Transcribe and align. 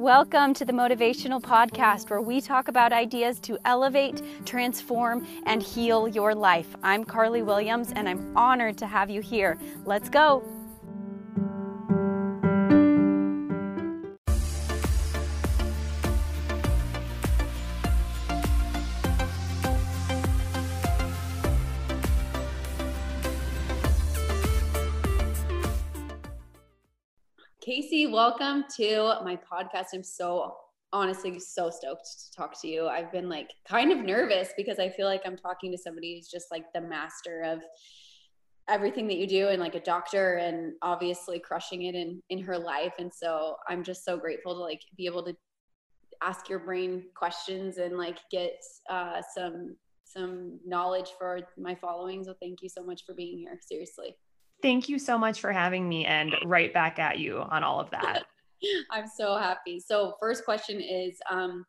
Welcome 0.00 0.54
to 0.54 0.64
the 0.64 0.72
Motivational 0.72 1.42
Podcast, 1.42 2.08
where 2.08 2.22
we 2.22 2.40
talk 2.40 2.68
about 2.68 2.90
ideas 2.90 3.38
to 3.40 3.58
elevate, 3.66 4.22
transform, 4.46 5.26
and 5.44 5.62
heal 5.62 6.08
your 6.08 6.34
life. 6.34 6.74
I'm 6.82 7.04
Carly 7.04 7.42
Williams, 7.42 7.92
and 7.94 8.08
I'm 8.08 8.34
honored 8.34 8.78
to 8.78 8.86
have 8.86 9.10
you 9.10 9.20
here. 9.20 9.58
Let's 9.84 10.08
go. 10.08 10.42
Welcome 28.10 28.64
to 28.76 29.14
my 29.22 29.36
podcast. 29.36 29.86
I'm 29.94 30.02
so 30.02 30.56
honestly 30.92 31.38
so 31.38 31.70
stoked 31.70 32.04
to 32.04 32.36
talk 32.36 32.60
to 32.60 32.66
you. 32.66 32.88
I've 32.88 33.12
been 33.12 33.28
like 33.28 33.52
kind 33.68 33.92
of 33.92 33.98
nervous 33.98 34.48
because 34.56 34.80
I 34.80 34.88
feel 34.88 35.06
like 35.06 35.22
I'm 35.24 35.36
talking 35.36 35.70
to 35.70 35.78
somebody 35.78 36.16
who's 36.16 36.28
just 36.28 36.46
like 36.50 36.64
the 36.74 36.80
master 36.80 37.42
of 37.42 37.60
everything 38.68 39.06
that 39.06 39.16
you 39.16 39.28
do 39.28 39.48
and 39.48 39.60
like 39.60 39.76
a 39.76 39.80
doctor 39.80 40.34
and 40.34 40.72
obviously 40.82 41.38
crushing 41.38 41.84
it 41.84 41.94
in 41.94 42.20
in 42.30 42.40
her 42.40 42.58
life 42.58 42.94
and 42.98 43.12
so 43.12 43.56
I'm 43.68 43.84
just 43.84 44.04
so 44.04 44.16
grateful 44.16 44.54
to 44.54 44.60
like 44.60 44.82
be 44.96 45.06
able 45.06 45.24
to 45.24 45.36
ask 46.20 46.48
your 46.48 46.58
brain 46.58 47.04
questions 47.14 47.78
and 47.78 47.96
like 47.96 48.18
get 48.30 48.60
uh, 48.88 49.22
some 49.34 49.76
some 50.04 50.58
knowledge 50.66 51.10
for 51.16 51.40
my 51.56 51.76
following 51.76 52.24
so 52.24 52.34
thank 52.40 52.62
you 52.62 52.68
so 52.68 52.82
much 52.84 53.04
for 53.06 53.14
being 53.14 53.38
here 53.38 53.58
seriously 53.60 54.16
Thank 54.62 54.88
you 54.88 54.98
so 54.98 55.16
much 55.18 55.40
for 55.40 55.52
having 55.52 55.88
me 55.88 56.04
and 56.04 56.34
right 56.44 56.72
back 56.72 56.98
at 56.98 57.18
you 57.18 57.38
on 57.38 57.64
all 57.64 57.80
of 57.80 57.90
that. 57.90 58.24
I'm 58.90 59.06
so 59.06 59.36
happy. 59.36 59.80
So, 59.80 60.14
first 60.20 60.44
question 60.44 60.80
is 60.80 61.18
um, 61.30 61.64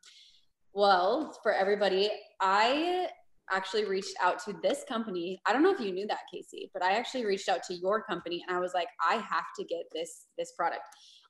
well, 0.74 1.38
for 1.42 1.52
everybody, 1.52 2.10
I 2.40 3.08
actually 3.50 3.84
reached 3.84 4.14
out 4.22 4.42
to 4.44 4.54
this 4.62 4.84
company. 4.88 5.40
I 5.46 5.52
don't 5.52 5.62
know 5.62 5.72
if 5.72 5.80
you 5.80 5.92
knew 5.92 6.06
that, 6.06 6.20
Casey, 6.32 6.70
but 6.72 6.82
I 6.82 6.92
actually 6.92 7.26
reached 7.26 7.48
out 7.48 7.62
to 7.64 7.74
your 7.74 8.02
company 8.02 8.42
and 8.46 8.56
I 8.56 8.60
was 8.60 8.72
like, 8.74 8.88
I 9.06 9.16
have 9.16 9.44
to 9.58 9.64
get 9.64 9.84
this 9.92 10.26
this 10.38 10.52
product. 10.52 10.82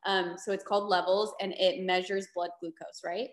Um, 0.06 0.36
so 0.36 0.52
it's 0.52 0.64
called 0.64 0.88
Levels 0.88 1.34
and 1.40 1.52
it 1.58 1.84
measures 1.84 2.28
blood 2.34 2.50
glucose, 2.60 3.02
right? 3.04 3.28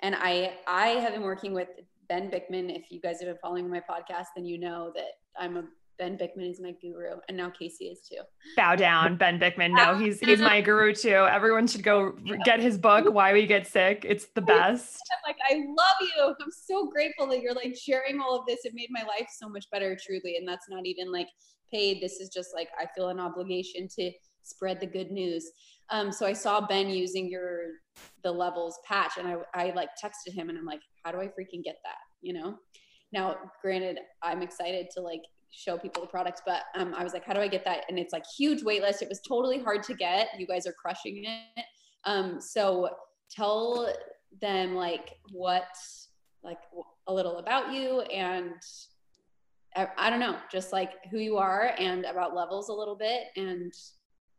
And 0.00 0.14
I 0.16 0.54
I 0.66 0.88
have 0.88 1.12
been 1.12 1.22
working 1.22 1.54
with 1.54 1.68
Ben 2.08 2.30
Bikman. 2.30 2.74
If 2.74 2.90
you 2.90 3.00
guys 3.00 3.20
have 3.20 3.28
been 3.28 3.38
following 3.42 3.70
my 3.70 3.80
podcast, 3.80 4.26
then 4.34 4.44
you 4.44 4.58
know 4.58 4.92
that 4.94 5.12
I'm 5.38 5.56
a 5.56 5.64
Ben 5.98 6.18
Bikman 6.18 6.50
is 6.50 6.60
my 6.60 6.72
guru, 6.80 7.16
and 7.28 7.36
now 7.36 7.50
Casey 7.50 7.86
is 7.86 8.00
too. 8.00 8.20
Bow 8.56 8.74
down, 8.74 9.16
Ben 9.16 9.38
Bikman. 9.38 9.76
No, 9.76 9.96
he's 9.96 10.20
he's 10.20 10.40
my 10.40 10.60
guru 10.60 10.94
too. 10.94 11.26
Everyone 11.30 11.66
should 11.66 11.82
go 11.82 12.16
get 12.44 12.60
his 12.60 12.78
book, 12.78 13.12
Why 13.12 13.32
We 13.32 13.46
Get 13.46 13.66
Sick. 13.66 14.04
It's 14.08 14.26
the 14.34 14.40
best. 14.42 14.98
I'm 15.12 15.30
like, 15.30 15.36
I 15.48 15.54
love 15.54 15.96
you. 16.00 16.34
I'm 16.40 16.50
so 16.50 16.88
grateful 16.88 17.26
that 17.28 17.40
you're 17.40 17.54
like 17.54 17.76
sharing 17.76 18.20
all 18.20 18.38
of 18.38 18.46
this. 18.46 18.64
It 18.64 18.72
made 18.74 18.88
my 18.90 19.02
life 19.02 19.28
so 19.38 19.48
much 19.48 19.66
better, 19.70 19.96
truly. 20.04 20.36
And 20.36 20.46
that's 20.46 20.68
not 20.68 20.86
even 20.86 21.12
like 21.12 21.28
paid. 21.72 22.02
This 22.02 22.20
is 22.20 22.28
just 22.28 22.50
like 22.54 22.68
I 22.78 22.86
feel 22.94 23.08
an 23.08 23.20
obligation 23.20 23.88
to 23.98 24.10
spread 24.42 24.80
the 24.80 24.86
good 24.86 25.10
news. 25.10 25.50
Um, 25.90 26.10
so 26.10 26.26
I 26.26 26.32
saw 26.32 26.66
Ben 26.66 26.88
using 26.88 27.30
your 27.30 27.66
the 28.22 28.32
levels 28.32 28.78
patch, 28.86 29.12
and 29.18 29.28
I 29.28 29.36
I 29.54 29.72
like 29.76 29.90
texted 30.02 30.32
him, 30.32 30.48
and 30.48 30.58
I'm 30.58 30.66
like, 30.66 30.80
how 31.04 31.12
do 31.12 31.20
I 31.20 31.26
freaking 31.26 31.62
get 31.62 31.76
that? 31.84 31.98
You 32.20 32.32
know. 32.32 32.56
Now, 33.12 33.36
granted, 33.62 33.98
I'm 34.24 34.42
excited 34.42 34.88
to 34.94 35.00
like 35.00 35.20
show 35.56 35.78
people 35.78 36.02
the 36.02 36.08
products 36.08 36.42
but 36.44 36.62
um, 36.74 36.94
i 36.94 37.04
was 37.04 37.12
like 37.12 37.24
how 37.24 37.32
do 37.32 37.40
i 37.40 37.48
get 37.48 37.64
that? 37.64 37.84
And 37.88 37.98
it's 37.98 38.12
like 38.12 38.24
huge 38.36 38.62
wait 38.62 38.82
list. 38.82 39.02
It 39.02 39.08
was 39.08 39.20
totally 39.20 39.60
hard 39.60 39.82
to 39.84 39.94
get. 39.94 40.28
You 40.38 40.46
guys 40.46 40.66
are 40.66 40.72
crushing 40.72 41.24
it. 41.24 41.64
Um, 42.04 42.40
so 42.40 42.90
tell 43.30 43.92
them 44.40 44.74
like 44.74 45.14
what 45.32 45.68
like 46.42 46.58
a 47.06 47.14
little 47.14 47.38
about 47.38 47.72
you 47.72 48.00
and 48.02 48.52
I, 49.76 49.88
I 49.96 50.10
don't 50.10 50.20
know 50.20 50.36
just 50.52 50.72
like 50.72 50.90
who 51.10 51.18
you 51.18 51.36
are 51.38 51.74
and 51.78 52.04
about 52.04 52.34
levels 52.34 52.68
a 52.68 52.72
little 52.72 52.96
bit 52.96 53.28
and 53.36 53.72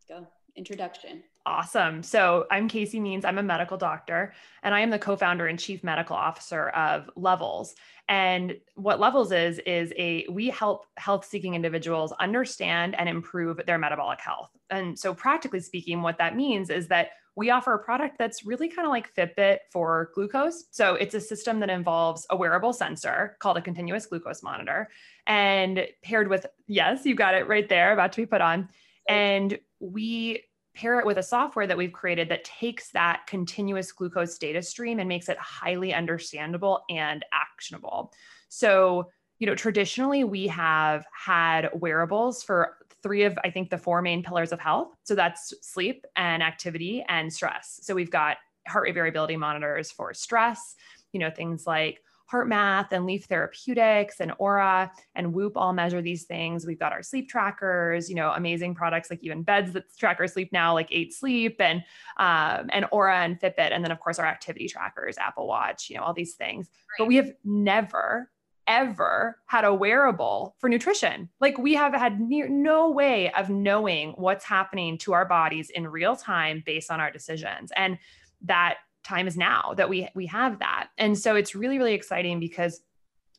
go 0.08 0.28
introduction 0.56 1.24
Awesome. 1.48 2.02
So 2.02 2.48
I'm 2.50 2.68
Casey 2.68 3.00
Means. 3.00 3.24
I'm 3.24 3.38
a 3.38 3.44
medical 3.44 3.78
doctor, 3.78 4.34
and 4.64 4.74
I 4.74 4.80
am 4.80 4.90
the 4.90 4.98
co-founder 4.98 5.46
and 5.46 5.60
chief 5.60 5.84
medical 5.84 6.16
officer 6.16 6.70
of 6.70 7.08
Levels. 7.16 7.76
And 8.10 8.58
what 8.74 9.00
Levels 9.00 9.32
is 9.32 9.60
is 9.60 9.94
a 9.96 10.26
we 10.28 10.50
help 10.50 10.88
health-seeking 10.98 11.54
individuals 11.54 12.14
understand 12.20 12.96
and 12.96 13.08
improve 13.08 13.62
their 13.68 13.78
metabolic 13.78 14.22
health. 14.22 14.50
And 14.72 14.98
so, 14.98 15.14
practically 15.14 15.60
speaking, 15.60 16.02
what 16.02 16.18
that 16.18 16.36
means 16.36 16.72
is 16.72 16.88
that 16.88 17.10
we 17.36 17.52
offer 17.52 17.76
a 17.76 17.80
product 17.80 18.18
that's 18.18 18.44
really 18.44 18.68
kind 18.68 18.88
of 18.88 18.92
like 18.92 19.14
Fitbit 19.14 19.58
for 19.72 20.10
glucose. 20.16 20.64
So 20.72 20.96
it's 20.96 21.14
a 21.14 21.22
system 21.22 21.60
that 21.60 21.70
involves 21.70 22.26
a 22.32 22.36
wearable 22.36 22.74
sensor 22.74 23.38
called 23.40 23.58
a 23.58 23.62
continuous 23.62 24.08
glucose 24.08 24.42
monitor, 24.42 24.90
and 25.28 25.86
paired 26.04 26.28
with 26.28 26.48
yes, 26.66 27.06
you 27.06 27.14
got 27.14 27.36
it 27.36 27.48
right 27.48 27.70
there, 27.70 27.94
about 27.94 28.14
to 28.14 28.22
be 28.22 28.26
put 28.26 28.42
on. 28.42 28.70
And 29.08 29.60
we 29.80 30.42
pair 30.76 31.00
it 31.00 31.06
with 31.06 31.18
a 31.18 31.24
software 31.24 31.68
that 31.68 31.78
we've 31.78 31.94
created 31.94 32.30
that 32.30 32.44
takes 32.44 32.92
that 32.92 33.26
continuous 33.28 33.92
glucose 33.92 34.38
data 34.38 34.62
stream 34.62 35.00
and 35.00 35.10
makes 35.10 35.30
it 35.30 35.38
highly 35.38 35.94
understandable 35.94 36.84
and 36.90 37.26
actionable. 37.32 38.14
So, 38.50 39.10
you 39.40 39.48
know, 39.48 39.56
traditionally 39.56 40.24
we 40.24 40.48
have 40.48 41.06
had 41.12 41.70
wearables 41.74 42.44
for 42.44 42.78
three 43.02 43.24
of, 43.24 43.38
I 43.44 43.50
think, 43.50 43.70
the 43.70 43.78
four 43.78 44.02
main 44.02 44.24
pillars 44.24 44.52
of 44.52 44.60
health. 44.60 44.94
So 45.04 45.16
that's 45.16 45.54
sleep 45.62 46.06
and 46.16 46.42
activity 46.44 47.04
and 47.08 47.32
stress. 47.32 47.80
So 47.84 47.96
we've 47.96 48.12
got 48.12 48.38
heart 48.68 48.84
rate 48.84 48.94
variability 48.96 49.38
monitors 49.38 49.92
for 49.92 50.14
stress, 50.14 50.76
you 51.12 51.20
know, 51.20 51.30
things 51.30 51.68
like 51.68 52.02
HeartMath 52.32 52.92
and 52.92 53.06
Lief 53.06 53.26
Therapeutics 53.26 54.20
and 54.20 54.32
Oura 54.40 54.90
and 55.14 55.34
Whoop 55.34 55.56
all 55.56 55.74
measure 55.74 56.02
these 56.02 56.24
things. 56.24 56.66
We've 56.66 56.80
got 56.80 56.92
our 56.92 57.04
sleep 57.04 57.30
trackers, 57.30 58.10
you 58.10 58.16
know, 58.16 58.32
amazing 58.32 58.76
products 58.76 59.10
like 59.10 59.24
even 59.24 59.44
beds 59.44 59.74
that 59.74 59.84
track 59.98 60.18
our 60.20 60.28
sleep 60.28 60.52
now, 60.52 60.74
like 60.74 60.90
Eight 60.92 61.14
Sleep 61.14 61.60
and 61.60 61.84
um, 62.18 62.70
and 62.72 62.86
Oura 62.92 63.26
and 63.26 63.40
Fitbit, 63.40 63.72
and 63.72 63.84
then 63.84 63.92
of 63.92 64.00
course 64.00 64.20
our 64.20 64.26
activity 64.26 64.68
trackers, 64.68 65.18
Apple 65.18 65.48
Watch, 65.48 65.90
you 65.90 65.98
know, 65.98 66.04
all 66.04 66.14
these 66.14 66.36
things. 66.36 66.68
Right. 66.68 66.98
But 67.00 67.08
we 67.08 67.16
have 67.18 67.32
never 67.44 68.32
ever 68.68 69.38
had 69.46 69.64
a 69.64 69.74
wearable 69.74 70.56
for 70.60 70.70
nutrition. 70.70 71.30
Like 71.40 71.58
we 71.58 71.76
have 71.76 71.94
had 71.94 72.20
near 72.20 72.50
no 72.50 72.90
way 72.90 73.32
of 73.34 73.50
knowing 73.50 74.14
what's 74.14 74.44
happening 74.44 74.98
to 75.00 75.14
our 75.14 75.26
bodies 75.26 75.70
in 75.70 75.88
real 75.88 76.16
time 76.16 76.64
based 76.66 76.90
on 76.90 77.00
our 77.00 77.12
decisions. 77.12 77.72
And 77.76 78.00
that 78.42 78.78
time 79.06 79.28
is 79.28 79.38
now 79.38 79.74
that 79.78 79.90
we 79.90 80.10
we 80.16 80.26
have 80.28 80.60
that. 80.60 80.90
And 80.98 81.18
so 81.18 81.36
it's 81.36 81.56
really 81.56 81.78
really 81.78 81.94
exciting 81.94 82.40
because 82.40 82.82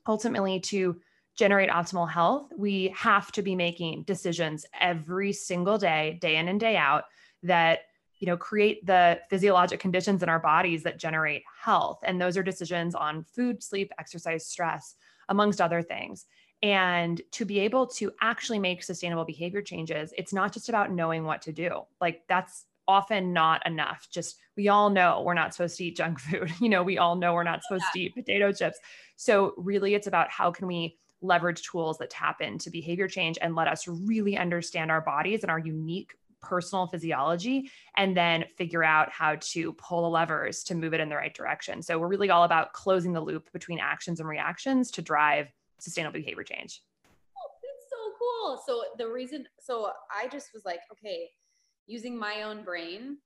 ultimately 0.06 0.60
to 0.60 1.00
generate 1.36 1.68
optimal 1.68 2.08
health, 2.08 2.50
we 2.56 2.94
have 2.96 3.30
to 3.32 3.42
be 3.42 3.54
making 3.54 4.04
decisions 4.04 4.64
every 4.80 5.32
single 5.32 5.76
day, 5.76 6.18
day 6.20 6.36
in 6.36 6.48
and 6.48 6.58
day 6.58 6.76
out 6.76 7.04
that 7.42 7.80
you 8.18 8.26
know 8.26 8.36
create 8.36 8.86
the 8.86 9.20
physiologic 9.28 9.78
conditions 9.78 10.22
in 10.22 10.28
our 10.28 10.38
bodies 10.38 10.82
that 10.84 10.98
generate 10.98 11.42
health. 11.62 11.98
And 12.02 12.20
those 12.20 12.36
are 12.36 12.42
decisions 12.42 12.94
on 12.94 13.24
food 13.24 13.62
sleep 13.62 13.92
exercise 13.98 14.46
stress 14.46 14.94
amongst 15.28 15.60
other 15.60 15.82
things. 15.82 16.26
And 16.62 17.20
to 17.32 17.44
be 17.44 17.58
able 17.60 17.86
to 17.88 18.12
actually 18.22 18.58
make 18.58 18.82
sustainable 18.82 19.26
behavior 19.26 19.60
changes 19.60 20.14
it's 20.16 20.32
not 20.32 20.52
just 20.54 20.70
about 20.70 20.90
knowing 20.90 21.24
what 21.24 21.42
to 21.42 21.52
do. 21.52 21.82
Like 22.00 22.22
that's 22.28 22.64
often 22.88 23.32
not 23.32 23.66
enough. 23.66 24.08
Just 24.10 24.38
we 24.56 24.68
all 24.68 24.90
know 24.90 25.22
we're 25.24 25.34
not 25.34 25.54
supposed 25.54 25.76
to 25.78 25.84
eat 25.84 25.96
junk 25.96 26.18
food. 26.20 26.52
You 26.60 26.68
know, 26.68 26.82
we 26.82 26.98
all 26.98 27.16
know 27.16 27.34
we're 27.34 27.42
not 27.42 27.62
supposed 27.62 27.84
to 27.92 28.00
eat 28.00 28.14
potato 28.14 28.52
chips. 28.52 28.78
So 29.16 29.54
really 29.56 29.94
it's 29.94 30.06
about 30.06 30.30
how 30.30 30.50
can 30.50 30.66
we 30.66 30.96
leverage 31.22 31.62
tools 31.62 31.98
that 31.98 32.10
tap 32.10 32.40
into 32.40 32.70
behavior 32.70 33.08
change 33.08 33.38
and 33.40 33.54
let 33.54 33.68
us 33.68 33.88
really 33.88 34.36
understand 34.36 34.90
our 34.90 35.00
bodies 35.00 35.42
and 35.42 35.50
our 35.50 35.58
unique 35.58 36.14
personal 36.42 36.86
physiology 36.86 37.70
and 37.96 38.16
then 38.16 38.44
figure 38.56 38.84
out 38.84 39.10
how 39.10 39.36
to 39.40 39.72
pull 39.74 40.02
the 40.02 40.08
levers 40.08 40.62
to 40.62 40.74
move 40.74 40.94
it 40.94 41.00
in 41.00 41.08
the 41.08 41.16
right 41.16 41.34
direction. 41.34 41.82
So 41.82 41.98
we're 41.98 42.08
really 42.08 42.30
all 42.30 42.44
about 42.44 42.72
closing 42.72 43.12
the 43.12 43.20
loop 43.20 43.50
between 43.52 43.78
actions 43.78 44.20
and 44.20 44.28
reactions 44.28 44.90
to 44.92 45.02
drive 45.02 45.48
sustainable 45.78 46.18
behavior 46.18 46.44
change. 46.44 46.82
Oh, 47.36 47.50
that's 47.62 47.90
so 47.90 48.12
cool. 48.18 48.62
So 48.64 48.84
the 48.98 49.10
reason 49.10 49.46
so 49.60 49.90
I 50.10 50.28
just 50.28 50.52
was 50.54 50.64
like, 50.64 50.80
okay, 50.92 51.30
using 51.86 52.18
my 52.18 52.42
own 52.42 52.64
brain. 52.64 53.18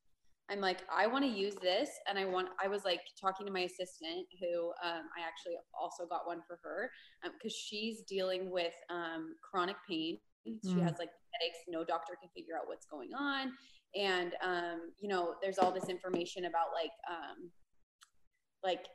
I'm 0.51 0.61
like 0.61 0.81
i 0.93 1.07
want 1.07 1.25
to 1.25 1.31
use 1.31 1.55
this 1.63 1.91
and 2.09 2.19
i 2.19 2.25
want 2.25 2.49
i 2.63 2.67
was 2.67 2.85
like 2.85 3.01
talking 3.21 3.47
to 3.47 3.53
my 3.53 3.61
assistant 3.61 4.27
who 4.41 4.71
um, 4.85 5.05
i 5.17 5.23
actually 5.27 5.55
also 5.81 6.07
got 6.07 6.27
one 6.27 6.41
for 6.47 6.59
her 6.65 6.91
because 7.23 7.55
um, 7.55 7.63
she's 7.65 8.03
dealing 8.03 8.51
with 8.51 8.75
um, 8.91 9.37
chronic 9.49 9.77
pain. 9.89 10.19
She 10.45 10.75
mm. 10.75 10.83
has 10.83 10.97
like 10.99 11.11
headaches 11.33 11.59
no 11.69 11.85
doctor 11.85 12.15
can 12.21 12.31
figure 12.35 12.55
out 12.57 12.67
what's 12.67 12.87
going 12.87 13.11
on. 13.17 13.53
And 13.95 14.35
um, 14.43 14.91
you 14.99 15.09
know 15.09 15.35
there's 15.41 15.59
all 15.59 15.71
this 15.71 15.89
information 15.89 16.47
about 16.47 16.69
like 16.75 16.93
um, 17.09 17.51
like 18.65 18.87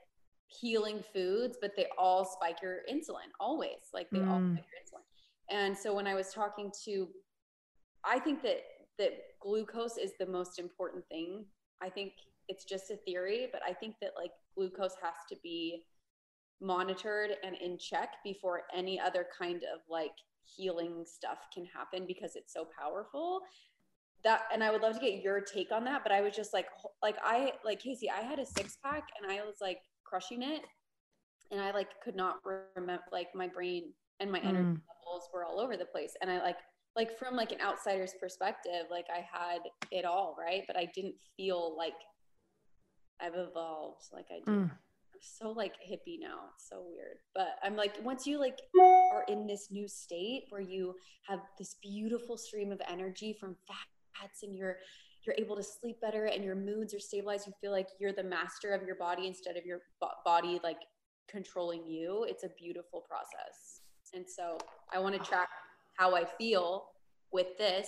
healing 0.47 1.01
foods 1.13 1.57
but 1.61 1.71
they 1.75 1.87
all 1.97 2.25
spike 2.25 2.57
your 2.61 2.79
insulin 2.91 3.31
always. 3.39 3.91
Like 3.93 4.07
they 4.11 4.19
mm. 4.19 4.29
all 4.29 4.39
spike 4.39 4.65
your 4.65 4.81
insulin. 4.83 5.57
And 5.57 5.77
so 5.77 5.93
when 5.93 6.07
i 6.07 6.15
was 6.15 6.33
talking 6.33 6.71
to 6.85 7.07
i 8.03 8.19
think 8.19 8.41
that 8.41 8.59
that 8.97 9.11
glucose 9.41 9.97
is 9.97 10.11
the 10.19 10.25
most 10.25 10.59
important 10.59 11.05
thing. 11.07 11.45
I 11.81 11.89
think 11.89 12.13
it's 12.47 12.65
just 12.65 12.91
a 12.91 12.97
theory, 12.97 13.47
but 13.51 13.61
I 13.67 13.73
think 13.73 13.95
that 14.01 14.11
like 14.17 14.31
glucose 14.55 14.95
has 15.01 15.15
to 15.29 15.35
be 15.43 15.83
monitored 16.61 17.31
and 17.43 17.55
in 17.57 17.77
check 17.77 18.09
before 18.23 18.63
any 18.75 18.99
other 18.99 19.27
kind 19.37 19.57
of 19.57 19.81
like 19.89 20.11
healing 20.43 21.03
stuff 21.05 21.39
can 21.53 21.65
happen 21.65 22.05
because 22.07 22.35
it's 22.35 22.53
so 22.53 22.67
powerful. 22.77 23.41
That 24.23 24.43
and 24.51 24.63
i 24.63 24.71
would 24.71 24.81
love 24.81 24.93
to 24.93 24.99
get 24.99 25.21
your 25.21 25.39
take 25.39 25.71
on 25.71 25.85
that 25.85 26.01
but 26.01 26.11
i 26.11 26.19
was 26.19 26.35
just 26.35 26.51
like 26.51 26.65
like 27.03 27.15
i 27.23 27.51
like 27.63 27.79
casey 27.79 28.09
i 28.09 28.21
had 28.21 28.39
a 28.39 28.45
six 28.45 28.75
pack 28.83 29.03
and 29.21 29.31
i 29.31 29.35
was 29.45 29.57
like 29.61 29.77
crushing 30.03 30.41
it. 30.41 30.61
And 31.51 31.61
i 31.61 31.71
like 31.71 31.89
could 32.03 32.15
not 32.15 32.37
remember 32.75 33.03
like 33.11 33.27
my 33.35 33.47
brain 33.47 33.93
and 34.19 34.31
my 34.31 34.39
energy 34.39 34.63
mm. 34.63 34.81
levels 35.05 35.29
were 35.31 35.45
all 35.45 35.59
over 35.59 35.77
the 35.77 35.85
place. 35.85 36.13
And 36.21 36.31
i 36.31 36.41
like 36.41 36.57
like 36.95 37.17
from 37.17 37.35
like 37.35 37.51
an 37.51 37.61
outsider's 37.61 38.13
perspective 38.19 38.85
like 38.89 39.05
i 39.13 39.17
had 39.19 39.59
it 39.91 40.05
all 40.05 40.35
right? 40.39 40.63
But 40.67 40.77
i 40.77 40.89
didn't 40.93 41.15
feel 41.37 41.75
like 41.77 41.93
i've 43.21 43.35
evolved 43.35 44.03
like 44.13 44.25
i 44.31 44.39
did 44.39 44.45
mm. 44.45 44.63
i'm 44.63 44.71
so 45.21 45.51
like 45.51 45.73
hippie 45.73 46.19
now. 46.19 46.49
It's 46.55 46.69
so 46.69 46.83
weird. 46.87 47.17
But 47.33 47.55
i'm 47.63 47.75
like 47.75 47.95
once 48.03 48.25
you 48.27 48.39
like 48.39 48.59
are 48.79 49.25
in 49.27 49.47
this 49.47 49.67
new 49.71 49.87
state 49.87 50.43
where 50.49 50.61
you 50.61 50.95
have 51.27 51.39
this 51.57 51.75
beautiful 51.81 52.37
stream 52.37 52.71
of 52.71 52.81
energy 52.87 53.35
from 53.39 53.55
fats 53.67 54.43
and 54.43 54.55
you're 54.55 54.77
you're 55.25 55.35
able 55.39 55.55
to 55.55 55.63
sleep 55.63 55.99
better 56.01 56.25
and 56.25 56.43
your 56.43 56.55
moods 56.55 56.93
are 56.93 56.99
stabilized 56.99 57.47
you 57.47 57.53
feel 57.59 57.71
like 57.71 57.87
you're 57.99 58.13
the 58.13 58.23
master 58.23 58.73
of 58.73 58.83
your 58.83 58.95
body 58.95 59.25
instead 59.25 59.57
of 59.57 59.65
your 59.65 59.79
body 60.23 60.59
like 60.63 60.77
controlling 61.27 61.87
you 61.87 62.25
it's 62.29 62.43
a 62.43 62.49
beautiful 62.59 63.01
process. 63.01 63.81
And 64.13 64.25
so 64.29 64.57
i 64.93 64.99
want 64.99 65.15
to 65.15 65.19
track 65.19 65.49
how 65.97 66.15
i 66.15 66.25
feel 66.37 66.85
with 67.31 67.57
this 67.57 67.87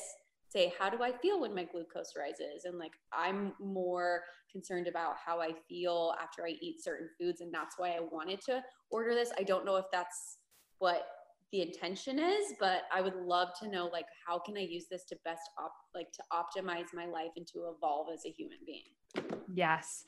say 0.50 0.74
how 0.80 0.89
do 0.89 1.04
i 1.04 1.12
feel 1.12 1.42
when 1.42 1.54
my 1.54 1.63
glucose 1.63 2.13
rises? 2.18 2.65
And 2.65 2.77
like 2.77 2.94
i'm 3.13 3.54
more 3.59 4.21
concerned 4.51 4.88
about 4.88 5.15
how 5.24 5.42
i 5.42 5.51
feel 5.68 6.13
after 6.21 6.45
i 6.45 6.51
eat 6.62 6.83
certain 6.83 7.09
foods 7.19 7.42
and 7.42 7.54
that's 7.54 7.75
why 7.77 7.92
i 7.92 8.00
wanted 8.00 8.42
to 8.42 8.62
order 8.92 9.13
this. 9.13 9.31
I 9.38 9.44
don't 9.44 9.65
know 9.65 9.75
if 9.75 9.86
that's 9.92 10.38
what 10.80 11.06
the 11.51 11.62
intention 11.62 12.19
is 12.19 12.54
but 12.59 12.83
i 12.94 13.00
would 13.00 13.15
love 13.15 13.50
to 13.62 13.69
know 13.69 13.89
like 13.92 14.06
how 14.27 14.38
can 14.38 14.57
i 14.57 14.62
use 14.62 14.86
this 14.92 15.06
to 15.06 15.15
best 15.24 15.42
op- 15.57 15.71
like 15.95 16.07
to 16.12 16.21
optimize 16.33 16.88
my 16.94 17.06
life 17.06 17.31
and 17.38 17.48
to 17.48 17.74
evolve 17.75 18.07
as 18.13 18.25
a 18.25 18.30
human 18.30 18.57
being? 18.65 19.38
Yes. 19.53 20.03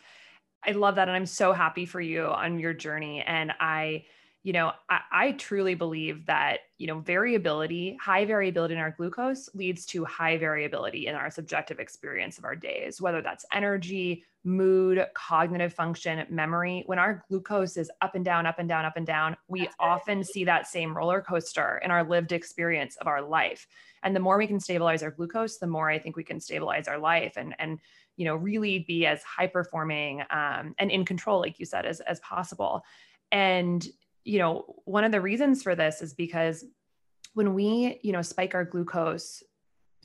I 0.65 0.71
love 0.71 0.95
that 0.95 1.07
and 1.07 1.15
i'm 1.15 1.25
so 1.25 1.53
happy 1.53 1.85
for 1.85 2.01
you 2.01 2.25
on 2.25 2.59
your 2.59 2.73
journey 2.73 3.23
and 3.25 3.53
i 3.59 4.03
you 4.43 4.53
know, 4.53 4.71
I, 4.89 4.99
I, 5.11 5.31
truly 5.33 5.75
believe 5.75 6.25
that, 6.27 6.59
you 6.77 6.87
know, 6.87 6.99
variability, 6.99 7.97
high 8.01 8.23
variability 8.23 8.73
in 8.73 8.79
our 8.79 8.91
glucose 8.91 9.49
leads 9.53 9.85
to 9.87 10.05
high 10.05 10.37
variability 10.37 11.07
in 11.07 11.15
our 11.15 11.29
subjective 11.29 11.79
experience 11.79 12.37
of 12.37 12.45
our 12.45 12.55
days, 12.55 13.01
whether 13.01 13.21
that's 13.21 13.45
energy, 13.51 14.23
mood, 14.45 15.05
cognitive 15.13 15.73
function, 15.73 16.25
memory. 16.29 16.83
When 16.85 16.99
our 16.99 17.25
glucose 17.27 17.75
is 17.75 17.91
up 18.01 18.15
and 18.15 18.23
down, 18.23 18.45
up 18.45 18.59
and 18.59 18.69
down, 18.69 18.85
up 18.85 18.95
and 18.95 19.05
down, 19.05 19.35
we 19.49 19.61
that's 19.61 19.75
often 19.77 20.23
see 20.23 20.45
that 20.45 20.67
same 20.67 20.95
roller 20.95 21.21
coaster 21.21 21.81
in 21.83 21.91
our 21.91 22.03
lived 22.03 22.31
experience 22.31 22.95
of 22.97 23.07
our 23.07 23.21
life. 23.21 23.67
And 24.03 24.15
the 24.15 24.21
more 24.21 24.37
we 24.37 24.47
can 24.47 24.61
stabilize 24.61 25.03
our 25.03 25.11
glucose, 25.11 25.57
the 25.57 25.67
more 25.67 25.89
I 25.89 25.99
think 25.99 26.15
we 26.15 26.23
can 26.23 26.39
stabilize 26.39 26.87
our 26.87 26.97
life 26.97 27.33
and, 27.35 27.53
and, 27.59 27.79
you 28.15 28.23
know, 28.23 28.35
really 28.35 28.79
be 28.79 29.05
as 29.05 29.21
high 29.23 29.47
performing 29.47 30.21
um, 30.29 30.73
and 30.77 30.89
in 30.89 31.03
control, 31.03 31.41
like 31.41 31.59
you 31.59 31.65
said, 31.65 31.85
as, 31.85 31.99
as 32.01 32.21
possible. 32.21 32.83
And 33.31 33.85
you 34.29 34.37
know, 34.37 34.75
one 34.85 35.03
of 35.03 35.11
the 35.11 35.19
reasons 35.19 35.63
for 35.63 35.73
this 35.73 36.03
is 36.03 36.13
because 36.13 36.63
when 37.33 37.55
we, 37.55 37.99
you 38.03 38.11
know, 38.11 38.21
spike 38.21 38.53
our 38.53 38.63
glucose 38.63 39.41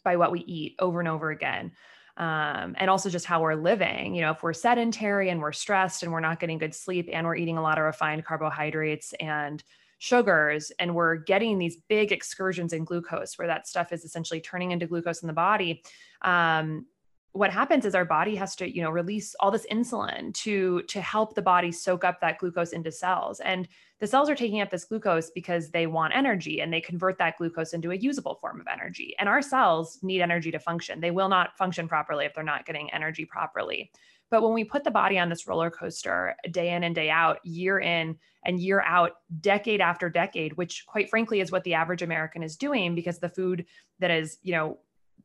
by 0.02 0.16
what 0.16 0.32
we 0.32 0.40
eat 0.40 0.76
over 0.78 0.98
and 0.98 1.08
over 1.08 1.30
again, 1.30 1.72
um, 2.16 2.74
and 2.78 2.88
also 2.88 3.10
just 3.10 3.26
how 3.26 3.42
we're 3.42 3.54
living, 3.54 4.14
you 4.14 4.22
know, 4.22 4.30
if 4.30 4.42
we're 4.42 4.54
sedentary 4.54 5.28
and 5.28 5.42
we're 5.42 5.52
stressed 5.52 6.02
and 6.02 6.10
we're 6.10 6.20
not 6.20 6.40
getting 6.40 6.56
good 6.56 6.74
sleep 6.74 7.10
and 7.12 7.26
we're 7.26 7.36
eating 7.36 7.58
a 7.58 7.62
lot 7.62 7.76
of 7.76 7.84
refined 7.84 8.24
carbohydrates 8.24 9.12
and 9.20 9.62
sugars 9.98 10.72
and 10.78 10.94
we're 10.94 11.16
getting 11.16 11.58
these 11.58 11.76
big 11.88 12.10
excursions 12.10 12.72
in 12.72 12.84
glucose 12.84 13.36
where 13.36 13.48
that 13.48 13.66
stuff 13.66 13.92
is 13.92 14.04
essentially 14.04 14.40
turning 14.40 14.70
into 14.70 14.86
glucose 14.86 15.22
in 15.22 15.26
the 15.26 15.34
body 15.34 15.82
um, 16.22 16.86
what 17.34 17.50
happens 17.50 17.84
is 17.84 17.96
our 17.96 18.04
body 18.04 18.36
has 18.36 18.54
to 18.54 18.72
you 18.72 18.80
know 18.80 18.90
release 18.90 19.34
all 19.40 19.50
this 19.50 19.66
insulin 19.70 20.32
to 20.32 20.82
to 20.82 21.00
help 21.00 21.34
the 21.34 21.42
body 21.42 21.72
soak 21.72 22.04
up 22.04 22.20
that 22.20 22.38
glucose 22.38 22.72
into 22.72 22.92
cells. 22.92 23.40
And 23.40 23.66
the 23.98 24.06
cells 24.06 24.30
are 24.30 24.36
taking 24.36 24.60
up 24.60 24.70
this 24.70 24.84
glucose 24.84 25.30
because 25.30 25.70
they 25.70 25.88
want 25.88 26.14
energy 26.14 26.60
and 26.60 26.72
they 26.72 26.80
convert 26.80 27.18
that 27.18 27.36
glucose 27.36 27.72
into 27.72 27.90
a 27.90 27.96
usable 27.96 28.36
form 28.36 28.60
of 28.60 28.68
energy. 28.72 29.16
And 29.18 29.28
our 29.28 29.42
cells 29.42 29.98
need 30.00 30.20
energy 30.20 30.52
to 30.52 30.60
function. 30.60 31.00
They 31.00 31.10
will 31.10 31.28
not 31.28 31.58
function 31.58 31.88
properly 31.88 32.24
if 32.24 32.34
they're 32.34 32.44
not 32.44 32.66
getting 32.66 32.92
energy 32.92 33.24
properly. 33.24 33.90
But 34.30 34.42
when 34.42 34.54
we 34.54 34.64
put 34.64 34.84
the 34.84 34.90
body 34.92 35.18
on 35.18 35.28
this 35.28 35.48
roller 35.48 35.70
coaster 35.70 36.36
day 36.50 36.72
in 36.72 36.84
and 36.84 36.94
day 36.94 37.10
out 37.10 37.44
year 37.44 37.80
in 37.80 38.16
and 38.46 38.60
year 38.60 38.80
out 38.80 39.12
decade 39.40 39.80
after 39.80 40.08
decade 40.08 40.52
which 40.56 40.84
quite 40.86 41.08
frankly 41.08 41.40
is 41.40 41.50
what 41.50 41.64
the 41.64 41.74
average 41.74 42.02
american 42.02 42.42
is 42.42 42.56
doing 42.56 42.94
because 42.94 43.18
the 43.18 43.28
food 43.28 43.64
that 44.00 44.10
is 44.10 44.36
you 44.42 44.52
know 44.52 44.78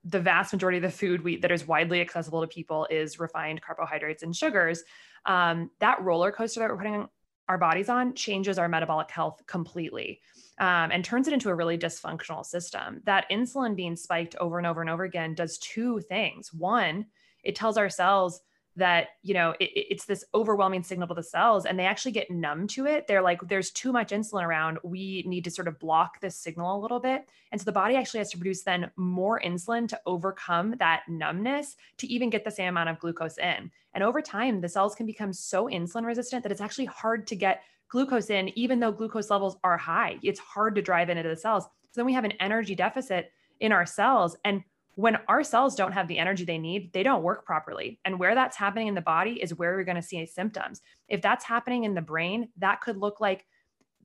the 0.04 0.19
vast 0.19 0.54
majority 0.54 0.78
of 0.78 0.84
the 0.84 0.90
food 0.90 1.24
we, 1.24 1.38
that 1.38 1.51
is 1.51 1.68
widely 1.68 2.01
accessible 2.01 2.42
to 2.42 2.48
people 2.48 2.88
is 2.90 3.19
refined 3.19 3.62
carbohydrates 3.62 4.24
and 4.24 4.36
sugars. 4.36 4.84
Um, 5.25 5.69
that 5.80 6.01
roller 6.01 6.31
coaster 6.31 6.62
that 6.62 6.69
we're 6.69 6.78
putting 6.78 7.07
our 7.50 7.57
bodies 7.57 7.90
on 7.90 8.13
changes 8.13 8.60
our 8.60 8.69
metabolic 8.69 9.10
health 9.10 9.42
completely 9.48 10.22
um, 10.60 10.92
and 10.92 11.04
turns 11.04 11.28
it 11.28 11.34
into 11.34 11.50
a 11.50 11.56
really 11.56 11.78
dysfunctional 11.78 12.46
system. 12.46 13.01
That 13.06 13.25
insulin 13.31 13.75
being 13.75 13.96
spiked 13.96 14.36
over 14.36 14.57
and 14.57 14.68
over 14.68 14.81
and 14.81 14.90
over 14.90 15.04
again 15.04 15.34
does 15.34 15.57
two 15.57 16.00
things. 16.01 16.54
One, 16.54 17.07
it 17.44 17.56
tells 17.56 17.78
our 17.78 17.90
cells 17.90 18.42
that 18.79 19.09
you 19.23 19.33
know 19.33 19.51
it, 19.59 19.69
it's 19.75 20.05
this 20.05 20.25
overwhelming 20.33 20.83
signal 20.83 21.07
to 21.07 21.13
the 21.13 21.23
cells 21.23 21.65
and 21.65 21.77
they 21.77 21.85
actually 21.85 22.11
get 22.11 22.31
numb 22.31 22.67
to 22.67 22.85
it. 22.85 23.07
They're 23.07 23.21
like 23.21 23.39
there's 23.47 23.71
too 23.71 23.91
much 23.91 24.09
insulin 24.09 24.43
around. 24.43 24.79
We 24.83 25.23
need 25.27 25.43
to 25.43 25.51
sort 25.51 25.67
of 25.67 25.79
block 25.79 26.19
this 26.19 26.35
signal 26.35 26.77
a 26.77 26.81
little 26.81 26.99
bit. 26.99 27.27
And 27.51 27.61
so 27.61 27.65
the 27.65 27.71
body 27.71 27.95
actually 27.95 28.19
has 28.19 28.31
to 28.31 28.37
produce 28.37 28.63
then 28.63 28.91
more 28.95 29.39
insulin 29.39 29.87
to 29.89 30.01
overcome 30.05 30.75
that 30.79 31.03
numbness 31.07 31.75
to 31.97 32.07
even 32.07 32.29
get 32.29 32.43
the 32.43 32.51
same 32.51 32.69
amount 32.69 32.89
of 32.89 32.99
glucose 32.99 33.37
in. 33.37 33.71
And 33.93 34.03
over 34.03 34.21
time 34.21 34.61
the 34.61 34.69
cells 34.69 34.95
can 34.95 35.05
become 35.05 35.33
so 35.33 35.67
insulin 35.67 36.05
resistant 36.05 36.43
that 36.43 36.51
it's 36.51 36.61
actually 36.61 36.85
hard 36.85 37.27
to 37.27 37.35
get 37.35 37.63
glucose 37.89 38.29
in 38.29 38.57
even 38.57 38.79
though 38.79 38.91
glucose 38.91 39.29
levels 39.29 39.57
are 39.63 39.77
high. 39.77 40.17
It's 40.23 40.39
hard 40.39 40.75
to 40.75 40.81
drive 40.81 41.09
into 41.09 41.23
the 41.23 41.35
cells. 41.35 41.65
So 41.65 42.01
then 42.01 42.05
we 42.05 42.13
have 42.13 42.25
an 42.25 42.33
energy 42.39 42.75
deficit 42.75 43.31
in 43.59 43.71
our 43.71 43.85
cells 43.85 44.37
and 44.45 44.63
when 45.00 45.18
our 45.30 45.46
cells 45.46 45.75
don't 45.75 45.94
have 45.94 46.10
the 46.10 46.18
energy 46.18 46.44
they 46.44 46.57
need, 46.57 46.92
they 46.92 47.04
don't 47.04 47.24
work 47.24 47.46
properly. 47.46 48.01
And 48.04 48.19
where 48.19 48.36
that's 48.36 48.57
happening 48.57 48.88
in 48.88 48.96
the 48.96 49.01
body 49.01 49.42
is 49.42 49.56
where 49.56 49.74
we're 49.74 49.86
going 49.86 49.96
to 49.96 50.01
see 50.01 50.25
symptoms. 50.25 50.82
If 51.08 51.22
that's 51.22 51.46
happening 51.46 51.86
in 51.86 51.94
the 51.94 52.01
brain, 52.01 52.50
that 52.58 52.82
could 52.82 52.98
look 52.98 53.22
like 53.22 53.46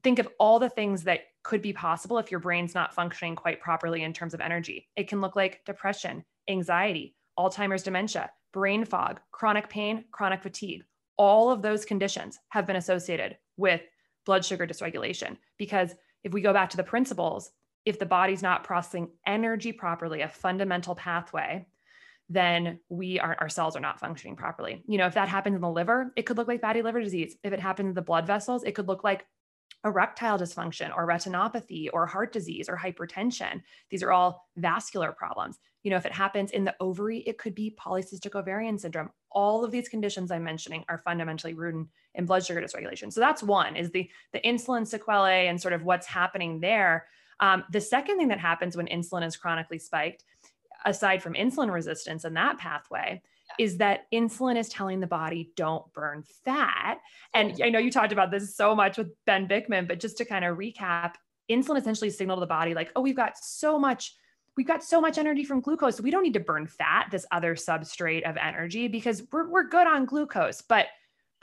think 0.04 0.20
of 0.20 0.28
all 0.38 0.60
the 0.60 0.68
things 0.68 1.02
that 1.02 1.22
could 1.42 1.62
be 1.62 1.72
possible 1.72 2.18
if 2.18 2.30
your 2.30 2.38
brain's 2.38 2.76
not 2.76 2.94
functioning 2.94 3.34
quite 3.34 3.60
properly 3.60 4.04
in 4.04 4.12
terms 4.12 4.34
of 4.34 4.40
energy. 4.40 4.88
It 4.94 5.08
can 5.08 5.20
look 5.20 5.34
like 5.34 5.64
depression, 5.66 6.24
anxiety, 6.48 7.16
Alzheimer's 7.36 7.82
dementia, 7.82 8.30
brain 8.52 8.84
fog, 8.84 9.18
chronic 9.32 9.68
pain, 9.68 10.04
chronic 10.12 10.44
fatigue. 10.44 10.84
All 11.16 11.50
of 11.50 11.60
those 11.60 11.84
conditions 11.84 12.38
have 12.50 12.66
been 12.68 12.76
associated 12.76 13.36
with 13.56 13.80
blood 14.24 14.44
sugar 14.44 14.64
dysregulation 14.64 15.38
because 15.58 15.96
if 16.22 16.32
we 16.32 16.40
go 16.40 16.52
back 16.52 16.70
to 16.70 16.76
the 16.76 16.84
principles 16.84 17.50
if 17.84 17.98
the 17.98 18.06
body's 18.06 18.42
not 18.42 18.64
processing 18.64 19.10
energy 19.26 19.72
properly, 19.72 20.22
a 20.22 20.28
fundamental 20.28 20.94
pathway, 20.94 21.66
then 22.28 22.78
we 22.88 23.20
are 23.20 23.36
our 23.40 23.48
cells 23.48 23.76
are 23.76 23.80
not 23.80 24.00
functioning 24.00 24.36
properly. 24.36 24.82
You 24.86 24.98
know, 24.98 25.06
if 25.06 25.14
that 25.14 25.28
happens 25.28 25.56
in 25.56 25.60
the 25.60 25.70
liver, 25.70 26.12
it 26.16 26.22
could 26.22 26.38
look 26.38 26.48
like 26.48 26.60
fatty 26.60 26.82
liver 26.82 27.02
disease. 27.02 27.36
If 27.44 27.52
it 27.52 27.60
happens 27.60 27.88
in 27.88 27.94
the 27.94 28.02
blood 28.02 28.26
vessels, 28.26 28.64
it 28.64 28.72
could 28.74 28.88
look 28.88 29.04
like 29.04 29.26
erectile 29.84 30.38
dysfunction 30.38 30.90
or 30.96 31.06
retinopathy 31.06 31.88
or 31.92 32.06
heart 32.06 32.32
disease 32.32 32.68
or 32.68 32.76
hypertension. 32.76 33.62
These 33.90 34.02
are 34.02 34.12
all 34.12 34.48
vascular 34.56 35.12
problems. 35.12 35.58
You 35.82 35.90
know, 35.90 35.98
if 35.98 36.06
it 36.06 36.12
happens 36.12 36.52
in 36.52 36.64
the 36.64 36.74
ovary, 36.80 37.18
it 37.18 37.36
could 37.36 37.54
be 37.54 37.76
polycystic 37.78 38.34
ovarian 38.34 38.78
syndrome. 38.78 39.10
All 39.30 39.62
of 39.62 39.70
these 39.70 39.90
conditions 39.90 40.30
I'm 40.30 40.42
mentioning 40.42 40.84
are 40.88 41.02
fundamentally 41.04 41.52
rooted 41.52 41.86
in 42.14 42.24
blood 42.24 42.46
sugar 42.46 42.62
dysregulation. 42.62 43.12
So 43.12 43.20
that's 43.20 43.42
one 43.42 43.76
is 43.76 43.90
the 43.90 44.08
the 44.32 44.40
insulin 44.40 44.86
sequelae 44.86 45.48
and 45.48 45.60
sort 45.60 45.74
of 45.74 45.84
what's 45.84 46.06
happening 46.06 46.60
there. 46.60 47.06
Um, 47.40 47.64
the 47.70 47.80
second 47.80 48.18
thing 48.18 48.28
that 48.28 48.40
happens 48.40 48.76
when 48.76 48.86
insulin 48.86 49.24
is 49.26 49.36
chronically 49.36 49.78
spiked, 49.78 50.24
aside 50.84 51.22
from 51.22 51.34
insulin 51.34 51.72
resistance 51.72 52.24
and 52.24 52.36
that 52.36 52.58
pathway, 52.58 53.22
is 53.58 53.78
that 53.78 54.06
insulin 54.12 54.56
is 54.56 54.68
telling 54.68 55.00
the 55.00 55.06
body 55.06 55.50
don't 55.56 55.92
burn 55.92 56.24
fat. 56.44 56.98
And 57.34 57.60
I 57.62 57.70
know 57.70 57.78
you 57.78 57.90
talked 57.90 58.12
about 58.12 58.30
this 58.30 58.56
so 58.56 58.74
much 58.74 58.98
with 58.98 59.12
Ben 59.26 59.46
Bikman, 59.46 59.86
but 59.86 60.00
just 60.00 60.18
to 60.18 60.24
kind 60.24 60.44
of 60.44 60.56
recap, 60.56 61.14
insulin 61.50 61.78
essentially 61.78 62.10
signal 62.10 62.36
to 62.36 62.40
the 62.40 62.46
body 62.46 62.74
like, 62.74 62.90
oh, 62.96 63.00
we've 63.00 63.16
got 63.16 63.36
so 63.38 63.78
much 63.78 64.14
we've 64.56 64.66
got 64.66 64.84
so 64.84 65.00
much 65.00 65.18
energy 65.18 65.44
from 65.44 65.60
glucose. 65.60 66.00
We 66.00 66.10
don't 66.10 66.22
need 66.22 66.34
to 66.34 66.40
burn 66.40 66.66
fat, 66.66 67.08
this 67.10 67.26
other 67.32 67.54
substrate 67.54 68.28
of 68.28 68.36
energy, 68.36 68.88
because 68.88 69.22
we're, 69.32 69.48
we're 69.48 69.68
good 69.68 69.86
on 69.86 70.04
glucose. 70.04 70.62
But 70.62 70.86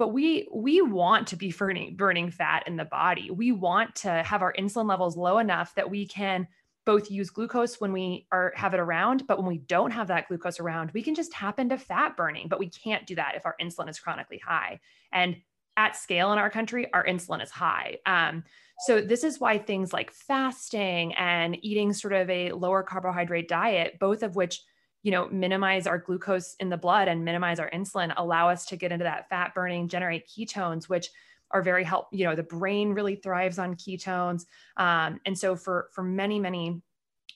but 0.01 0.13
we 0.13 0.47
we 0.51 0.81
want 0.81 1.27
to 1.27 1.35
be 1.35 1.51
burning 1.51 1.95
burning 1.95 2.31
fat 2.31 2.63
in 2.65 2.75
the 2.75 2.85
body 2.85 3.29
we 3.29 3.51
want 3.51 3.93
to 3.93 4.09
have 4.23 4.41
our 4.41 4.51
insulin 4.57 4.89
levels 4.89 5.15
low 5.15 5.37
enough 5.37 5.75
that 5.75 5.91
we 5.91 6.07
can 6.07 6.47
both 6.85 7.11
use 7.11 7.29
glucose 7.29 7.79
when 7.79 7.93
we 7.93 8.25
are 8.31 8.53
have 8.55 8.73
it 8.73 8.79
around, 8.79 9.27
but 9.27 9.37
when 9.37 9.47
we 9.47 9.59
don't 9.59 9.91
have 9.91 10.07
that 10.07 10.27
glucose 10.27 10.59
around, 10.59 10.91
we 10.93 11.03
can 11.03 11.13
just 11.13 11.31
tap 11.31 11.59
into 11.59 11.77
fat 11.77 12.17
burning, 12.17 12.47
but 12.47 12.59
we 12.59 12.69
can't 12.69 13.05
do 13.05 13.15
that 13.15 13.35
if 13.35 13.45
our 13.45 13.55
insulin 13.61 13.89
is 13.89 13.99
chronically 13.99 14.41
high. 14.43 14.79
And 15.11 15.37
at 15.77 15.95
scale 15.95 16.33
in 16.33 16.39
our 16.39 16.49
country, 16.49 16.91
our 16.93 17.05
insulin 17.05 17.43
is 17.43 17.51
high. 17.51 17.97
Um, 18.05 18.43
so 18.85 18.99
this 18.99 19.23
is 19.23 19.39
why 19.39 19.59
things 19.59 19.93
like 19.93 20.11
fasting 20.11 21.13
and 21.13 21.55
eating 21.63 21.93
sort 21.93 22.13
of 22.13 22.29
a 22.29 22.51
lower 22.51 22.81
carbohydrate 22.81 23.47
diet, 23.47 23.99
both 23.99 24.23
of 24.23 24.35
which 24.35 24.61
you 25.03 25.11
know 25.11 25.27
minimize 25.29 25.87
our 25.87 25.97
glucose 25.97 26.55
in 26.59 26.69
the 26.69 26.77
blood 26.77 27.07
and 27.07 27.25
minimize 27.25 27.59
our 27.59 27.69
insulin, 27.71 28.13
allow 28.17 28.49
us 28.49 28.65
to 28.67 28.75
get 28.75 28.91
into 28.91 29.03
that 29.03 29.29
fat 29.29 29.53
burning, 29.53 29.87
generate 29.87 30.27
ketones, 30.27 30.89
which 30.89 31.09
are 31.51 31.61
very 31.61 31.83
help 31.83 32.07
you 32.11 32.25
know 32.25 32.35
the 32.35 32.43
brain 32.43 32.93
really 32.93 33.15
thrives 33.15 33.59
on 33.59 33.75
ketones. 33.75 34.45
Um, 34.77 35.19
and 35.25 35.37
so 35.37 35.55
for 35.55 35.89
for 35.93 36.03
many 36.03 36.39
many 36.39 36.81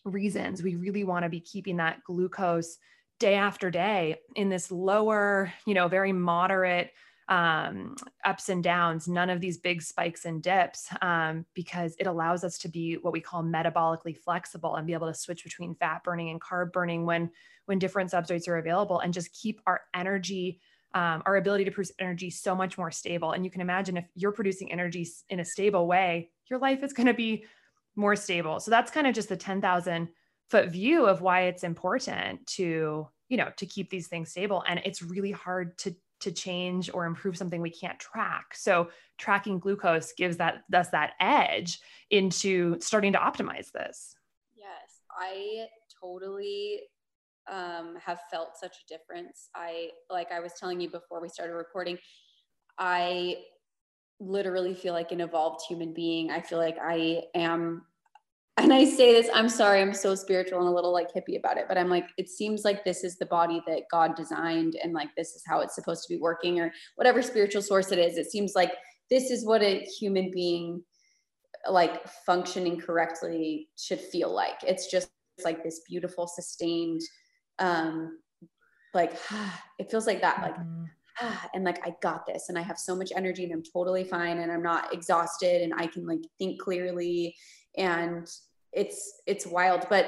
reasons 0.05 0.62
we 0.62 0.75
really 0.75 1.03
want 1.03 1.24
to 1.24 1.29
be 1.29 1.39
keeping 1.39 1.77
that 1.77 2.03
glucose 2.03 2.77
day 3.19 3.36
after 3.36 3.72
day 3.72 4.17
in 4.36 4.50
this 4.50 4.72
lower 4.72 5.51
you 5.65 5.74
know 5.74 5.88
very 5.88 6.13
moderate 6.13 6.91
um, 7.27 7.95
ups 8.24 8.50
and 8.50 8.63
downs 8.63 9.07
none 9.07 9.31
of 9.31 9.41
these 9.41 9.57
big 9.57 9.81
spikes 9.81 10.25
and 10.25 10.43
dips 10.43 10.89
um, 11.01 11.43
because 11.55 11.95
it 11.98 12.05
allows 12.05 12.43
us 12.43 12.60
to 12.60 12.69
be 12.69 12.95
what 12.98 13.13
we 13.13 13.19
call 13.19 13.43
metabolically 13.43 14.15
flexible 14.15 14.75
and 14.75 14.86
be 14.86 14.93
able 14.93 15.07
to 15.07 15.13
switch 15.13 15.43
between 15.43 15.74
fat 15.74 16.03
burning 16.03 16.29
and 16.29 16.39
carb 16.39 16.72
burning 16.72 17.03
when 17.03 17.31
when 17.65 17.79
different 17.79 18.12
substrates 18.12 18.48
are 18.48 18.57
available 18.57 19.00
and 19.00 19.13
just 19.13 19.34
keep 19.34 19.62
our 19.65 19.81
energy 19.93 20.60
um, 20.95 21.22
our 21.25 21.36
ability 21.36 21.65
to 21.65 21.72
produce 21.72 21.91
energy 22.00 22.29
so 22.29 22.55
much 22.55 22.77
more 22.77 22.89
stable. 22.89 23.34
And 23.34 23.43
you 23.43 23.51
can 23.51 23.60
imagine 23.60 23.98
if 23.98 24.05
you're 24.15 24.31
producing 24.31 24.72
energy 24.72 25.05
in 25.27 25.41
a 25.41 25.45
stable 25.45 25.88
way, 25.88 26.31
your 26.50 26.57
life 26.57 26.84
is 26.84 26.93
going 26.93 27.07
to 27.07 27.13
be 27.13 27.43
more 27.98 28.15
stable. 28.15 28.62
So 28.62 28.72
that's 28.72 28.91
kind 28.91 29.05
of 29.05 29.13
just 29.13 29.27
the 29.27 29.36
10,000 29.36 30.07
foot 30.50 30.69
view 30.69 31.05
of 31.05 31.22
why 31.22 31.41
it's 31.43 31.65
important 31.65 32.48
to, 32.48 33.10
you 33.27 33.38
know, 33.38 33.51
to 33.57 33.65
keep 33.65 33.89
these 33.89 34.07
things 34.07 34.31
stable. 34.31 34.63
And 34.67 34.81
it's 34.86 35.01
really 35.01 35.31
hard 35.31 35.77
to 35.79 35.95
to 36.22 36.31
change 36.31 36.89
or 36.93 37.05
improve 37.05 37.36
something 37.36 37.62
we 37.62 37.69
can't 37.69 38.00
track. 38.00 38.55
So 38.55 38.89
tracking 39.17 39.60
glucose 39.60 40.13
gives 40.13 40.38
that 40.38 40.63
us 40.74 40.89
that 40.89 41.12
edge 41.19 41.79
into 42.10 42.79
starting 42.79 43.12
to 43.13 43.19
optimize 43.19 43.69
this. 43.74 44.15
Yes, 44.55 45.01
I 45.12 45.67
totally 46.01 46.84
um, 47.51 47.95
have 48.03 48.19
felt 48.31 48.57
such 48.59 48.75
a 48.77 48.93
difference. 48.93 49.49
I, 49.55 49.89
like 50.09 50.31
I 50.31 50.39
was 50.39 50.53
telling 50.59 50.79
you 50.79 50.89
before 50.89 51.21
we 51.21 51.29
started 51.29 51.53
recording, 51.53 51.97
I 52.77 53.37
literally 54.19 54.73
feel 54.73 54.93
like 54.93 55.11
an 55.11 55.21
evolved 55.21 55.61
human 55.67 55.93
being. 55.93 56.31
I 56.31 56.41
feel 56.41 56.57
like 56.57 56.77
I 56.81 57.23
am, 57.35 57.83
and 58.57 58.73
I 58.73 58.85
say 58.85 59.13
this, 59.13 59.29
I'm 59.33 59.49
sorry, 59.49 59.81
I'm 59.81 59.93
so 59.93 60.15
spiritual 60.15 60.59
and 60.59 60.67
a 60.67 60.71
little 60.71 60.93
like 60.93 61.13
hippie 61.13 61.37
about 61.37 61.57
it, 61.57 61.65
but 61.67 61.77
I'm 61.77 61.89
like, 61.89 62.07
it 62.17 62.29
seems 62.29 62.63
like 62.63 62.85
this 62.85 63.03
is 63.03 63.17
the 63.17 63.25
body 63.25 63.61
that 63.67 63.83
God 63.91 64.15
designed 64.15 64.77
and 64.81 64.93
like 64.93 65.09
this 65.17 65.35
is 65.35 65.43
how 65.45 65.59
it's 65.59 65.75
supposed 65.75 66.07
to 66.07 66.13
be 66.13 66.19
working 66.19 66.59
or 66.59 66.71
whatever 66.95 67.21
spiritual 67.21 67.61
source 67.61 67.91
it 67.91 67.99
is. 67.99 68.17
It 68.17 68.31
seems 68.31 68.53
like 68.55 68.71
this 69.09 69.29
is 69.29 69.45
what 69.45 69.61
a 69.61 69.81
human 69.81 70.31
being 70.31 70.83
like 71.69 72.07
functioning 72.25 72.79
correctly 72.79 73.69
should 73.77 73.99
feel 73.99 74.33
like. 74.33 74.63
It's 74.63 74.89
just 74.89 75.09
like 75.43 75.63
this 75.63 75.81
beautiful, 75.87 76.27
sustained 76.27 77.01
um 77.59 78.17
like 78.93 79.13
it 79.79 79.91
feels 79.91 80.07
like 80.07 80.21
that 80.21 80.41
like 80.41 80.55
mm-hmm. 80.55 80.85
and 81.53 81.63
like 81.63 81.85
I 81.85 81.95
got 82.01 82.25
this 82.25 82.50
and 82.50 82.57
I 82.57 82.62
have 82.62 82.77
so 82.77 82.95
much 82.95 83.12
energy 83.15 83.43
and 83.43 83.53
I'm 83.53 83.63
totally 83.63 84.03
fine 84.03 84.39
and 84.39 84.51
I'm 84.51 84.63
not 84.63 84.93
exhausted 84.93 85.62
and 85.62 85.74
I 85.75 85.88
can 85.88 86.05
like 86.05 86.21
think 86.39 86.59
clearly 86.59 87.35
and 87.77 88.27
it's 88.74 89.21
it's 89.25 89.45
wild 89.45 89.85
but 89.89 90.07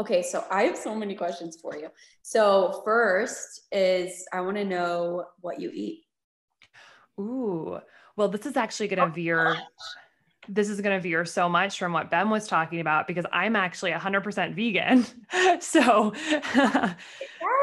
okay 0.00 0.22
so 0.22 0.44
I 0.50 0.64
have 0.64 0.76
so 0.76 0.94
many 0.94 1.14
questions 1.14 1.58
for 1.60 1.76
you. 1.76 1.88
So 2.22 2.82
first 2.84 3.62
is 3.72 4.24
I 4.32 4.40
want 4.40 4.56
to 4.56 4.64
know 4.64 5.26
what 5.40 5.60
you 5.60 5.70
eat. 5.72 6.04
Ooh. 7.18 7.78
Well, 8.16 8.28
this 8.28 8.46
is 8.46 8.56
actually 8.56 8.88
going 8.88 9.06
to 9.06 9.14
veer 9.14 9.56
this 10.48 10.68
is 10.68 10.80
going 10.80 10.96
to 10.96 11.02
veer 11.02 11.24
so 11.24 11.48
much 11.48 11.78
from 11.78 11.92
what 11.92 12.10
Ben 12.10 12.30
was 12.30 12.46
talking 12.46 12.80
about 12.80 13.06
because 13.06 13.24
I'm 13.32 13.56
actually 13.56 13.92
100% 13.92 14.54
vegan. 14.54 15.06
so 15.60 16.12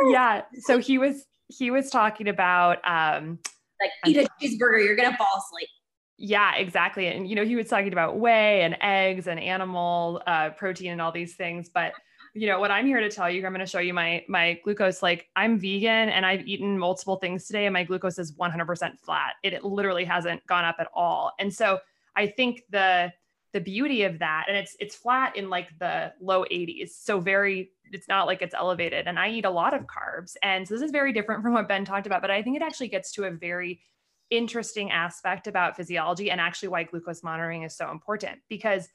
yeah, 0.10 0.44
so 0.60 0.78
he 0.78 0.98
was 0.98 1.26
he 1.50 1.72
was 1.72 1.90
talking 1.90 2.28
about 2.28 2.86
um 2.88 3.40
like 3.82 3.92
eat 4.06 4.18
a 4.18 4.28
cheeseburger, 4.42 4.84
you're 4.84 4.96
going 4.96 5.12
to 5.12 5.18
fall 5.18 5.38
asleep. 5.38 5.70
Yeah, 6.18 6.56
exactly. 6.56 7.08
And 7.08 7.28
you 7.30 7.36
know, 7.36 7.46
he 7.46 7.56
was 7.56 7.68
talking 7.68 7.94
about 7.94 8.18
whey 8.18 8.64
and 8.64 8.76
eggs 8.82 9.28
and 9.28 9.40
animal 9.40 10.22
uh, 10.26 10.50
protein 10.52 10.92
and 10.92 11.02
all 11.02 11.12
these 11.12 11.36
things, 11.36 11.70
but 11.70 11.94
you 12.34 12.46
know 12.46 12.60
what 12.60 12.70
i'm 12.70 12.86
here 12.86 13.00
to 13.00 13.10
tell 13.10 13.30
you 13.30 13.44
i'm 13.46 13.52
going 13.52 13.66
to 13.66 13.70
show 13.70 13.80
you 13.80 13.94
my 13.94 14.24
my 14.28 14.60
glucose 14.64 15.02
like 15.02 15.28
i'm 15.36 15.60
vegan 15.60 16.10
and 16.10 16.26
i've 16.26 16.46
eaten 16.46 16.78
multiple 16.78 17.16
things 17.16 17.48
today 17.48 17.66
and 17.66 17.74
my 17.74 17.84
glucose 17.84 18.20
is 18.20 18.34
100% 18.34 19.00
flat 19.00 19.34
it, 19.44 19.54
it 19.54 19.64
literally 19.64 20.06
hasn't 20.06 20.46
gone 20.46 20.64
up 20.64 20.76
at 20.80 20.88
all 20.94 21.32
and 21.40 21.52
so 21.52 21.80
I 22.18 22.28
think 22.28 22.64
the 22.72 23.14
the 23.54 23.62
beauty 23.62 24.04
of 24.04 24.20
that 24.20 24.46
and 24.48 24.58
it's 24.58 24.76
it's 24.80 24.96
flat 24.96 25.36
in 25.36 25.50
like 25.50 25.70
the 25.80 26.14
low 26.22 26.44
80s 26.44 26.90
so 26.90 27.20
very 27.20 27.72
it's 27.92 28.08
not 28.08 28.28
like 28.28 28.42
it's 28.42 28.54
elevated 28.54 29.08
and 29.08 29.18
i 29.18 29.30
eat 29.30 29.46
a 29.46 29.50
lot 29.50 29.74
of 29.74 29.88
carbs 29.88 30.36
and 30.44 30.68
so 30.68 30.74
this 30.76 30.84
is 30.84 30.92
very 30.92 31.14
different 31.14 31.42
from 31.44 31.54
what 31.54 31.68
ben 31.68 31.86
talked 31.86 32.06
about 32.06 32.22
but 32.22 32.30
i 32.30 32.44
think 32.44 32.56
it 32.56 32.62
actually 32.62 32.88
gets 32.88 33.12
to 33.14 33.24
a 33.24 33.32
very 33.32 33.82
interesting 34.30 34.92
aspect 34.92 35.48
about 35.48 35.78
physiology 35.78 36.30
and 36.30 36.42
actually 36.42 36.68
why 36.68 36.84
glucose 36.84 37.24
monitoring 37.24 37.64
is 37.64 37.76
so 37.76 37.90
important 37.90 38.40
because 38.50 38.90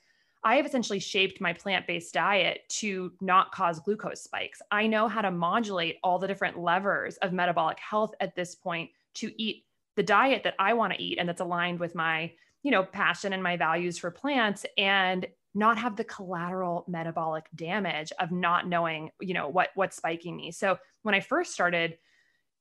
i 0.45 0.57
have 0.57 0.67
essentially 0.67 1.00
shaped 1.00 1.41
my 1.41 1.52
plant-based 1.52 2.12
diet 2.12 2.61
to 2.69 3.12
not 3.21 3.50
cause 3.50 3.81
glucose 3.81 4.23
spikes. 4.23 4.61
I 4.71 4.87
know 4.87 5.09
how 5.09 5.23
to 5.23 5.31
modulate 5.31 5.97
all 6.05 6.19
the 6.19 6.29
different 6.29 6.59
levers 6.59 7.17
of 7.17 7.33
metabolic 7.33 7.79
health 7.81 8.14
at 8.21 8.37
this 8.37 8.55
point 8.55 8.91
to 9.14 9.33
eat 9.43 9.64
the 9.97 10.02
diet 10.02 10.43
that 10.45 10.55
i 10.59 10.75
want 10.75 10.93
to 10.93 11.02
eat 11.02 11.19
and 11.19 11.29
that's 11.29 11.41
aligned 11.41 11.81
with 11.81 11.95
my 11.95 12.31
you 12.62 12.71
know, 12.71 12.85
passion 12.85 13.33
and 13.33 13.42
my 13.42 13.57
values 13.57 13.99
for 13.99 14.11
plants 14.11 14.64
and 14.78 15.26
not 15.54 15.78
have 15.78 15.97
the 15.97 16.04
collateral 16.04 16.85
metabolic 16.88 17.47
damage 17.54 18.12
of 18.19 18.31
not 18.31 18.66
knowing, 18.66 19.11
you 19.21 19.35
know, 19.35 19.49
what 19.49 19.71
what's 19.75 19.97
spiking 19.97 20.37
me. 20.37 20.52
So 20.52 20.78
when 21.02 21.14
I 21.14 21.21
first 21.21 21.52
started, 21.52 21.99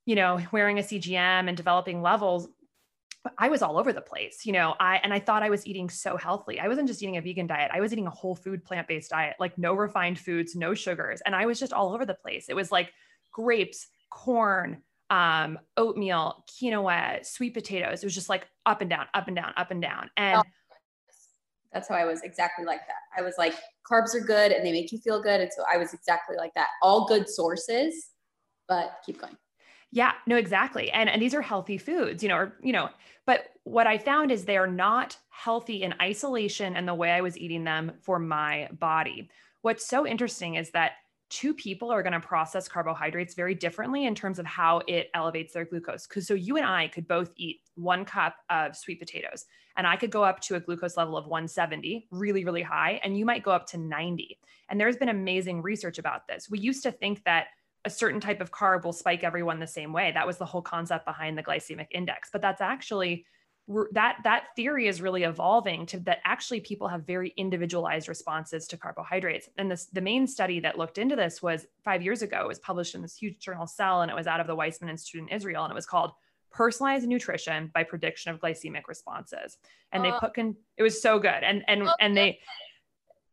you 0.06 0.16
know, 0.16 0.42
wearing 0.52 0.80
a 0.80 0.82
CGM 0.82 1.48
and 1.48 1.56
developing 1.56 2.02
levels, 2.02 2.50
I 3.38 3.50
was 3.50 3.62
all 3.62 3.78
over 3.78 3.94
the 3.94 4.02
place, 4.02 4.46
you 4.46 4.52
know. 4.52 4.76
I 4.80 4.98
and 4.98 5.14
I 5.14 5.20
thought 5.20 5.44
I 5.44 5.50
was 5.50 5.66
eating 5.68 5.90
so 5.90 6.18
healthy. 6.18 6.60
I 6.60 6.68
wasn't 6.68 6.88
just 6.88 7.02
eating 7.04 7.18
a 7.18 7.22
vegan 7.22 7.48
diet. 7.48 7.72
I 7.74 7.80
was 7.80 7.94
eating 7.94 8.08
a 8.08 8.12
whole 8.12 8.36
food 8.36 8.66
plant-based 8.66 9.12
diet, 9.12 9.36
like 9.40 9.58
no 9.58 9.74
refined 9.74 10.20
foods, 10.20 10.56
no 10.56 10.74
sugars, 10.74 11.22
and 11.26 11.36
I 11.36 11.46
was 11.46 11.60
just 11.60 11.74
all 11.74 11.94
over 11.94 12.06
the 12.06 12.16
place. 12.16 12.48
It 12.50 12.56
was 12.56 12.72
like 12.72 12.92
grapes, 13.32 13.88
corn, 14.10 14.82
um, 15.12 15.60
oatmeal, 15.76 16.44
quinoa, 16.50 17.24
sweet 17.24 17.54
potatoes. 17.54 18.02
It 18.02 18.06
was 18.06 18.16
just 18.16 18.30
like 18.30 18.48
up 18.66 18.80
and 18.82 18.90
down, 18.90 19.06
up 19.14 19.28
and 19.28 19.36
down, 19.36 19.54
up 19.58 19.70
and 19.70 19.82
down. 19.82 20.10
And 20.16 20.40
oh, 20.40 20.44
that's 21.74 21.90
how 21.90 21.96
I 21.96 22.06
was 22.06 22.22
exactly 22.22 22.66
like 22.66 22.80
that. 22.88 22.96
I 23.16 23.22
was 23.22 23.36
like, 23.38 23.54
carbs 23.90 24.16
are 24.16 24.22
good 24.22 24.54
and 24.54 24.66
they 24.66 24.72
make 24.72 24.92
you 24.92 25.00
feel 25.00 25.22
good. 25.22 25.42
And 25.42 25.52
so 25.54 25.64
I 25.72 25.78
was 25.78 25.94
exactly 25.94 26.38
like 26.38 26.54
that. 26.56 26.68
All 26.82 27.06
good 27.06 27.30
sources, 27.30 28.12
but 28.70 29.00
keep 29.06 29.20
going. 29.20 29.36
Yeah, 29.92 30.14
no, 30.26 30.38
exactly. 30.38 30.90
And 30.92 31.10
and 31.10 31.22
these 31.22 31.34
are 31.36 31.42
healthy 31.42 31.78
foods, 31.78 32.24
you 32.24 32.30
know, 32.30 32.38
or 32.38 32.58
you 32.64 32.72
know, 32.72 32.90
but 33.26 33.48
what 33.66 33.88
I 33.88 33.98
found 33.98 34.32
is 34.32 34.46
they 34.46 34.58
are 34.58 34.66
not 34.66 35.18
healthy 35.30 35.84
in 35.84 35.94
isolation 36.02 36.78
and 36.78 36.88
the 36.88 36.96
way 36.96 37.12
I 37.12 37.20
was 37.20 37.38
eating 37.38 37.66
them 37.66 37.92
for 38.02 38.18
my 38.18 38.70
body. 38.72 39.30
What's 39.62 39.86
so 39.86 40.08
interesting 40.08 40.56
is 40.56 40.72
that 40.72 40.94
two 41.32 41.54
people 41.54 41.90
are 41.90 42.04
going 42.04 42.14
to 42.14 42.20
process 42.20 42.68
carbohydrates 42.68 43.34
very 43.34 43.56
differently 43.56 44.06
in 44.06 44.14
terms 44.14 44.38
of 44.38 44.46
how 44.46 44.82
it 44.88 45.10
elevates 45.14 45.54
their 45.54 45.64
glucose. 45.64 46.06
Because 46.06 46.28
so 46.28 46.34
you 46.34 46.58
and 46.58 46.66
I 46.66 46.90
could 46.90 47.08
both 47.08 47.32
eat 47.38 47.62
one 47.76 48.04
cup 48.04 48.36
of 48.50 48.76
sweet 48.76 49.00
potatoes, 49.00 49.46
and 49.78 49.88
I 49.88 49.96
could 49.96 50.12
go 50.12 50.24
up 50.24 50.42
to 50.42 50.56
a 50.56 50.60
glucose 50.60 50.98
level 50.98 51.18
of 51.18 51.26
170, 51.26 52.08
really, 52.12 52.44
really 52.44 52.62
high, 52.62 53.00
and 53.04 53.18
you 53.18 53.26
might 53.26 53.44
go 53.44 53.52
up 53.52 53.66
to 53.68 53.78
90. 53.78 54.38
And 54.70 54.80
there's 54.80 54.98
been 54.98 55.10
amazing 55.10 55.62
research 55.62 55.98
about 55.98 56.28
this. 56.28 56.50
We 56.50 56.60
used 56.60 56.84
to 56.84 56.92
think 56.92 57.24
that 57.24 57.48
a 57.86 57.90
certain 57.90 58.20
type 58.20 58.42
of 58.42 58.52
carb 58.52 58.84
will 58.84 58.94
spike 58.94 59.24
everyone 59.24 59.60
the 59.60 59.68
same 59.68 59.94
way. 59.94 60.12
That 60.14 60.28
was 60.28 60.38
the 60.38 60.46
whole 60.46 60.62
concept 60.62 61.06
behind 61.06 61.38
the 61.38 61.44
glycemic 61.44 61.88
index, 61.92 62.30
but 62.32 62.42
that's 62.42 62.62
actually 62.62 63.26
that 63.92 64.18
that 64.24 64.48
theory 64.56 64.88
is 64.88 65.02
really 65.02 65.24
evolving 65.24 65.86
to 65.88 66.00
that 66.02 66.20
actually 66.26 66.60
people 66.60 66.88
have 66.88 67.06
very 67.06 67.34
individualized 67.38 68.08
responses 68.08 68.68
to 68.68 68.78
carbohydrates. 68.78 69.50
And 69.58 69.70
this 69.70 69.86
the 69.86 70.02
main 70.02 70.28
study 70.28 70.60
that 70.62 70.78
looked 70.78 70.98
into 70.98 71.16
this 71.16 71.42
was 71.42 71.66
five 71.84 72.02
years 72.02 72.22
ago. 72.22 72.42
It 72.42 72.48
was 72.48 72.60
published 72.60 72.96
in 72.96 73.02
this 73.02 73.16
huge 73.16 73.40
journal 73.40 73.68
cell 73.68 74.02
and 74.02 74.12
it 74.12 74.16
was 74.16 74.28
out 74.28 74.40
of 74.40 74.48
the 74.48 74.56
weizmann 74.56 74.90
institute 74.90 75.22
in 75.22 75.30
israel 75.30 75.64
and 75.64 75.72
it 75.72 75.76
was 75.76 75.86
called 75.86 76.12
personalized 76.52 77.08
nutrition 77.08 77.72
by 77.74 77.84
prediction 77.84 78.32
of 78.34 78.40
glycemic 78.40 78.84
responses. 78.88 79.58
And 79.92 80.04
they 80.04 80.12
put 80.20 80.34
con- 80.34 80.56
it 80.78 80.84
was 80.84 81.02
so 81.02 81.20
good. 81.20 81.44
And 81.44 81.64
and 81.68 81.88
and 82.00 82.16
they 82.16 82.40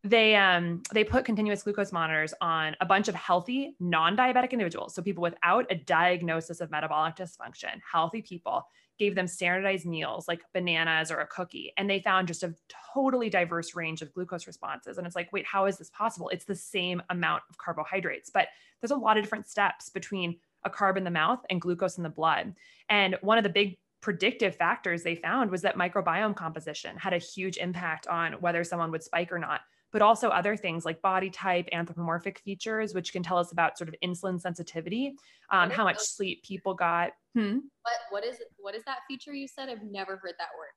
they 0.04 0.36
um 0.36 0.82
they 0.92 1.04
put 1.04 1.24
continuous 1.24 1.62
glucose 1.62 1.92
monitors 1.92 2.32
on 2.40 2.76
a 2.80 2.86
bunch 2.86 3.08
of 3.08 3.14
healthy 3.14 3.74
non-diabetic 3.80 4.52
individuals. 4.52 4.94
So 4.94 5.02
people 5.02 5.22
without 5.22 5.66
a 5.70 5.74
diagnosis 5.74 6.60
of 6.60 6.70
metabolic 6.70 7.16
dysfunction 7.16 7.80
healthy 7.90 8.22
people 8.22 8.66
gave 8.98 9.14
them 9.14 9.26
standardized 9.26 9.86
meals 9.86 10.28
like 10.28 10.40
bananas 10.52 11.10
or 11.10 11.18
a 11.18 11.26
cookie 11.26 11.72
and 11.76 11.88
they 11.88 12.00
found 12.00 12.28
just 12.28 12.42
a 12.42 12.54
totally 12.94 13.30
diverse 13.30 13.74
range 13.74 14.02
of 14.02 14.12
glucose 14.12 14.46
responses. 14.46 14.98
And 14.98 15.06
it's 15.06 15.16
like 15.16 15.32
wait 15.32 15.46
how 15.46 15.66
is 15.66 15.78
this 15.78 15.90
possible? 15.90 16.28
It's 16.30 16.44
the 16.44 16.54
same 16.54 17.02
amount 17.10 17.42
of 17.50 17.58
carbohydrates 17.58 18.30
but 18.30 18.48
there's 18.80 18.90
a 18.90 18.96
lot 18.96 19.16
of 19.16 19.24
different 19.24 19.48
steps 19.48 19.90
between 19.90 20.36
a 20.64 20.70
carb 20.70 20.96
in 20.96 21.04
the 21.04 21.10
mouth 21.10 21.40
and 21.50 21.60
glucose 21.60 21.96
in 21.96 22.02
the 22.02 22.08
blood. 22.08 22.54
And 22.88 23.16
one 23.20 23.38
of 23.38 23.44
the 23.44 23.50
big 23.50 23.78
predictive 24.00 24.54
factors 24.54 25.02
they 25.02 25.16
found 25.16 25.50
was 25.50 25.62
that 25.62 25.76
microbiome 25.76 26.36
composition 26.36 26.96
had 26.96 27.12
a 27.12 27.18
huge 27.18 27.56
impact 27.56 28.06
on 28.06 28.34
whether 28.34 28.62
someone 28.62 28.90
would 28.90 29.02
spike 29.02 29.32
or 29.32 29.38
not 29.38 29.62
but 29.92 30.02
also 30.02 30.28
other 30.28 30.56
things 30.56 30.84
like 30.84 31.00
body 31.02 31.30
type, 31.30 31.68
anthropomorphic 31.72 32.38
features, 32.40 32.94
which 32.94 33.12
can 33.12 33.22
tell 33.22 33.38
us 33.38 33.52
about 33.52 33.78
sort 33.78 33.88
of 33.88 33.94
insulin 34.04 34.40
sensitivity, 34.40 35.16
um, 35.50 35.70
how 35.70 35.84
much 35.84 35.98
sleep 35.98 36.42
people 36.42 36.74
got. 36.74 37.12
Hmm? 37.34 37.58
What 37.82 37.94
what 38.10 38.24
is 38.24 38.38
what 38.58 38.74
is 38.74 38.84
that 38.84 38.98
feature 39.08 39.32
you 39.32 39.48
said? 39.48 39.68
I've 39.68 39.82
never 39.82 40.16
heard 40.16 40.34
that 40.38 40.48
word. 40.58 40.70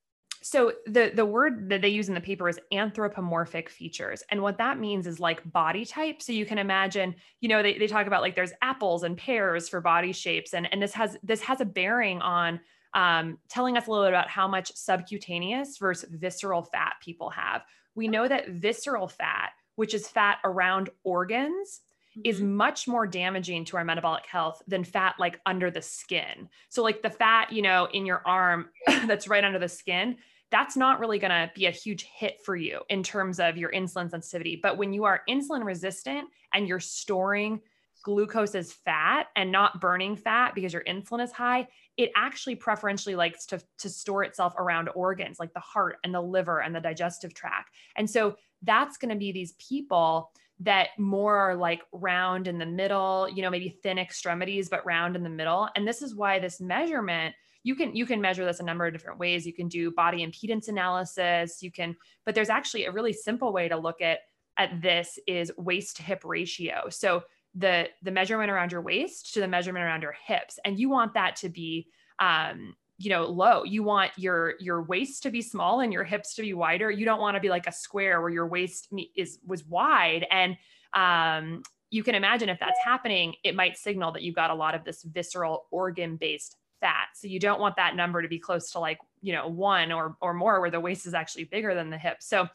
So 0.43 0.73
the 0.87 1.11
the 1.13 1.25
word 1.25 1.69
that 1.69 1.81
they 1.81 1.89
use 1.89 2.09
in 2.09 2.15
the 2.15 2.21
paper 2.21 2.49
is 2.49 2.59
anthropomorphic 2.71 3.69
features. 3.69 4.23
And 4.31 4.41
what 4.41 4.57
that 4.57 4.79
means 4.79 5.05
is 5.05 5.19
like 5.19 5.49
body 5.51 5.85
type. 5.85 6.21
So 6.21 6.31
you 6.33 6.45
can 6.45 6.57
imagine, 6.57 7.15
you 7.41 7.49
know, 7.49 7.61
they, 7.61 7.77
they 7.77 7.87
talk 7.87 8.07
about 8.07 8.21
like 8.21 8.35
there's 8.35 8.53
apples 8.61 9.03
and 9.03 9.15
pears 9.15 9.69
for 9.69 9.81
body 9.81 10.11
shapes. 10.11 10.53
And, 10.53 10.67
and 10.71 10.81
this 10.81 10.93
has 10.93 11.17
this 11.21 11.41
has 11.41 11.61
a 11.61 11.65
bearing 11.65 12.21
on 12.21 12.59
um, 12.93 13.37
telling 13.49 13.77
us 13.77 13.87
a 13.87 13.91
little 13.91 14.05
bit 14.05 14.11
about 14.11 14.29
how 14.29 14.47
much 14.47 14.75
subcutaneous 14.75 15.77
versus 15.77 16.09
visceral 16.11 16.63
fat 16.63 16.95
people 17.01 17.29
have 17.29 17.61
we 17.95 18.07
know 18.07 18.27
that 18.27 18.49
visceral 18.49 19.07
fat, 19.07 19.51
which 19.75 19.93
is 19.93 20.07
fat 20.07 20.37
around 20.43 20.89
organs, 21.03 21.81
mm-hmm. 22.17 22.21
is 22.25 22.41
much 22.41 22.87
more 22.87 23.07
damaging 23.07 23.65
to 23.65 23.77
our 23.77 23.85
metabolic 23.85 24.25
health 24.25 24.61
than 24.67 24.83
fat 24.83 25.15
like 25.19 25.39
under 25.45 25.71
the 25.71 25.81
skin. 25.81 26.49
So, 26.69 26.83
like 26.83 27.01
the 27.01 27.09
fat, 27.09 27.51
you 27.51 27.61
know, 27.61 27.87
in 27.93 28.05
your 28.05 28.21
arm 28.25 28.69
that's 29.05 29.27
right 29.27 29.43
under 29.43 29.59
the 29.59 29.69
skin, 29.69 30.17
that's 30.51 30.75
not 30.75 30.99
really 30.99 31.17
going 31.17 31.31
to 31.31 31.51
be 31.55 31.65
a 31.65 31.71
huge 31.71 32.03
hit 32.03 32.41
for 32.43 32.55
you 32.55 32.81
in 32.89 33.03
terms 33.03 33.39
of 33.39 33.57
your 33.57 33.71
insulin 33.71 34.09
sensitivity. 34.11 34.59
But 34.61 34.77
when 34.77 34.91
you 34.91 35.05
are 35.05 35.21
insulin 35.27 35.63
resistant 35.63 36.27
and 36.53 36.67
you're 36.67 36.81
storing 36.81 37.61
glucose 38.03 38.55
as 38.55 38.73
fat 38.73 39.27
and 39.35 39.51
not 39.51 39.81
burning 39.81 40.15
fat 40.15 40.55
because 40.55 40.73
your 40.73 40.83
insulin 40.83 41.23
is 41.23 41.31
high, 41.31 41.67
it 41.97 42.11
actually 42.15 42.55
preferentially 42.55 43.15
likes 43.15 43.45
to, 43.47 43.61
to 43.79 43.89
store 43.89 44.23
itself 44.23 44.53
around 44.57 44.89
organs 44.95 45.39
like 45.39 45.53
the 45.53 45.59
heart 45.59 45.97
and 46.03 46.13
the 46.13 46.21
liver 46.21 46.61
and 46.61 46.75
the 46.75 46.79
digestive 46.79 47.33
tract. 47.33 47.69
And 47.95 48.09
so 48.09 48.35
that's 48.61 48.97
going 48.97 49.13
to 49.13 49.17
be 49.17 49.31
these 49.31 49.53
people 49.53 50.31
that 50.61 50.89
more 50.97 51.35
are 51.37 51.55
like 51.55 51.81
round 51.91 52.47
in 52.47 52.59
the 52.59 52.65
middle, 52.65 53.27
you 53.29 53.41
know, 53.41 53.49
maybe 53.49 53.79
thin 53.81 53.97
extremities, 53.97 54.69
but 54.69 54.85
round 54.85 55.15
in 55.15 55.23
the 55.23 55.29
middle. 55.29 55.67
And 55.75 55.87
this 55.87 56.01
is 56.01 56.15
why 56.15 56.39
this 56.39 56.61
measurement 56.61 57.35
you 57.63 57.75
can 57.75 57.95
you 57.95 58.05
can 58.05 58.21
measure 58.21 58.45
this 58.45 58.59
a 58.59 58.63
number 58.63 58.85
of 58.85 58.93
different 58.93 59.19
ways 59.19 59.45
you 59.45 59.53
can 59.53 59.67
do 59.67 59.91
body 59.91 60.25
impedance 60.25 60.67
analysis 60.67 61.61
you 61.61 61.71
can 61.71 61.95
but 62.25 62.33
there's 62.33 62.49
actually 62.49 62.85
a 62.85 62.91
really 62.91 63.13
simple 63.13 63.53
way 63.53 63.67
to 63.67 63.77
look 63.77 64.01
at 64.01 64.19
at 64.57 64.81
this 64.81 65.19
is 65.27 65.51
waist 65.57 65.97
to 65.97 66.03
hip 66.03 66.23
ratio 66.25 66.89
so 66.89 67.21
the 67.55 67.89
the 68.01 68.11
measurement 68.11 68.49
around 68.49 68.71
your 68.71 68.81
waist 68.81 69.33
to 69.33 69.39
the 69.39 69.47
measurement 69.47 69.83
around 69.83 70.01
your 70.01 70.15
hips. 70.25 70.57
And 70.63 70.79
you 70.79 70.89
want 70.89 71.13
that 71.15 71.35
to 71.37 71.49
be 71.49 71.87
um 72.19 72.75
you 72.97 73.09
know 73.09 73.25
low. 73.25 73.63
You 73.63 73.83
want 73.83 74.11
your 74.17 74.53
your 74.59 74.83
waist 74.83 75.23
to 75.23 75.31
be 75.31 75.41
small 75.41 75.81
and 75.81 75.91
your 75.91 76.03
hips 76.03 76.35
to 76.35 76.41
be 76.43 76.53
wider. 76.53 76.89
You 76.89 77.05
don't 77.05 77.19
want 77.19 77.35
to 77.35 77.41
be 77.41 77.49
like 77.49 77.67
a 77.67 77.71
square 77.71 78.21
where 78.21 78.29
your 78.29 78.47
waist 78.47 78.89
is 79.15 79.39
was 79.45 79.65
wide. 79.65 80.25
And 80.31 80.57
um 80.93 81.63
you 81.89 82.03
can 82.03 82.15
imagine 82.15 82.47
if 82.47 82.59
that's 82.59 82.79
happening 82.85 83.35
it 83.43 83.55
might 83.55 83.77
signal 83.77 84.13
that 84.13 84.21
you've 84.21 84.35
got 84.35 84.49
a 84.49 84.55
lot 84.55 84.75
of 84.75 84.85
this 84.85 85.03
visceral 85.03 85.65
organ 85.71 86.15
based 86.15 86.55
fat. 86.79 87.09
So 87.15 87.27
you 87.27 87.39
don't 87.39 87.59
want 87.59 87.75
that 87.75 87.95
number 87.95 88.21
to 88.21 88.27
be 88.27 88.39
close 88.39 88.71
to 88.71 88.79
like 88.79 88.99
you 89.21 89.33
know 89.33 89.47
one 89.47 89.91
or 89.91 90.15
or 90.21 90.33
more 90.33 90.61
where 90.61 90.71
the 90.71 90.79
waist 90.79 91.05
is 91.05 91.13
actually 91.13 91.45
bigger 91.45 91.75
than 91.75 91.89
the 91.89 91.97
hip. 91.97 92.17
So 92.21 92.47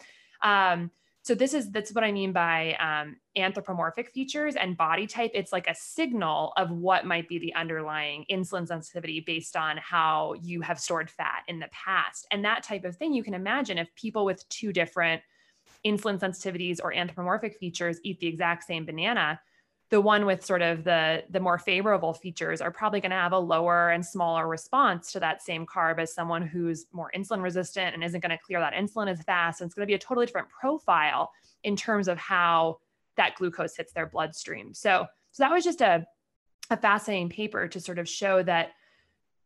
um 0.43 0.91
so 1.27 1.35
this 1.35 1.55
is 1.55 1.73
that's 1.73 1.93
what 1.93 2.05
I 2.05 2.13
mean 2.13 2.31
by 2.31 2.75
um, 2.75 3.17
anthropomorphic 3.37 4.11
features 4.13 4.55
and 4.55 4.77
body 4.77 5.09
type. 5.09 5.33
It's 5.35 5.51
like 5.51 5.67
a 5.67 5.75
signal 5.75 6.53
of 6.57 6.71
what 6.71 7.05
might 7.05 7.29
be 7.29 7.41
the 7.41 7.53
underlying 7.57 8.25
insulin 8.31 8.69
sensitivity 8.69 9.19
based 9.19 9.57
on 9.57 9.77
how 9.79 10.35
you 10.41 10.61
have 10.61 10.79
stored 10.79 11.11
fat 11.11 11.43
in 11.49 11.59
the 11.59 11.67
past. 11.73 12.29
And 12.31 12.45
that 12.45 12.63
type 12.63 12.85
of 12.85 12.95
thing 12.95 13.13
you 13.13 13.25
can 13.25 13.35
imagine 13.35 13.77
if 13.77 13.93
people 13.97 14.25
with 14.25 14.49
two 14.51 14.73
different 14.73 15.21
insulin 15.85 16.21
sensitivities 16.21 16.79
or 16.81 16.95
anthropomorphic 16.95 17.57
features 17.59 17.99
eat 18.05 18.21
the 18.21 18.29
exact 18.29 18.63
same 18.63 18.87
banana, 18.87 19.41
the 19.91 20.01
one 20.01 20.27
with 20.27 20.45
sort 20.45 20.63
of 20.63 20.85
the 20.85 21.23
the 21.31 21.39
more 21.39 21.59
favorable 21.59 22.13
features 22.13 22.61
are 22.61 22.71
probably 22.71 23.01
going 23.01 23.11
to 23.11 23.17
have 23.17 23.33
a 23.33 23.39
lower 23.39 23.91
and 23.91 24.05
smaller 24.05 24.49
response 24.49 25.13
to 25.13 25.21
that 25.21 25.43
same 25.43 25.65
carb 25.65 25.99
as 25.99 26.13
someone 26.13 26.43
who's 26.43 26.87
more 26.93 27.11
insulin 27.17 27.43
resistant 27.43 27.95
and 27.95 28.03
isn't 28.03 28.21
going 28.21 28.31
to 28.31 28.39
clear 28.45 28.59
that 28.59 28.73
insulin 28.73 29.09
as 29.09 29.23
fast. 29.23 29.61
And 29.61 29.69
it's 29.69 29.75
going 29.75 29.87
to 29.87 29.91
be 29.91 29.95
a 29.95 29.99
totally 29.99 30.27
different 30.27 30.49
profile 30.49 31.31
in 31.63 31.77
terms 31.77 32.09
of 32.09 32.19
how 32.19 32.79
that 33.17 33.37
glucose 33.37 33.77
hits 33.77 33.93
their 33.93 34.07
bloodstream. 34.07 34.75
So 34.75 35.07
so 35.31 35.43
that 35.43 35.53
was 35.53 35.65
just 35.65 35.81
a 35.81 36.07
a 36.71 36.77
fascinating 36.77 37.29
paper 37.29 37.69
to 37.69 37.81
sort 37.81 37.99
of 37.99 38.09
show 38.09 38.43
that 38.43 38.73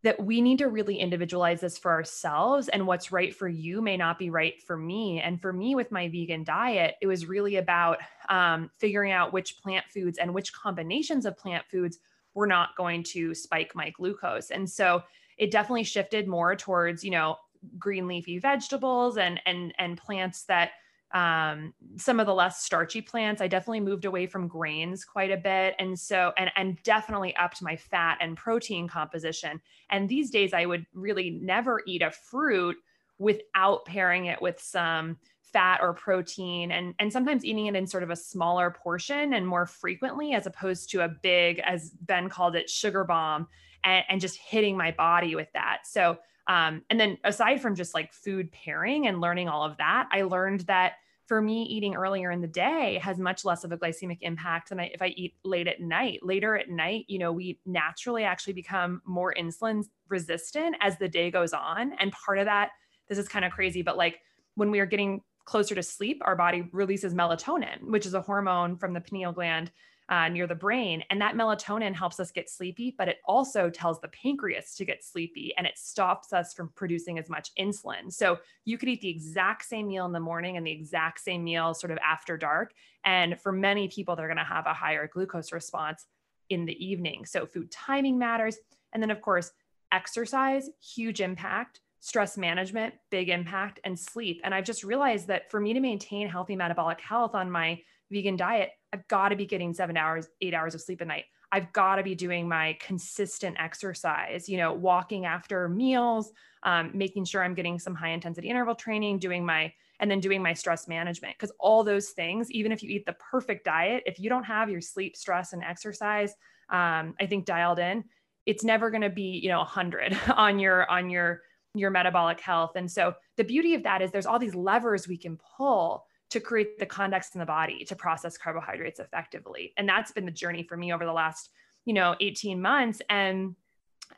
that 0.03 0.19
we 0.19 0.41
need 0.41 0.59
to 0.59 0.69
really 0.69 0.99
individualize 0.99 1.61
this 1.61 1.77
for 1.77 1.91
ourselves 1.91 2.69
and 2.69 2.87
what's 2.87 3.13
right 3.13 3.35
for 3.35 3.49
you 3.49 3.83
may 3.83 3.97
not 3.97 4.19
be 4.19 4.31
right 4.31 4.61
for 4.63 4.77
me. 4.77 5.21
And 5.21 5.41
for 5.41 5.53
me 5.53 5.75
with 5.75 5.93
my 5.93 6.09
vegan 6.09 6.45
diet 6.45 6.97
it 7.03 7.07
was 7.07 7.27
really 7.27 7.57
about 7.57 7.99
um, 8.29 8.71
figuring 8.79 9.13
out 9.13 9.33
which 9.33 9.61
plant 9.63 9.85
foods 9.93 10.19
and 10.19 10.33
which 10.33 10.53
combinations 10.53 11.27
of 11.27 11.37
plant 11.37 11.67
foods 11.71 11.99
were 12.35 12.47
not 12.47 12.77
going 12.77 13.03
to 13.03 13.35
spike 13.35 13.75
my 13.75 13.91
glucose. 13.91 14.51
And 14.51 14.69
so 14.69 15.03
it 15.37 15.51
definitely 15.51 15.85
shifted 15.85 16.29
more 16.29 16.55
towards 16.55 17.03
you 17.05 17.11
know 17.11 17.37
green 17.79 18.07
leafy 18.07 18.39
vegetables 18.39 19.17
and 19.19 19.41
and 19.47 19.75
and 19.79 19.99
plants 19.99 20.45
that 20.45 20.71
um, 21.12 21.75
some 21.96 22.20
of 22.20 22.27
the 22.27 22.35
less 22.35 22.62
starchy 22.62 23.01
plants. 23.01 23.42
I 23.42 23.49
definitely 23.49 23.81
moved 23.81 24.05
away 24.05 24.27
from 24.27 24.46
grains 24.46 25.05
quite 25.05 25.31
a 25.31 25.37
bit. 25.37 25.75
And 25.79 25.99
so, 25.99 26.33
and, 26.37 26.51
and 26.57 26.81
definitely 26.83 27.35
upped 27.37 27.62
my 27.62 27.77
fat 27.77 28.18
and 28.20 28.37
protein 28.37 28.87
composition. 28.87 29.61
And 29.90 30.09
these 30.09 30.31
days, 30.31 30.55
I 30.55 30.66
would 30.66 30.87
really 30.94 31.31
never 31.31 31.83
eat 31.87 32.03
a 32.03 32.11
fruit 32.11 32.77
without 33.18 33.85
pairing 33.85 34.27
it 34.27 34.40
with 34.40 34.61
some 34.61 35.18
fat 35.53 35.81
or 35.83 35.92
protein 35.92 36.70
and 36.70 36.94
and 37.01 37.12
sometimes 37.12 37.44
eating 37.44 37.66
it 37.66 37.75
in 37.75 37.87
sort 37.87 38.05
of 38.05 38.11
a 38.11 38.16
smaller 38.16 38.70
portion 38.70 39.35
and 39.35 39.46
more 39.46 39.66
frequently 39.66 40.33
as 40.33 40.46
opposed 40.46 40.90
to 40.90 41.03
a 41.03 41.09
big 41.09 41.61
as 41.64 41.90
ben 42.03 42.29
called 42.29 42.55
it 42.55 42.70
sugar 42.70 43.03
bomb 43.03 43.49
and, 43.83 44.05
and 44.09 44.20
just 44.20 44.37
hitting 44.37 44.77
my 44.77 44.92
body 44.92 45.35
with 45.35 45.49
that 45.53 45.81
so 45.85 46.16
um, 46.51 46.83
and 46.91 46.99
then 46.99 47.17
aside 47.23 47.63
from 47.63 47.77
just 47.77 47.95
like 47.95 48.13
food 48.13 48.51
pairing 48.51 49.07
and 49.07 49.21
learning 49.21 49.49
all 49.49 49.63
of 49.65 49.77
that, 49.77 50.09
I 50.11 50.23
learned 50.23 50.63
that 50.63 50.95
for 51.27 51.41
me, 51.41 51.63
eating 51.63 51.95
earlier 51.95 52.33
in 52.33 52.41
the 52.41 52.49
day 52.49 52.99
has 53.01 53.21
much 53.21 53.45
less 53.45 53.63
of 53.63 53.71
a 53.71 53.79
glycemic 53.79 54.19
impact 54.23 54.71
than 54.71 54.81
I, 54.81 54.91
if 54.93 55.01
I 55.01 55.15
eat 55.17 55.37
late 55.45 55.69
at 55.69 55.81
night. 55.81 56.19
Later 56.25 56.57
at 56.57 56.69
night, 56.69 57.05
you 57.07 57.21
know, 57.21 57.31
we 57.31 57.61
naturally 57.67 58.25
actually 58.25 58.55
become 58.55 59.01
more 59.05 59.33
insulin 59.39 59.85
resistant 60.09 60.75
as 60.81 60.99
the 60.99 61.09
day 61.09 61.31
goes 61.31 61.53
on. 61.53 61.93
And 62.01 62.11
part 62.11 62.39
of 62.39 62.47
that, 62.47 62.71
this 63.09 63.17
is 63.17 63.29
kind 63.29 63.45
of 63.45 63.53
crazy, 63.53 63.83
but 63.83 63.97
like 63.97 64.19
when 64.57 64.73
we 64.73 64.81
are 64.81 64.87
getting 64.87 65.23
closer 65.45 65.77
to 65.77 65.85
sleep, 65.85 66.21
our 66.25 66.35
body 66.35 66.69
releases 66.73 67.15
melatonin, 67.15 67.81
which 67.83 68.07
is 68.07 68.15
a 68.15 68.23
hormone 68.23 68.77
from 68.77 68.93
the 68.93 69.01
pineal 69.01 69.31
gland 69.31 69.71
uh, 70.11 70.29
near 70.29 70.46
the 70.46 70.55
brain. 70.55 71.05
And 71.09 71.20
that 71.20 71.37
melatonin 71.37 71.94
helps 71.94 72.18
us 72.18 72.33
get 72.33 72.51
sleepy, 72.51 72.94
but 72.99 73.09
it 73.09 73.18
also 73.25 73.70
tells 73.70 74.01
the 74.01 74.09
pancreas 74.09 74.75
to 74.75 74.85
get 74.85 75.05
sleepy 75.05 75.55
and 75.57 75.66
it 75.66 75.79
stops 75.79 76.33
us 76.33 76.53
from 76.53 76.73
producing 76.75 77.18
as 77.18 77.31
much 77.31 77.55
insulin. 77.59 78.12
So 78.12 78.38
you 78.64 78.77
could 78.77 78.88
eat 78.88 79.01
the 79.01 79.09
exact 79.09 79.64
same 79.64 79.87
meal 79.87 80.07
in 80.07 80.12
the 80.12 80.20
morning 80.20 80.57
and 80.57 80.66
the 80.66 80.73
exact 80.73 81.20
same 81.20 81.44
meal 81.44 81.75
sort 81.75 81.92
of 81.92 81.99
after 81.99 82.37
dark. 82.37 82.73
And 83.05 83.40
for 83.40 83.53
many 83.53 83.87
people, 83.87 84.16
they're 84.16 84.27
going 84.27 84.37
to 84.37 84.44
have 84.44 84.66
a 84.66 84.75
higher 84.75 85.07
glucose 85.07 85.53
response 85.53 86.07
in 86.49 86.64
the 86.64 86.85
evening. 86.85 87.25
So 87.25 87.46
food 87.46 87.70
timing 87.70 88.18
matters. 88.18 88.59
And 88.92 89.01
then, 89.01 89.12
of 89.12 89.23
course, 89.23 89.53
exercise, 89.92 90.68
huge 90.81 91.20
impact 91.20 91.81
stress 92.03 92.38
management, 92.38 92.94
big 93.11 93.29
impact, 93.29 93.79
and 93.85 93.99
sleep. 93.99 94.40
And 94.42 94.55
I've 94.55 94.64
just 94.64 94.85
realized 94.85 95.29
that 95.29 95.51
for 95.51 95.61
me 95.61 95.75
to 95.75 95.81
maintain 95.81 96.29
healthy 96.29 96.57
metabolic 96.57 96.99
health 96.99 97.35
on 97.35 97.51
my 97.51 97.81
vegan 98.11 98.37
diet, 98.37 98.70
I've 98.92 99.07
got 99.09 99.29
to 99.29 99.37
be 99.37 99.46
getting 99.46 99.72
seven 99.72 99.96
hours, 99.96 100.29
eight 100.40 100.55
hours 100.55 100.74
of 100.74 100.81
sleep 100.81 101.00
a 101.00 101.05
night. 101.05 101.24
I've 101.53 101.72
got 101.72 101.96
to 101.96 102.03
be 102.03 102.14
doing 102.14 102.48
my 102.48 102.76
consistent 102.81 103.57
exercise, 103.59 104.48
you 104.48 104.57
know, 104.57 104.72
walking 104.72 105.26
after 105.26 105.68
meals, 105.68 106.33
um, 106.62 106.90
making 106.94 107.24
sure 107.24 107.42
I'm 107.42 107.55
getting 107.55 107.79
some 107.79 107.94
high 107.94 108.11
intensity 108.11 108.48
interval 108.48 108.74
training, 108.74 109.18
doing 109.18 109.44
my, 109.44 109.72
and 109.98 110.11
then 110.11 110.20
doing 110.20 110.42
my 110.42 110.53
stress 110.53 110.87
management. 110.87 111.37
Because 111.37 111.53
all 111.59 111.83
those 111.83 112.11
things, 112.11 112.50
even 112.53 112.70
if 112.70 112.83
you 112.83 112.90
eat 112.90 113.05
the 113.05 113.14
perfect 113.14 113.64
diet, 113.64 114.03
if 114.07 114.20
you 114.20 114.29
don't 114.29 114.44
have 114.44 114.70
your 114.70 114.81
sleep, 114.81 115.16
stress, 115.16 115.53
and 115.53 115.64
exercise, 115.64 116.35
um, 116.70 117.14
I 117.20 117.26
think 117.29 117.46
dialed 117.46 117.81
in, 117.81 118.05
it's 118.46 118.62
never 118.62 118.90
going 118.90 119.03
to 119.03 119.11
be, 119.11 119.40
you 119.42 119.48
know, 119.48 119.59
100 119.59 120.16
on 120.37 120.61
your, 120.61 120.88
on 120.88 121.11
your, 121.11 121.42
your 121.74 121.90
metabolic 121.90 122.40
health. 122.40 122.72
And 122.76 122.90
so 122.90 123.14
the 123.37 123.44
beauty 123.44 123.74
of 123.74 123.83
that 123.83 124.03
is 124.03 124.12
there's 124.12 124.26
all 124.26 124.38
these 124.38 124.55
levers 124.55 125.09
we 125.09 125.16
can 125.16 125.38
pull 125.57 126.05
to 126.31 126.40
create 126.40 126.79
the 126.79 126.87
context 126.87 127.35
in 127.35 127.40
the 127.40 127.47
body 127.47 127.85
to 127.85 127.97
process 127.97 128.38
carbohydrates 128.38 129.01
effectively. 129.01 129.73
And 129.77 129.88
that's 129.88 130.12
been 130.12 130.25
the 130.25 130.31
journey 130.31 130.62
for 130.62 130.77
me 130.77 130.93
over 130.93 131.05
the 131.05 131.12
last, 131.12 131.51
you 131.85 131.93
know, 131.93 132.16
18 132.21 132.61
months. 132.61 133.03
And 133.09 133.55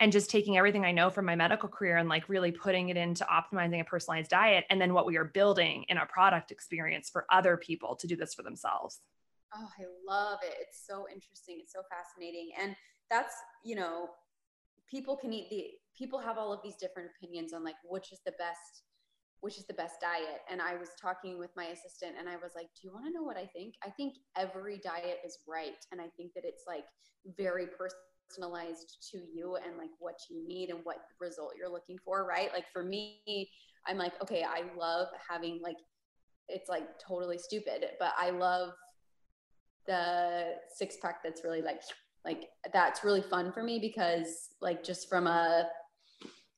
and 0.00 0.10
just 0.10 0.30
taking 0.30 0.56
everything 0.56 0.84
I 0.84 0.92
know 0.92 1.10
from 1.10 1.26
my 1.26 1.36
medical 1.36 1.68
career 1.68 1.98
and 1.98 2.08
like 2.08 2.28
really 2.28 2.50
putting 2.50 2.88
it 2.88 2.96
into 2.96 3.24
optimizing 3.24 3.80
a 3.80 3.84
personalized 3.84 4.30
diet 4.30 4.64
and 4.70 4.80
then 4.80 4.94
what 4.94 5.06
we 5.06 5.18
are 5.18 5.24
building 5.24 5.84
in 5.88 5.98
our 5.98 6.06
product 6.06 6.50
experience 6.50 7.10
for 7.10 7.26
other 7.30 7.58
people 7.58 7.94
to 7.96 8.06
do 8.06 8.16
this 8.16 8.32
for 8.34 8.42
themselves. 8.42 9.00
Oh, 9.54 9.68
I 9.78 9.84
love 10.08 10.38
it. 10.42 10.54
It's 10.60 10.82
so 10.86 11.06
interesting. 11.12 11.58
It's 11.60 11.74
so 11.74 11.82
fascinating. 11.90 12.52
And 12.58 12.74
that's, 13.10 13.34
you 13.64 13.76
know, 13.76 14.08
people 14.90 15.16
can 15.16 15.32
eat 15.32 15.48
the 15.50 15.66
people 15.96 16.18
have 16.18 16.38
all 16.38 16.52
of 16.52 16.60
these 16.62 16.76
different 16.76 17.10
opinions 17.16 17.52
on 17.52 17.62
like 17.62 17.74
which 17.84 18.12
is 18.12 18.20
the 18.24 18.32
best 18.32 18.84
which 19.42 19.58
is 19.58 19.66
the 19.66 19.74
best 19.74 20.00
diet. 20.00 20.40
And 20.50 20.62
i 20.62 20.74
was 20.76 20.90
talking 21.00 21.38
with 21.38 21.50
my 21.56 21.66
assistant 21.66 22.14
and 22.18 22.28
i 22.28 22.36
was 22.36 22.52
like 22.56 22.68
do 22.74 22.88
you 22.88 22.92
want 22.92 23.06
to 23.06 23.12
know 23.12 23.22
what 23.22 23.36
i 23.36 23.46
think? 23.46 23.74
I 23.84 23.90
think 23.90 24.14
every 24.36 24.80
diet 24.82 25.18
is 25.26 25.38
right. 25.46 25.78
And 25.92 26.00
i 26.00 26.08
think 26.16 26.32
that 26.34 26.44
it's 26.44 26.64
like 26.66 26.84
very 27.36 27.66
personalized 27.66 28.96
to 29.12 29.18
you 29.18 29.56
and 29.56 29.76
like 29.76 29.90
what 29.98 30.18
you 30.30 30.46
need 30.48 30.70
and 30.70 30.80
what 30.84 30.96
result 31.20 31.52
you're 31.58 31.72
looking 31.72 31.98
for 32.04 32.26
right? 32.26 32.50
Like 32.52 32.66
for 32.72 32.82
me 32.82 33.48
i'm 33.86 33.98
like 33.98 34.20
okay 34.22 34.44
i 34.44 34.62
love 34.78 35.08
having 35.28 35.60
like 35.62 35.76
it's 36.48 36.68
like 36.68 36.86
totally 37.04 37.38
stupid 37.38 37.84
but 37.98 38.12
i 38.18 38.30
love 38.30 38.70
the 39.86 40.52
six 40.76 40.96
pack 41.02 41.22
that's 41.22 41.44
really 41.44 41.62
like 41.62 41.80
like 42.24 42.44
that's 42.72 43.02
really 43.02 43.22
fun 43.22 43.52
for 43.52 43.62
me 43.62 43.78
because 43.80 44.50
like 44.60 44.84
just 44.84 45.08
from 45.08 45.26
a 45.26 45.66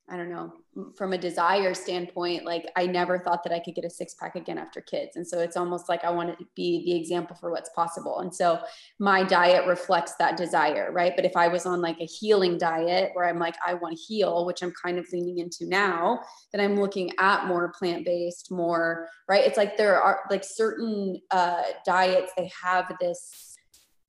I 0.07 0.19
don't 0.19 0.29
know, 0.29 0.53
from 0.97 1.15
a 1.15 1.19
desire 1.19 1.73
standpoint, 1.73 2.45
like 2.45 2.71
I 2.77 2.87
never 2.87 3.19
thought 3.19 3.43
that 3.43 3.55
I 3.55 3.59
could 3.59 3.75
get 3.75 3.87
a 3.87 3.91
six 3.91 4.15
pack 4.15 4.37
again 4.37 4.59
after 4.59 4.83
kids. 4.83 5.17
And 5.17 5.27
so 5.27 5.41
it's 5.41 5.57
almost 5.57 5.89
like 5.89 6.05
I 6.05 6.11
want 6.11 6.39
to 6.39 6.45
be 6.55 6.85
the 6.85 6.95
example 6.95 7.37
for 7.37 7.51
what's 7.51 7.71
possible. 7.71 8.21
And 8.21 8.35
so 8.35 8.61
my 8.99 9.23
diet 9.23 9.67
reflects 9.67 10.15
that 10.17 10.37
desire, 10.37 10.93
right? 10.93 11.15
But 11.17 11.25
if 11.25 11.37
I 11.37 11.49
was 11.49 11.65
on 11.65 11.81
like 11.81 11.99
a 12.01 12.07
healing 12.07 12.59
diet 12.59 13.13
where 13.15 13.27
I'm 13.27 13.39
like, 13.39 13.55
I 13.67 13.75
want 13.75 13.97
to 13.97 14.03
heal, 14.03 14.45
which 14.45 14.63
I'm 14.63 14.73
kind 14.73 14.99
of 14.99 15.07
leaning 15.11 15.39
into 15.39 15.67
now, 15.67 16.21
then 16.53 16.61
I'm 16.61 16.79
looking 16.79 17.11
at 17.19 17.47
more 17.47 17.73
plant 17.79 18.05
based, 18.05 18.51
more, 18.51 19.09
right? 19.27 19.45
It's 19.45 19.57
like 19.57 19.79
there 19.79 20.03
are 20.03 20.21
like 20.31 20.45
certain 20.45 21.19
uh, 21.31 21.63
diets, 21.87 22.33
they 22.37 22.51
have 22.63 22.93
this 23.01 23.54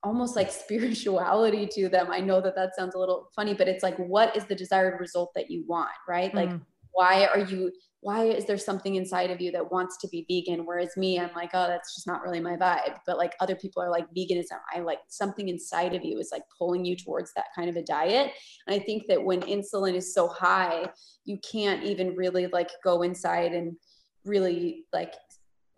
almost 0.06 0.36
like 0.36 0.52
spirituality 0.52 1.66
to 1.66 1.90
them. 1.90 2.08
I 2.12 2.20
know 2.20 2.40
that 2.40 2.56
that 2.56 2.76
sounds 2.76 2.94
a 2.94 3.00
little 3.00 3.30
funny, 3.36 3.56
but 3.56 3.68
it's 3.68 3.84
like, 3.84 3.98
what 3.98 4.38
is 4.38 4.46
the 4.46 4.56
desired 4.56 5.00
result 5.00 5.32
that 5.36 5.50
you 5.50 5.66
want, 5.68 5.90
right? 6.08 6.32
Mm. 6.32 6.36
Like, 6.36 6.60
why 6.92 7.26
are 7.26 7.40
you, 7.40 7.72
why 8.02 8.26
is 8.26 8.46
there 8.46 8.58
something 8.60 8.96
inside 8.96 9.32
of 9.32 9.42
you 9.42 9.52
that 9.52 9.72
wants 9.72 9.98
to 9.98 10.08
be 10.10 10.24
vegan? 10.30 10.64
Whereas 10.66 10.96
me, 10.96 11.20
I'm 11.20 11.34
like, 11.36 11.50
oh, 11.56 11.68
that's 11.68 11.96
just 11.96 12.06
not 12.06 12.22
really 12.22 12.40
my 12.40 12.56
vibe. 12.56 12.98
But 13.08 13.18
like 13.18 13.34
other 13.40 13.56
people 13.56 13.82
are 13.82 13.90
like, 13.90 14.06
veganism, 14.16 14.60
I 14.74 14.82
like 14.82 15.00
something 15.10 15.50
inside 15.50 15.96
of 15.96 16.06
you 16.06 16.20
is 16.20 16.30
like 16.32 16.44
pulling 16.56 16.86
you 16.86 16.96
towards 16.96 17.34
that 17.34 17.46
kind 17.56 17.68
of 17.68 17.76
a 17.76 17.82
diet. 17.82 18.32
And 18.68 18.80
I 18.80 18.84
think 18.86 19.08
that 19.08 19.24
when 19.24 19.42
insulin 19.42 19.96
is 19.96 20.14
so 20.14 20.28
high, 20.28 20.88
you 21.26 21.40
can't 21.40 21.84
even 21.84 22.16
really 22.16 22.46
like 22.46 22.70
go 22.84 23.02
inside 23.02 23.54
and 23.54 23.76
really 24.24 24.86
like 24.94 25.16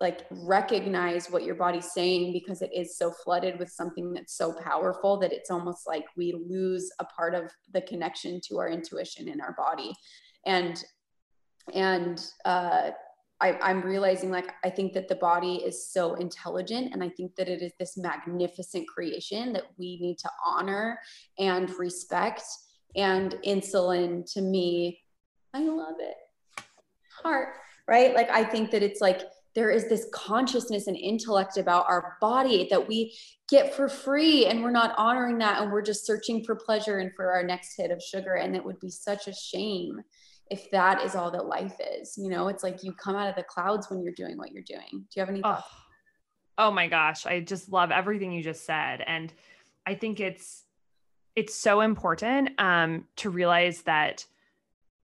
like 0.00 0.26
recognize 0.30 1.28
what 1.28 1.42
your 1.44 1.56
body's 1.56 1.92
saying 1.92 2.32
because 2.32 2.62
it 2.62 2.70
is 2.72 2.96
so 2.96 3.10
flooded 3.10 3.58
with 3.58 3.68
something 3.68 4.12
that's 4.12 4.36
so 4.36 4.52
powerful 4.52 5.18
that 5.18 5.32
it's 5.32 5.50
almost 5.50 5.86
like 5.86 6.04
we 6.16 6.32
lose 6.48 6.90
a 7.00 7.04
part 7.04 7.34
of 7.34 7.50
the 7.72 7.80
connection 7.82 8.40
to 8.48 8.58
our 8.58 8.68
intuition 8.68 9.28
in 9.28 9.40
our 9.40 9.54
body 9.58 9.92
and 10.46 10.84
and 11.74 12.26
uh 12.44 12.90
I, 13.40 13.56
I'm 13.62 13.82
realizing 13.82 14.30
like 14.30 14.52
I 14.64 14.70
think 14.70 14.92
that 14.94 15.08
the 15.08 15.14
body 15.14 15.56
is 15.56 15.92
so 15.92 16.14
intelligent 16.14 16.92
and 16.92 17.04
I 17.04 17.08
think 17.08 17.36
that 17.36 17.48
it 17.48 17.62
is 17.62 17.72
this 17.78 17.96
magnificent 17.96 18.88
creation 18.88 19.52
that 19.52 19.64
we 19.78 19.98
need 20.00 20.18
to 20.18 20.30
honor 20.44 20.98
and 21.38 21.70
respect. 21.78 22.42
And 22.96 23.36
insulin 23.46 24.30
to 24.32 24.40
me, 24.40 25.00
I 25.54 25.60
love 25.60 25.96
it. 26.00 26.16
Heart, 27.22 27.54
right? 27.86 28.12
Like 28.12 28.30
I 28.30 28.42
think 28.42 28.72
that 28.72 28.82
it's 28.82 29.00
like 29.00 29.22
there 29.58 29.72
is 29.72 29.88
this 29.88 30.06
consciousness 30.12 30.86
and 30.86 30.96
intellect 30.96 31.56
about 31.56 31.84
our 31.88 32.16
body 32.20 32.68
that 32.70 32.86
we 32.86 33.12
get 33.48 33.74
for 33.74 33.88
free 33.88 34.46
and 34.46 34.62
we're 34.62 34.70
not 34.70 34.94
honoring 34.96 35.36
that 35.38 35.60
and 35.60 35.72
we're 35.72 35.82
just 35.82 36.06
searching 36.06 36.44
for 36.44 36.54
pleasure 36.54 36.98
and 36.98 37.10
for 37.16 37.32
our 37.32 37.42
next 37.42 37.74
hit 37.76 37.90
of 37.90 38.00
sugar 38.00 38.34
and 38.34 38.54
it 38.54 38.64
would 38.64 38.78
be 38.78 38.88
such 38.88 39.26
a 39.26 39.34
shame 39.34 40.00
if 40.48 40.70
that 40.70 41.02
is 41.02 41.16
all 41.16 41.32
that 41.32 41.46
life 41.46 41.74
is 41.98 42.16
you 42.16 42.30
know? 42.30 42.46
It's 42.46 42.62
like 42.62 42.84
you 42.84 42.92
come 42.92 43.16
out 43.16 43.28
of 43.28 43.34
the 43.34 43.42
clouds 43.42 43.90
when 43.90 44.00
you're 44.00 44.12
doing 44.12 44.38
what 44.38 44.52
you're 44.52 44.62
doing. 44.62 44.90
Do 44.92 45.06
you 45.16 45.22
have 45.22 45.28
any 45.28 45.40
thoughts? 45.40 45.64
Oh, 45.66 46.68
oh 46.68 46.70
my 46.70 46.86
gosh 46.86 47.26
i 47.26 47.40
just 47.40 47.68
love 47.68 47.90
everything 47.90 48.30
you 48.32 48.42
just 48.42 48.64
said 48.64 49.02
and 49.06 49.32
i 49.86 49.94
think 49.94 50.20
it's 50.20 50.64
it's 51.34 51.54
so 51.54 51.80
important 51.80 52.50
um, 52.60 53.06
to 53.16 53.28
realize 53.28 53.82
that 53.82 54.24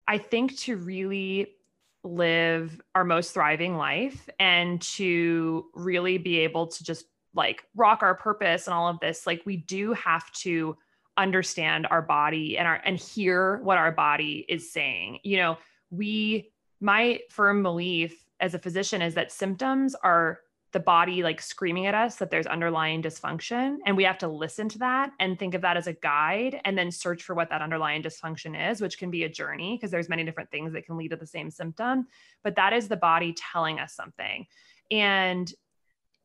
i 0.07 0.17
think 0.17 0.57
to 0.59 0.77
really 0.77 1.56
live 2.03 2.79
our 2.95 3.03
most 3.03 3.33
thriving 3.33 3.75
life 3.75 4.29
and 4.39 4.81
to 4.81 5.65
really 5.73 6.17
be 6.17 6.39
able 6.39 6.67
to 6.67 6.83
just 6.83 7.05
like 7.33 7.63
rock 7.75 8.01
our 8.01 8.15
purpose 8.15 8.67
and 8.67 8.73
all 8.73 8.87
of 8.87 8.99
this 8.99 9.27
like 9.27 9.41
we 9.45 9.57
do 9.57 9.93
have 9.93 10.31
to 10.31 10.77
understand 11.17 11.87
our 11.89 12.01
body 12.01 12.57
and 12.57 12.67
our 12.67 12.81
and 12.85 12.97
hear 12.97 13.57
what 13.63 13.77
our 13.77 13.91
body 13.91 14.45
is 14.47 14.71
saying. 14.71 15.19
You 15.23 15.37
know 15.37 15.57
we 15.89 16.51
my 16.79 17.19
firm 17.29 17.63
belief 17.63 18.23
as 18.39 18.53
a 18.53 18.59
physician 18.59 19.01
is 19.01 19.15
that 19.15 19.31
symptoms 19.31 19.95
are 20.03 20.39
the 20.73 20.79
body 20.79 21.23
like 21.23 21.41
screaming 21.41 21.85
at 21.85 21.95
us 21.95 22.17
that 22.17 22.29
there's 22.29 22.45
underlying 22.45 23.01
dysfunction 23.01 23.77
and 23.85 23.95
we 23.95 24.03
have 24.03 24.17
to 24.17 24.27
listen 24.27 24.67
to 24.67 24.77
that 24.79 25.11
and 25.19 25.39
think 25.39 25.53
of 25.53 25.61
that 25.61 25.77
as 25.77 25.87
a 25.87 25.93
guide 25.93 26.59
and 26.65 26.77
then 26.77 26.91
search 26.91 27.23
for 27.23 27.33
what 27.33 27.49
that 27.49 27.61
underlying 27.61 28.03
dysfunction 28.03 28.69
is 28.69 28.81
which 28.81 28.97
can 28.97 29.09
be 29.09 29.23
a 29.23 29.29
journey 29.29 29.77
because 29.77 29.91
there's 29.91 30.09
many 30.09 30.23
different 30.23 30.51
things 30.51 30.73
that 30.73 30.85
can 30.85 30.97
lead 30.97 31.09
to 31.09 31.15
the 31.15 31.25
same 31.25 31.49
symptom 31.49 32.05
but 32.43 32.55
that 32.55 32.73
is 32.73 32.87
the 32.87 32.97
body 32.97 33.33
telling 33.51 33.79
us 33.79 33.93
something. 33.93 34.45
And 34.91 35.51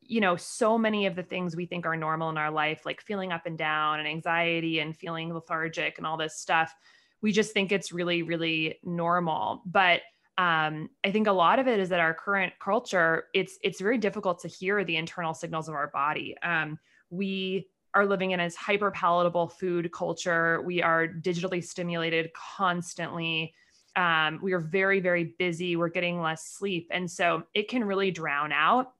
you 0.05 0.21
know 0.21 0.35
so 0.35 0.77
many 0.77 1.07
of 1.07 1.15
the 1.15 1.23
things 1.23 1.55
we 1.55 1.65
think 1.65 1.87
are 1.87 1.97
normal 1.97 2.29
in 2.29 2.37
our 2.37 2.51
life 2.51 2.85
like 2.85 3.01
feeling 3.01 3.31
up 3.31 3.47
and 3.47 3.57
down 3.57 4.01
and 4.01 4.09
anxiety 4.09 4.81
and 4.81 4.97
feeling 4.97 5.33
lethargic 5.33 5.97
and 5.97 6.07
all 6.07 6.17
this 6.17 6.37
stuff 6.37 6.75
we 7.23 7.31
just 7.31 7.53
think 7.53 7.73
it's 7.73 7.93
really 7.93 8.23
really 8.23 8.79
normal. 8.83 9.63
But 9.65 10.03
um, 10.43 10.91
I 11.05 11.13
think 11.13 11.29
a 11.29 11.33
lot 11.33 11.61
of 11.61 11.69
it 11.69 11.79
is 11.79 11.89
that 11.91 12.01
our 12.01 12.15
current 12.15 12.53
culture, 12.59 13.27
it's 13.33 13.59
it's 13.63 13.81
very 13.81 13.97
difficult 13.97 14.41
to 14.41 14.49
hear 14.49 14.83
the 14.83 14.97
internal 14.97 15.35
signals 15.35 15.69
of 15.69 15.75
our 15.77 15.87
body. 15.87 16.37
Um, 16.43 16.81
we 17.11 17.69
are 17.95 18.05
living 18.05 18.33
in 18.33 18.41
a 18.41 18.51
hyper 18.59 18.91
palatable 18.91 19.47
food 19.47 19.93
culture. 19.93 20.61
We 20.63 20.83
are 20.83 21.07
digitally 21.07 21.63
stimulated 21.63 22.33
constantly. 22.57 23.55
Um, 23.95 24.41
we 24.43 24.53
are 24.53 24.59
very 24.59 24.99
very 24.99 25.35
busy. 25.39 25.77
We're 25.77 25.91
getting 25.91 26.21
less 26.21 26.45
sleep, 26.45 26.89
and 26.91 27.09
so 27.09 27.45
it 27.55 27.69
can 27.69 27.85
really 27.85 28.11
drown 28.11 28.51
out 28.51 28.95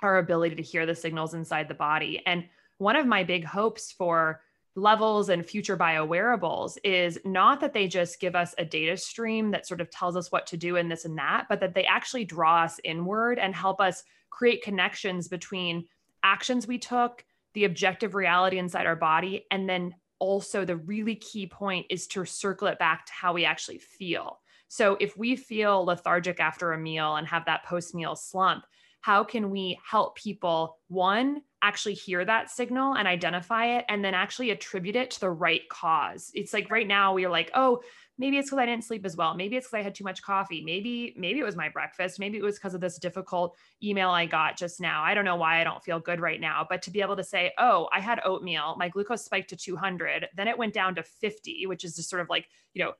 our 0.00 0.16
ability 0.16 0.56
to 0.56 0.62
hear 0.62 0.86
the 0.86 0.94
signals 0.94 1.34
inside 1.34 1.68
the 1.68 1.74
body. 1.74 2.22
And 2.24 2.48
one 2.78 2.96
of 2.96 3.06
my 3.06 3.22
big 3.22 3.44
hopes 3.44 3.92
for 3.92 4.40
levels 4.76 5.30
and 5.30 5.44
future 5.44 5.76
biowearables 5.76 6.76
is 6.84 7.18
not 7.24 7.60
that 7.60 7.72
they 7.72 7.88
just 7.88 8.20
give 8.20 8.36
us 8.36 8.54
a 8.58 8.64
data 8.64 8.96
stream 8.96 9.50
that 9.50 9.66
sort 9.66 9.80
of 9.80 9.90
tells 9.90 10.16
us 10.16 10.30
what 10.30 10.46
to 10.46 10.56
do 10.56 10.76
in 10.76 10.88
this 10.88 11.06
and 11.06 11.18
that, 11.18 11.46
but 11.48 11.60
that 11.60 11.74
they 11.74 11.84
actually 11.86 12.26
draw 12.26 12.62
us 12.62 12.78
inward 12.84 13.38
and 13.38 13.54
help 13.54 13.80
us 13.80 14.04
create 14.28 14.62
connections 14.62 15.28
between 15.28 15.86
actions 16.22 16.66
we 16.66 16.78
took, 16.78 17.24
the 17.54 17.64
objective 17.64 18.14
reality 18.14 18.58
inside 18.58 18.86
our 18.86 18.96
body, 18.96 19.46
and 19.50 19.68
then 19.68 19.94
also 20.18 20.64
the 20.64 20.76
really 20.76 21.14
key 21.14 21.46
point 21.46 21.86
is 21.88 22.06
to 22.06 22.24
circle 22.26 22.68
it 22.68 22.78
back 22.78 23.06
to 23.06 23.12
how 23.12 23.32
we 23.32 23.46
actually 23.46 23.78
feel. 23.78 24.40
So 24.68 24.96
if 25.00 25.16
we 25.16 25.36
feel 25.36 25.84
lethargic 25.84 26.38
after 26.38 26.72
a 26.72 26.78
meal 26.78 27.16
and 27.16 27.26
have 27.28 27.46
that 27.46 27.64
post 27.64 27.94
meal 27.94 28.14
slump, 28.14 28.64
how 29.00 29.24
can 29.24 29.50
we 29.50 29.78
help 29.88 30.16
people 30.16 30.78
one 30.88 31.42
actually 31.62 31.94
hear 31.94 32.24
that 32.24 32.50
signal 32.50 32.94
and 32.94 33.08
identify 33.08 33.76
it 33.78 33.84
and 33.88 34.04
then 34.04 34.14
actually 34.14 34.50
attribute 34.50 34.96
it 34.96 35.10
to 35.10 35.20
the 35.20 35.30
right 35.30 35.62
cause. 35.68 36.30
It's 36.34 36.52
like 36.52 36.70
right 36.70 36.86
now 36.86 37.14
we're 37.14 37.30
like, 37.30 37.50
oh, 37.54 37.80
maybe 38.18 38.38
it's 38.38 38.48
because 38.48 38.60
I 38.60 38.66
didn't 38.66 38.84
sleep 38.84 39.04
as 39.04 39.16
well. 39.16 39.34
Maybe 39.34 39.56
it's 39.56 39.66
because 39.66 39.80
I 39.80 39.82
had 39.82 39.94
too 39.94 40.04
much 40.04 40.22
coffee. 40.22 40.62
Maybe, 40.64 41.14
maybe 41.16 41.40
it 41.40 41.44
was 41.44 41.56
my 41.56 41.68
breakfast. 41.68 42.18
Maybe 42.18 42.38
it 42.38 42.42
was 42.42 42.56
because 42.56 42.74
of 42.74 42.80
this 42.80 42.98
difficult 42.98 43.56
email 43.82 44.10
I 44.10 44.26
got 44.26 44.56
just 44.56 44.80
now. 44.80 45.02
I 45.02 45.14
don't 45.14 45.24
know 45.24 45.36
why 45.36 45.60
I 45.60 45.64
don't 45.64 45.82
feel 45.82 45.98
good 45.98 46.20
right 46.20 46.40
now. 46.40 46.66
But 46.68 46.82
to 46.82 46.90
be 46.90 47.00
able 47.00 47.16
to 47.16 47.24
say, 47.24 47.52
oh, 47.58 47.88
I 47.92 48.00
had 48.00 48.20
oatmeal, 48.24 48.76
my 48.78 48.88
glucose 48.88 49.24
spiked 49.24 49.50
to 49.50 49.56
200, 49.56 50.28
then 50.36 50.48
it 50.48 50.58
went 50.58 50.74
down 50.74 50.94
to 50.94 51.02
50, 51.02 51.66
which 51.66 51.84
is 51.84 51.96
just 51.96 52.10
sort 52.10 52.22
of 52.22 52.28
like, 52.28 52.48
you 52.74 52.84
know, 52.84 52.92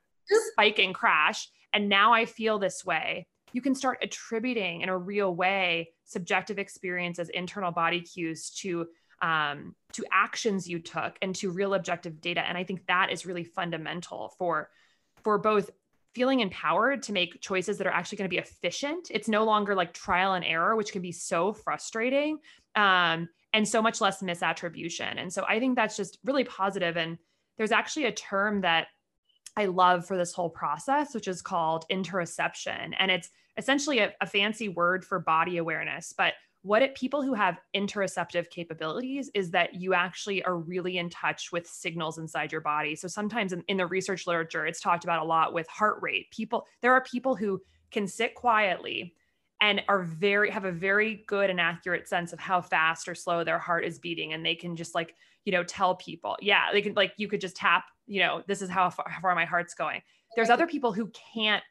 spike 0.52 0.78
and 0.78 0.94
crash. 0.94 1.48
And 1.72 1.88
now 1.88 2.12
I 2.12 2.24
feel 2.24 2.58
this 2.58 2.84
way 2.84 3.26
you 3.52 3.60
can 3.60 3.74
start 3.74 3.98
attributing 4.02 4.82
in 4.82 4.88
a 4.88 4.96
real 4.96 5.34
way 5.34 5.90
subjective 6.04 6.58
experiences, 6.58 7.28
internal 7.28 7.72
body 7.72 8.00
cues 8.00 8.50
to 8.50 8.86
um, 9.22 9.74
to 9.94 10.04
actions 10.12 10.68
you 10.68 10.78
took 10.78 11.16
and 11.22 11.34
to 11.36 11.50
real 11.50 11.74
objective 11.74 12.20
data. 12.20 12.40
And 12.40 12.58
I 12.58 12.64
think 12.64 12.86
that 12.86 13.10
is 13.10 13.24
really 13.24 13.44
fundamental 13.44 14.34
for 14.38 14.68
for 15.22 15.38
both 15.38 15.70
feeling 16.14 16.40
empowered 16.40 17.02
to 17.02 17.12
make 17.12 17.40
choices 17.42 17.76
that 17.78 17.86
are 17.86 17.92
actually 17.92 18.16
going 18.16 18.28
to 18.28 18.34
be 18.34 18.38
efficient. 18.38 19.08
It's 19.10 19.28
no 19.28 19.44
longer 19.44 19.74
like 19.74 19.92
trial 19.92 20.32
and 20.32 20.44
error, 20.44 20.74
which 20.74 20.92
can 20.92 21.02
be 21.02 21.12
so 21.12 21.52
frustrating 21.52 22.38
um, 22.74 23.28
and 23.52 23.68
so 23.68 23.82
much 23.82 24.00
less 24.00 24.22
misattribution. 24.22 25.20
And 25.20 25.30
so 25.30 25.44
I 25.46 25.58
think 25.60 25.76
that's 25.76 25.96
just 25.96 26.18
really 26.24 26.44
positive. 26.44 26.96
And 26.96 27.18
there's 27.58 27.72
actually 27.72 28.06
a 28.06 28.12
term 28.12 28.62
that 28.62 28.86
I 29.56 29.66
love 29.66 30.06
for 30.06 30.16
this 30.16 30.32
whole 30.32 30.50
process, 30.50 31.14
which 31.14 31.28
is 31.28 31.40
called 31.40 31.86
interoception. 31.90 32.92
And 32.98 33.10
it's 33.10 33.30
essentially 33.56 34.00
a, 34.00 34.12
a 34.20 34.26
fancy 34.26 34.68
word 34.68 35.04
for 35.04 35.18
body 35.18 35.56
awareness. 35.56 36.12
But 36.16 36.34
what 36.62 36.82
it 36.82 36.96
people 36.96 37.22
who 37.22 37.32
have 37.32 37.60
interoceptive 37.74 38.50
capabilities 38.50 39.30
is 39.34 39.52
that 39.52 39.74
you 39.74 39.94
actually 39.94 40.42
are 40.44 40.58
really 40.58 40.98
in 40.98 41.08
touch 41.08 41.52
with 41.52 41.66
signals 41.66 42.18
inside 42.18 42.50
your 42.50 42.60
body. 42.60 42.96
So 42.96 43.06
sometimes 43.08 43.52
in, 43.52 43.62
in 43.68 43.76
the 43.76 43.86
research 43.86 44.26
literature, 44.26 44.66
it's 44.66 44.80
talked 44.80 45.04
about 45.04 45.22
a 45.22 45.26
lot 45.26 45.52
with 45.54 45.68
heart 45.68 45.98
rate. 46.02 46.30
People, 46.32 46.66
there 46.82 46.92
are 46.92 47.02
people 47.02 47.36
who 47.36 47.62
can 47.92 48.08
sit 48.08 48.34
quietly 48.34 49.14
and 49.60 49.80
are 49.88 50.02
very 50.02 50.50
have 50.50 50.64
a 50.64 50.72
very 50.72 51.24
good 51.26 51.48
and 51.50 51.60
accurate 51.60 52.08
sense 52.08 52.32
of 52.32 52.40
how 52.40 52.60
fast 52.60 53.08
or 53.08 53.14
slow 53.14 53.42
their 53.42 53.58
heart 53.58 53.84
is 53.84 53.98
beating 53.98 54.32
and 54.32 54.44
they 54.44 54.54
can 54.54 54.76
just 54.76 54.94
like 54.94 55.14
you 55.46 55.52
know 55.52 55.64
tell 55.64 55.94
people. 55.94 56.36
Yeah 56.42 56.66
they 56.72 56.82
can 56.82 56.92
like 56.92 57.14
you 57.16 57.28
could 57.28 57.40
just 57.40 57.56
tap 57.56 57.86
you 58.06 58.20
know 58.20 58.42
this 58.46 58.60
is 58.60 58.68
how 58.68 58.90
far, 58.90 59.08
how 59.08 59.20
far 59.22 59.34
my 59.34 59.46
heart's 59.46 59.72
going. 59.72 60.02
There's 60.34 60.50
other 60.50 60.66
people 60.66 60.92
who 60.92 61.10
can't 61.34 61.62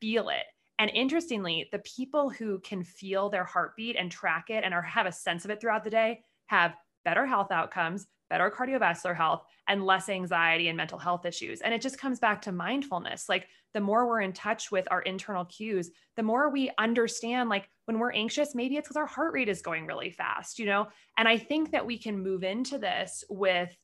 feel 0.00 0.30
it. 0.30 0.44
And 0.78 0.90
interestingly, 0.90 1.68
the 1.72 1.80
people 1.80 2.30
who 2.30 2.60
can 2.60 2.82
feel 2.82 3.28
their 3.28 3.44
heartbeat 3.44 3.96
and 3.96 4.10
track 4.10 4.50
it 4.50 4.62
and 4.64 4.74
are, 4.74 4.82
have 4.82 5.06
a 5.06 5.12
sense 5.12 5.44
of 5.44 5.50
it 5.50 5.60
throughout 5.60 5.84
the 5.84 5.90
day 5.90 6.20
have 6.46 6.74
better 7.04 7.26
health 7.26 7.50
outcomes, 7.50 8.06
better 8.28 8.50
cardiovascular 8.50 9.16
health, 9.16 9.42
and 9.68 9.84
less 9.84 10.08
anxiety 10.08 10.68
and 10.68 10.76
mental 10.76 10.98
health 10.98 11.26
issues. 11.26 11.60
And 11.60 11.74
it 11.74 11.82
just 11.82 11.98
comes 11.98 12.18
back 12.18 12.42
to 12.42 12.52
mindfulness. 12.52 13.28
Like 13.28 13.48
the 13.74 13.80
more 13.80 14.06
we're 14.06 14.20
in 14.20 14.32
touch 14.32 14.70
with 14.70 14.86
our 14.90 15.02
internal 15.02 15.44
cues, 15.44 15.90
the 16.16 16.22
more 16.22 16.50
we 16.50 16.70
understand, 16.78 17.48
like 17.48 17.68
when 17.86 17.98
we're 17.98 18.12
anxious, 18.12 18.54
maybe 18.54 18.76
it's 18.76 18.86
because 18.88 18.96
our 18.96 19.06
heart 19.06 19.34
rate 19.34 19.48
is 19.48 19.62
going 19.62 19.86
really 19.86 20.10
fast, 20.10 20.58
you 20.58 20.66
know? 20.66 20.88
And 21.18 21.28
I 21.28 21.38
think 21.38 21.72
that 21.72 21.86
we 21.86 21.98
can 21.98 22.22
move 22.22 22.44
into 22.44 22.78
this 22.78 23.24
with, 23.28 23.76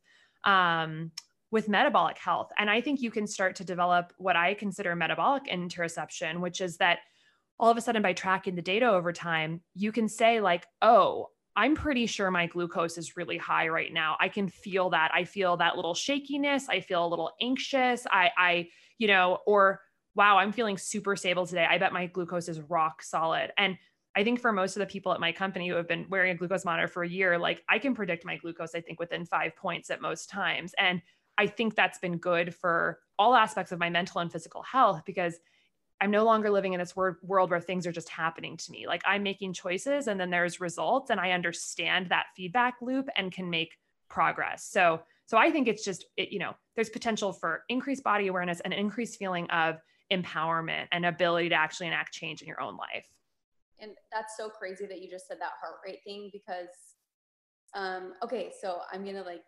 um, 0.45 1.11
with 1.51 1.69
metabolic 1.69 2.19
health. 2.19 2.51
And 2.59 2.71
I 2.71 2.81
think 2.81 3.01
you 3.01 3.11
can 3.11 3.27
start 3.27 3.57
to 3.57 3.65
develop 3.65 4.13
what 4.17 4.37
I 4.37 4.55
consider 4.55 4.97
metabolic 4.97 5.45
interoception, 5.45 6.41
which 6.41 6.61
is 6.61 6.79
that 6.79 7.01
all 7.61 7.71
of 7.71 7.77
a 7.77 7.81
sudden 7.81 8.03
by 8.03 8.13
tracking 8.13 8.57
the 8.57 8.63
data 8.63 8.87
over 8.87 9.13
time, 9.13 9.61
you 9.75 9.93
can 9.93 10.09
say, 10.09 10.41
like, 10.41 10.67
oh, 10.81 11.29
I'm 11.55 11.75
pretty 11.75 12.07
sure 12.07 12.31
my 12.31 12.47
glucose 12.47 12.97
is 12.97 13.17
really 13.17 13.37
high 13.37 13.69
right 13.69 13.93
now. 13.93 14.17
I 14.21 14.29
can 14.29 14.49
feel 14.49 14.91
that. 14.91 15.11
I 15.15 15.25
feel 15.25 15.57
that 15.59 15.77
little 15.77 15.95
shakiness. 15.95 16.69
I 16.69 16.81
feel 16.81 17.05
a 17.05 17.09
little 17.09 17.33
anxious. 17.41 18.07
I, 18.11 18.31
I, 18.39 18.69
you 18.99 19.09
know, 19.09 19.39
or 19.47 19.81
wow, 20.15 20.39
I'm 20.39 20.53
feeling 20.53 20.79
super 20.79 21.17
stable 21.17 21.47
today. 21.47 21.67
I 21.69 21.79
bet 21.79 21.93
my 21.93 22.07
glucose 22.07 22.49
is 22.49 22.61
rock 22.61 23.03
solid. 23.03 23.53
And 23.59 23.77
I 24.15 24.25
think 24.25 24.41
for 24.41 24.53
most 24.53 24.77
of 24.77 24.81
the 24.81 24.87
people 24.87 25.13
at 25.13 25.21
my 25.21 25.33
company 25.33 25.69
who 25.69 25.75
have 25.75 25.89
been 25.89 26.07
wearing 26.11 26.33
a 26.33 26.35
glucose 26.35 26.65
monitor 26.65 26.89
for 26.89 27.03
a 27.03 27.09
year, 27.09 27.39
like 27.39 27.63
I 27.69 27.79
can 27.79 27.95
predict 27.95 28.25
my 28.25 28.37
glucose, 28.37 28.75
I 28.75 28.81
think 28.81 29.01
within 29.01 29.25
five 29.25 29.57
points 29.57 29.91
at 29.91 30.03
most 30.03 30.29
times. 30.29 30.75
And 30.79 31.01
I 31.39 31.47
think 31.47 31.75
that's 31.75 31.99
been 31.99 32.19
good 32.19 32.55
for 32.55 32.99
all 33.19 33.35
aspects 33.35 33.73
of 33.73 33.79
my 33.79 33.89
mental 33.89 34.21
and 34.21 34.31
physical 34.31 34.63
health 34.63 35.03
because 35.07 35.39
I'm 36.03 36.11
no 36.11 36.25
longer 36.25 36.51
living 36.51 36.73
in 36.73 36.81
this 36.81 36.97
wor- 36.97 37.21
world 37.23 37.51
where 37.51 37.61
things 37.61 37.87
are 37.87 37.93
just 37.93 38.09
happening 38.09 38.57
to 38.57 38.73
me. 38.73 38.89
Like 38.89 39.03
I'm 39.07 39.23
making 39.23 39.53
choices 39.53 40.09
and 40.09 40.19
then 40.19 40.31
there's 40.31 40.61
results 40.61 41.11
and 41.11 41.21
I 41.21 41.31
understand 41.31 42.09
that 42.09 42.27
feedback 42.37 42.75
loop 42.83 43.09
and 43.17 43.31
can 43.31 43.49
make 43.49 43.79
progress. 44.09 44.65
So 44.65 45.03
so 45.27 45.39
I 45.39 45.53
think 45.53 45.69
it's 45.69 45.85
just 45.85 46.07
it, 46.17 46.33
you 46.33 46.41
know, 46.41 46.57
there's 46.75 46.91
potential 46.91 47.33
for 47.33 47.63
increased 47.69 48.03
body 48.03 48.27
awareness 48.27 48.59
and 48.59 48.75
increased 48.75 49.17
feeling 49.17 49.49
of 49.51 49.81
empowerment 50.13 50.89
and 50.91 51.07
ability 51.07 51.51
to 51.51 51.55
actually 51.55 51.87
enact 51.87 52.13
change 52.13 52.43
in 52.43 52.49
your 52.49 52.61
own 52.61 52.77
life. 52.77 53.07
And 53.79 53.93
that's 54.13 54.37
so 54.37 54.49
crazy 54.49 54.87
that 54.87 55.01
you 55.01 55.09
just 55.09 55.29
said 55.29 55.37
that 55.39 55.53
heart 55.61 55.77
rate 55.87 56.01
thing 56.05 56.31
because 56.33 56.67
um 57.75 58.15
okay, 58.25 58.51
so 58.61 58.81
I'm 58.93 59.05
going 59.05 59.15
to 59.15 59.23
like 59.23 59.45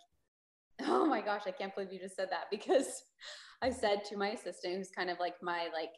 Oh 0.83 1.05
my 1.05 1.21
gosh, 1.21 1.43
I 1.47 1.51
can't 1.51 1.75
believe 1.75 1.93
you 1.93 1.99
just 1.99 2.15
said 2.15 2.29
that 2.31 2.45
because 2.49 3.03
I 3.63 3.71
said 3.71 4.05
to 4.11 4.17
my 4.17 4.31
assistant, 4.31 4.77
who's 4.77 4.91
kind 4.91 5.11
of 5.11 5.19
like 5.19 5.35
my 5.43 5.69
like 5.75 5.91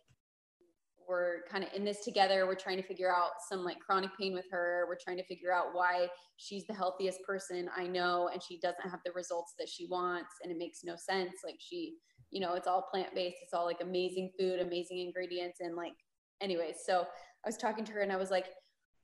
we're 1.08 1.42
kind 1.50 1.64
of 1.64 1.70
in 1.74 1.84
this 1.84 2.04
together. 2.04 2.46
We're 2.46 2.54
trying 2.54 2.76
to 2.76 2.82
figure 2.82 3.14
out 3.14 3.30
some 3.48 3.64
like 3.64 3.78
chronic 3.80 4.10
pain 4.18 4.34
with 4.34 4.46
her. 4.50 4.84
We're 4.88 4.98
trying 5.02 5.18
to 5.18 5.24
figure 5.24 5.52
out 5.52 5.66
why 5.72 6.08
she's 6.36 6.66
the 6.66 6.74
healthiest 6.74 7.22
person 7.22 7.68
I 7.76 7.86
know 7.86 8.30
and 8.32 8.42
she 8.42 8.58
doesn't 8.58 8.88
have 8.88 9.00
the 9.04 9.12
results 9.12 9.54
that 9.58 9.68
she 9.68 9.86
wants 9.86 10.34
and 10.42 10.50
it 10.50 10.58
makes 10.58 10.80
no 10.84 10.96
sense. 10.96 11.40
Like 11.44 11.56
she, 11.58 11.94
you 12.30 12.40
know, 12.40 12.54
it's 12.54 12.66
all 12.66 12.86
plant-based. 12.90 13.38
It's 13.42 13.54
all 13.54 13.64
like 13.64 13.80
amazing 13.80 14.30
food, 14.38 14.60
amazing 14.60 14.98
ingredients 14.98 15.58
and 15.60 15.76
like 15.76 15.94
anyways. 16.40 16.76
So 16.84 17.02
I 17.02 17.48
was 17.48 17.56
talking 17.56 17.84
to 17.84 17.92
her 17.92 18.00
and 18.00 18.12
I 18.12 18.16
was 18.16 18.30
like, 18.30 18.46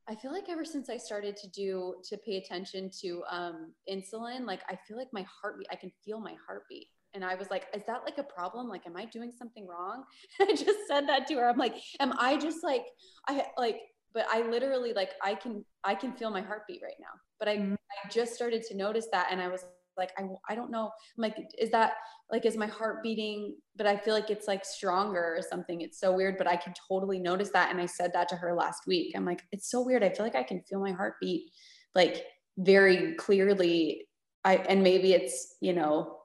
I 0.08 0.16
feel 0.16 0.32
like 0.32 0.48
ever 0.48 0.64
since 0.64 0.90
I 0.90 0.96
started 0.96 1.36
to 1.36 1.48
do 1.50 1.94
to 2.08 2.16
pay 2.18 2.36
attention 2.38 2.90
to 3.02 3.22
um, 3.30 3.72
insulin, 3.88 4.46
like 4.46 4.60
I 4.68 4.76
feel 4.88 4.96
like 4.96 5.12
my 5.12 5.24
heartbeat, 5.40 5.68
I 5.70 5.76
can 5.76 5.92
feel 6.04 6.18
my 6.18 6.34
heartbeat. 6.46 6.88
And 7.14 7.24
I 7.24 7.34
was 7.34 7.50
like, 7.50 7.66
is 7.74 7.82
that 7.86 8.02
like 8.04 8.18
a 8.18 8.22
problem? 8.22 8.68
Like, 8.68 8.86
am 8.86 8.96
I 8.96 9.04
doing 9.06 9.32
something 9.36 9.66
wrong? 9.66 10.04
I 10.40 10.54
just 10.54 10.86
said 10.88 11.08
that 11.08 11.26
to 11.28 11.34
her. 11.34 11.48
I'm 11.48 11.58
like, 11.58 11.76
am 12.00 12.14
I 12.18 12.36
just 12.36 12.64
like, 12.64 12.84
I 13.28 13.44
like, 13.58 13.80
but 14.14 14.26
I 14.30 14.42
literally 14.42 14.92
like, 14.92 15.10
I 15.22 15.34
can, 15.34 15.64
I 15.84 15.94
can 15.94 16.12
feel 16.12 16.30
my 16.30 16.40
heartbeat 16.40 16.82
right 16.82 16.98
now. 17.00 17.18
But 17.38 17.48
I, 17.48 17.56
mm-hmm. 17.56 17.74
I 17.74 18.08
just 18.08 18.34
started 18.34 18.62
to 18.64 18.76
notice 18.76 19.08
that. 19.12 19.28
And 19.30 19.40
I 19.40 19.48
was 19.48 19.64
like, 19.96 20.10
I, 20.18 20.24
I 20.48 20.54
don't 20.54 20.70
know. 20.70 20.84
I'm 20.86 21.22
like, 21.22 21.36
is 21.58 21.70
that 21.70 21.94
like 22.32 22.46
is 22.46 22.56
my 22.56 22.66
heart 22.66 23.02
beating 23.02 23.54
but 23.76 23.86
i 23.86 23.96
feel 23.96 24.14
like 24.14 24.30
it's 24.30 24.48
like 24.48 24.64
stronger 24.64 25.36
or 25.36 25.42
something 25.48 25.82
it's 25.82 26.00
so 26.00 26.12
weird 26.12 26.36
but 26.38 26.46
i 26.46 26.56
can 26.56 26.72
totally 26.88 27.20
notice 27.20 27.50
that 27.50 27.70
and 27.70 27.80
i 27.80 27.86
said 27.86 28.10
that 28.12 28.28
to 28.28 28.34
her 28.34 28.54
last 28.54 28.84
week 28.86 29.12
i'm 29.14 29.24
like 29.24 29.42
it's 29.52 29.70
so 29.70 29.82
weird 29.82 30.02
i 30.02 30.08
feel 30.08 30.24
like 30.24 30.34
i 30.34 30.42
can 30.42 30.60
feel 30.62 30.80
my 30.80 30.90
heartbeat 30.90 31.50
like 31.94 32.24
very 32.58 33.14
clearly 33.14 34.06
i 34.44 34.56
and 34.56 34.82
maybe 34.82 35.12
it's 35.12 35.56
you 35.60 35.74
know 35.74 36.16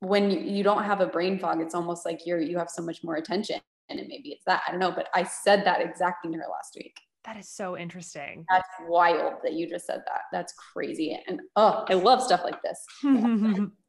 when 0.00 0.30
you, 0.30 0.40
you 0.40 0.62
don't 0.62 0.84
have 0.84 1.00
a 1.00 1.06
brain 1.06 1.38
fog 1.38 1.60
it's 1.60 1.74
almost 1.74 2.04
like 2.04 2.26
you're 2.26 2.40
you 2.40 2.58
have 2.58 2.68
so 2.68 2.82
much 2.82 3.02
more 3.02 3.16
attention 3.16 3.60
and 3.88 3.98
maybe 4.08 4.30
it's 4.30 4.44
that 4.44 4.62
i 4.66 4.70
don't 4.70 4.80
know 4.80 4.92
but 4.92 5.08
i 5.14 5.22
said 5.22 5.64
that 5.64 5.80
exactly 5.80 6.30
to 6.30 6.38
her 6.38 6.46
last 6.50 6.74
week 6.76 7.00
that 7.24 7.36
is 7.36 7.48
so 7.48 7.76
interesting. 7.76 8.46
That's 8.48 8.68
wild 8.88 9.34
that 9.42 9.52
you 9.52 9.68
just 9.68 9.86
said 9.86 10.02
that. 10.06 10.22
That's 10.32 10.54
crazy. 10.54 11.20
And 11.28 11.40
oh, 11.54 11.84
I 11.88 11.94
love 11.94 12.22
stuff 12.22 12.42
like 12.44 12.62
this. 12.62 12.82
Where 13.02 13.12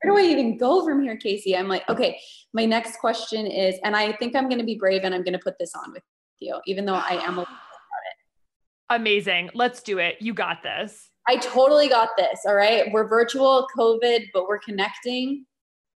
do 0.06 0.18
I 0.18 0.24
even 0.24 0.58
go 0.58 0.84
from 0.84 1.02
here, 1.02 1.16
Casey? 1.16 1.56
I'm 1.56 1.70
like, 1.70 1.88
okay, 1.88 2.20
my 2.54 2.66
next 2.66 3.00
question 3.00 3.48
is, 3.48 3.76
and 3.86 3.96
I 3.96 4.12
think 4.14 4.36
I'm 4.36 4.50
going 4.50 4.60
to 4.60 4.66
be 4.66 4.76
brave 4.76 5.04
and 5.06 5.16
I'm 5.16 5.24
going 5.24 5.34
to 5.34 5.40
put 5.40 5.58
this 5.60 5.72
on 5.76 5.94
with 5.94 6.04
you, 6.40 6.60
even 6.66 6.84
though 6.84 6.96
I 6.96 7.22
am 7.26 7.38
a 7.38 7.42
about 7.42 7.48
it. 7.48 9.02
Amazing. 9.02 9.52
Let's 9.54 9.82
do 9.82 10.00
it. 10.00 10.18
You 10.20 10.34
got 10.34 10.62
this. 10.62 11.11
I 11.28 11.38
totally 11.38 11.88
got 11.88 12.10
this. 12.18 12.42
All 12.46 12.56
right. 12.56 12.92
We're 12.92 13.08
virtual 13.08 13.68
COVID, 13.78 14.26
but 14.34 14.48
we're 14.48 14.60
connecting. 14.60 15.46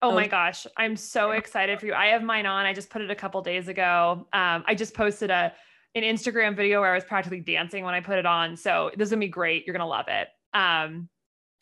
Oh 0.02 0.12
my 0.12 0.26
gosh. 0.26 0.66
I'm 0.76 0.96
so 0.96 1.30
excited 1.30 1.78
for 1.78 1.86
you. 1.86 1.94
I 1.94 2.06
have 2.06 2.22
mine 2.24 2.44
on. 2.44 2.66
I 2.66 2.72
just 2.72 2.90
put 2.90 3.02
it 3.02 3.10
a 3.10 3.14
couple 3.14 3.40
days 3.40 3.68
ago. 3.68 4.26
Um, 4.32 4.64
I 4.66 4.74
just 4.74 4.94
posted 4.94 5.30
a 5.30 5.52
an 5.94 6.02
Instagram 6.02 6.56
video 6.56 6.80
where 6.80 6.90
I 6.90 6.94
was 6.94 7.04
practically 7.04 7.40
dancing 7.40 7.84
when 7.84 7.94
I 7.94 8.00
put 8.00 8.18
it 8.18 8.26
on. 8.26 8.56
So 8.56 8.90
this 8.96 9.06
is 9.06 9.10
gonna 9.10 9.20
be 9.20 9.28
great. 9.28 9.66
You're 9.66 9.74
gonna 9.74 9.86
love 9.86 10.06
it. 10.08 10.28
Um, 10.54 11.08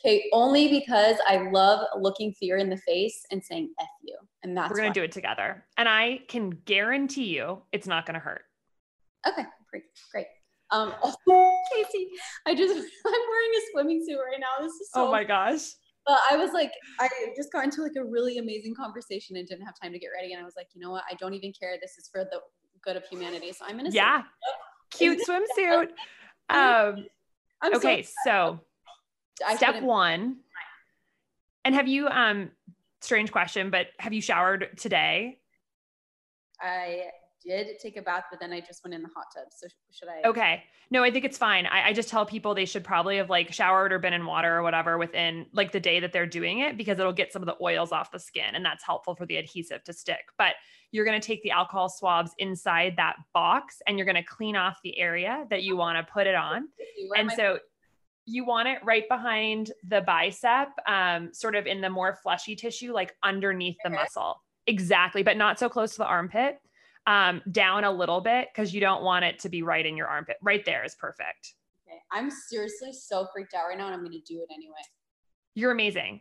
okay, 0.03 0.25
only 0.33 0.69
because 0.69 1.17
I 1.27 1.51
love 1.51 1.85
looking 1.99 2.33
fear 2.33 2.57
in 2.57 2.71
the 2.71 2.77
face 2.79 3.27
and 3.31 3.45
saying 3.45 3.71
"f 3.81 3.89
you," 4.05 4.17
and 4.43 4.57
that's 4.57 4.71
we're 4.71 4.77
gonna 4.77 4.89
why. 4.89 4.95
do 4.95 5.03
it 5.03 5.13
together. 5.13 5.67
And 5.77 5.89
I 5.89 6.21
can 6.29 6.51
guarantee 6.51 7.37
you, 7.37 7.63
it's 7.73 7.87
not 7.87 8.07
gonna 8.07 8.21
hurt. 8.21 8.43
Okay, 9.29 9.45
great, 9.69 9.83
great. 10.13 10.27
Um, 10.73 10.95
also, 11.03 11.17
Casey, 11.75 12.09
I 12.47 12.55
just 12.55 12.75
I'm 13.07 13.13
wearing 13.13 13.51
a 13.57 13.61
swimming 13.73 14.05
suit 14.07 14.19
right 14.19 14.41
now. 14.41 14.65
This 14.65 14.73
is 14.75 14.91
so. 14.93 15.09
Oh 15.09 15.11
my 15.11 15.25
gosh. 15.25 15.73
But 16.07 16.19
I 16.31 16.37
was 16.37 16.53
like, 16.53 16.73
I 16.99 17.09
just 17.37 17.53
got 17.53 17.65
into 17.65 17.83
like 17.83 17.93
a 17.97 18.05
really 18.05 18.39
amazing 18.39 18.75
conversation 18.75 19.37
and 19.37 19.47
didn't 19.47 19.67
have 19.67 19.75
time 19.81 19.93
to 19.93 19.99
get 19.99 20.09
ready. 20.17 20.33
And 20.33 20.41
I 20.41 20.45
was 20.45 20.55
like, 20.57 20.69
you 20.75 20.81
know 20.81 20.91
what? 20.91 21.05
I 21.11 21.15
don't 21.15 21.35
even 21.35 21.53
care. 21.53 21.77
This 21.81 21.99
is 21.99 22.09
for 22.11 22.25
the 22.25 22.41
good 22.83 22.97
of 22.97 23.05
humanity. 23.05 23.53
So 23.53 23.65
I'm 23.69 23.77
gonna 23.77 23.91
yeah, 23.91 24.23
cute 24.91 25.21
swimsuit. 25.27 25.89
Um, 26.51 27.07
I'm 27.63 27.77
okay, 27.77 28.03
so, 28.03 28.59
so 29.41 29.55
step 29.55 29.85
one. 29.85 30.39
And 31.65 31.77
have 31.77 31.87
you 31.87 32.09
um 32.09 32.51
strange 33.01 33.31
question, 33.31 33.71
but 33.71 33.87
have 34.01 34.13
you 34.13 34.21
showered 34.21 34.77
today? 34.77 35.39
I 36.61 37.05
did 37.43 37.79
take 37.79 37.97
a 37.97 38.03
bath, 38.03 38.25
but 38.31 38.41
then 38.41 38.53
I 38.53 38.61
just 38.61 38.85
went 38.85 38.95
in 38.95 39.03
the 39.03 39.09
hot 39.09 39.27
tub. 39.35 39.47
So 39.51 39.67
should 39.91 40.09
I? 40.09 40.29
Okay. 40.29 40.63
No, 40.91 41.03
I 41.03 41.11
think 41.11 41.25
it's 41.25 41.39
fine. 41.39 41.67
I, 41.67 41.89
I, 41.89 41.93
just 41.93 42.09
tell 42.09 42.27
people 42.27 42.55
they 42.55 42.65
should 42.65 42.85
probably 42.85 43.17
have 43.17 43.31
like 43.31 43.53
showered 43.53 43.93
or 43.93 43.99
been 43.99 44.13
in 44.13 44.27
water 44.27 44.57
or 44.57 44.63
whatever 44.63 44.99
within 44.99 45.47
like 45.53 45.73
the 45.73 45.81
day 45.81 46.01
that 46.01 46.13
they're 46.13 46.27
doing 46.27 46.61
it 46.61 46.77
because 46.77 46.99
it'll 46.99 47.13
get 47.13 47.33
some 47.33 47.43
of 47.43 47.47
the 47.47 47.57
oils 47.63 47.93
off 47.93 48.11
the 48.11 48.19
skin 48.19 48.55
and 48.55 48.65
that's 48.65 48.85
helpful 48.85 49.15
for 49.15 49.25
the 49.27 49.37
adhesive 49.37 49.85
to 49.85 49.93
stick. 49.93 50.25
But 50.37 50.55
you're 50.91 51.05
going 51.05 51.21
to 51.21 51.27
take 51.27 51.43
the 51.43 51.53
alcohol 51.53 51.89
swabs 51.89 52.33
inside 52.39 52.95
that 52.97 53.17
box 53.33 53.81
and 53.87 53.97
you're 53.97 54.07
going 54.07 54.17
to 54.17 54.23
clean 54.23 54.57
off 54.57 54.79
the 54.83 54.99
area 54.99 55.47
that 55.51 55.63
you 55.63 55.77
want 55.77 56.05
to 56.05 56.13
put 56.13 56.27
it 56.27 56.35
on. 56.35 56.69
and 57.17 57.31
so 57.33 57.59
you 58.27 58.45
want 58.45 58.69
it 58.69 58.79
right 58.85 59.09
behind 59.09 59.73
the 59.89 60.01
bicep, 60.03 60.69
um, 60.87 61.33
sort 61.33 61.55
of 61.55 61.67
in 61.67 61.81
the 61.81 61.91
more 61.91 62.19
fleshy 62.23 62.55
tissue, 62.55 62.93
like 62.93 63.15
underneath 63.23 63.77
the 63.85 63.91
muscle. 63.91 64.43
Exactly, 64.67 65.23
but 65.23 65.37
not 65.37 65.59
so 65.59 65.69
close 65.69 65.93
to 65.93 65.99
the 65.99 66.07
armpit. 66.07 66.61
Um, 67.07 67.43
down 67.51 67.85
a 67.85 67.91
little 67.91 68.21
bit 68.21 68.49
because 68.53 68.75
you 68.75 68.81
don't 68.81 69.03
want 69.03 69.25
it 69.25 69.39
to 69.41 69.49
be 69.49 69.63
right 69.63 69.85
in 69.85 69.97
your 69.97 70.07
armpit. 70.07 70.37
Right 70.43 70.65
there 70.65 70.85
is 70.85 70.95
perfect. 70.95 71.55
Okay. 71.89 71.99
I'm 72.13 72.31
seriously 72.31 72.93
so 72.93 73.27
freaked 73.33 73.55
out 73.55 73.67
right 73.69 73.79
now 73.79 73.87
and 73.87 73.95
I'm 73.95 74.01
going 74.01 74.13
to 74.13 74.21
do 74.21 74.41
it 74.41 74.53
anyway. 74.53 74.83
You're 75.55 75.73
amazing. 75.73 76.21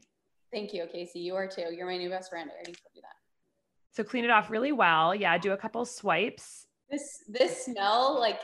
Thank 0.51 0.73
you, 0.73 0.85
Casey. 0.91 1.19
You 1.19 1.35
are 1.35 1.47
too. 1.47 1.65
You're 1.71 1.85
my 1.85 1.97
new 1.97 2.09
best 2.09 2.29
friend. 2.29 2.49
I 2.49 2.53
already 2.55 2.71
told 2.71 2.91
you 2.95 3.01
that. 3.01 3.15
So 3.91 4.03
clean 4.03 4.23
it 4.23 4.31
off 4.31 4.49
really 4.49 4.71
well. 4.71 5.13
Yeah, 5.13 5.37
do 5.37 5.51
a 5.51 5.57
couple 5.57 5.85
swipes. 5.85 6.65
This 6.89 7.23
this 7.27 7.65
smell 7.65 8.19
like 8.19 8.39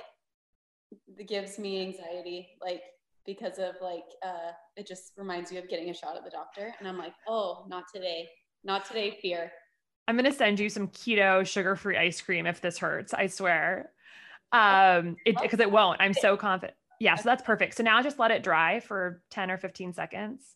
gives 1.27 1.57
me 1.57 1.81
anxiety, 1.81 2.49
like 2.61 2.81
because 3.25 3.57
of 3.57 3.75
like 3.81 4.03
uh 4.23 4.51
it 4.75 4.85
just 4.85 5.13
reminds 5.17 5.51
you 5.51 5.57
of 5.57 5.67
getting 5.67 5.89
a 5.89 5.93
shot 5.93 6.15
at 6.15 6.23
the 6.23 6.29
doctor. 6.29 6.73
And 6.77 6.87
I'm 6.87 6.97
like, 6.97 7.13
oh, 7.27 7.65
not 7.67 7.85
today. 7.93 8.27
Not 8.63 8.85
today, 8.85 9.17
fear. 9.21 9.51
I'm 10.07 10.15
gonna 10.15 10.31
send 10.31 10.59
you 10.59 10.69
some 10.69 10.87
keto 10.89 11.45
sugar-free 11.45 11.97
ice 11.97 12.21
cream 12.21 12.45
if 12.45 12.61
this 12.61 12.77
hurts. 12.77 13.13
I 13.13 13.27
swear. 13.27 13.91
Um, 14.51 15.17
it 15.25 15.35
because 15.41 15.59
it 15.59 15.71
won't. 15.71 15.99
I'm 15.99 16.13
so 16.13 16.37
confident. 16.37 16.77
Yeah, 16.99 17.15
so 17.15 17.23
that's 17.25 17.43
perfect. 17.43 17.75
So 17.75 17.83
now 17.83 18.01
just 18.01 18.19
let 18.19 18.31
it 18.31 18.43
dry 18.43 18.79
for 18.79 19.21
10 19.31 19.51
or 19.51 19.57
15 19.57 19.93
seconds. 19.93 20.55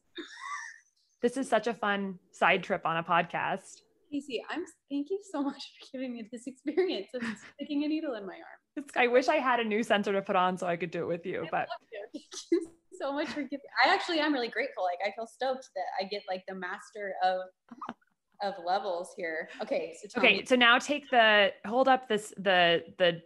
This 1.21 1.35
is 1.35 1.49
such 1.49 1.67
a 1.67 1.73
fun 1.73 2.17
side 2.31 2.63
trip 2.63 2.85
on 2.85 2.95
a 2.97 3.03
podcast. 3.03 3.81
Casey, 4.09 4.41
I'm 4.49 4.63
thank 4.89 5.09
you 5.09 5.19
so 5.31 5.43
much 5.43 5.55
for 5.55 5.97
giving 5.97 6.13
me 6.13 6.27
this 6.31 6.47
experience 6.47 7.07
of 7.13 7.21
sticking 7.55 7.83
a 7.83 7.88
needle 7.88 8.15
in 8.15 8.25
my 8.25 8.33
arm. 8.33 8.59
It's, 8.77 8.93
I 8.95 9.07
wish 9.07 9.27
I 9.27 9.35
had 9.35 9.59
a 9.59 9.63
new 9.63 9.83
sensor 9.83 10.13
to 10.13 10.21
put 10.21 10.35
on 10.35 10.57
so 10.57 10.65
I 10.65 10.77
could 10.77 10.91
do 10.91 11.03
it 11.03 11.07
with 11.07 11.25
you, 11.25 11.43
I 11.43 11.47
but 11.51 11.67
you. 11.91 12.05
Thank 12.13 12.25
you 12.51 12.71
so 12.99 13.13
much 13.13 13.27
for 13.27 13.41
giving. 13.41 13.59
I 13.85 13.93
actually 13.93 14.19
am 14.19 14.33
really 14.33 14.47
grateful. 14.47 14.83
Like 14.83 14.99
I 15.05 15.13
feel 15.15 15.27
stoked 15.27 15.69
that 15.75 15.85
I 15.99 16.07
get 16.07 16.23
like 16.27 16.43
the 16.47 16.55
master 16.55 17.13
of 17.23 17.41
of 18.41 18.54
levels 18.65 19.13
here. 19.15 19.49
Okay, 19.62 19.95
so 20.02 20.19
okay. 20.19 20.38
me. 20.38 20.45
So 20.45 20.56
now 20.56 20.80
take 20.80 21.10
the 21.10 21.52
hold 21.65 21.88
up 21.88 22.08
this 22.08 22.34
the 22.38 22.84
the 22.97 23.21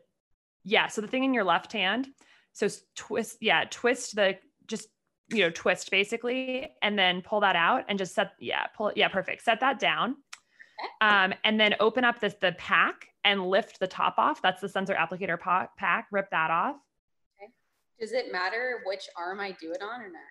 yeah. 0.63 0.87
So 0.87 1.01
the 1.01 1.07
thing 1.07 1.23
in 1.23 1.33
your 1.33 1.43
left 1.43 1.73
hand. 1.73 2.07
So 2.53 2.67
twist 2.95 3.37
yeah 3.41 3.65
twist 3.69 4.15
the 4.15 4.37
just 4.67 4.87
you 5.29 5.39
know 5.39 5.49
twist 5.49 5.89
basically 5.91 6.71
and 6.81 6.97
then 6.97 7.21
pull 7.21 7.41
that 7.41 7.55
out 7.55 7.85
and 7.89 7.97
just 7.97 8.13
set 8.13 8.33
yeah 8.39 8.67
pull 8.75 8.89
it 8.89 8.97
yeah 8.97 9.07
perfect 9.07 9.43
set 9.43 9.59
that 9.61 9.79
down. 9.79 10.15
Um, 11.01 11.33
and 11.43 11.59
then 11.59 11.75
open 11.79 12.03
up 12.03 12.19
this 12.19 12.35
the 12.41 12.53
pack 12.53 13.07
and 13.23 13.47
lift 13.47 13.79
the 13.79 13.87
top 13.87 14.15
off. 14.17 14.41
That's 14.41 14.61
the 14.61 14.69
sensor 14.69 14.93
applicator 14.95 15.39
pa- 15.39 15.69
pack. 15.77 16.07
Rip 16.11 16.29
that 16.31 16.51
off. 16.51 16.75
Okay. 17.41 17.51
Does 17.99 18.11
it 18.11 18.31
matter 18.31 18.81
which 18.85 19.07
arm 19.17 19.39
I 19.39 19.55
do 19.61 19.71
it 19.71 19.81
on 19.81 20.01
or 20.01 20.09
not? 20.09 20.21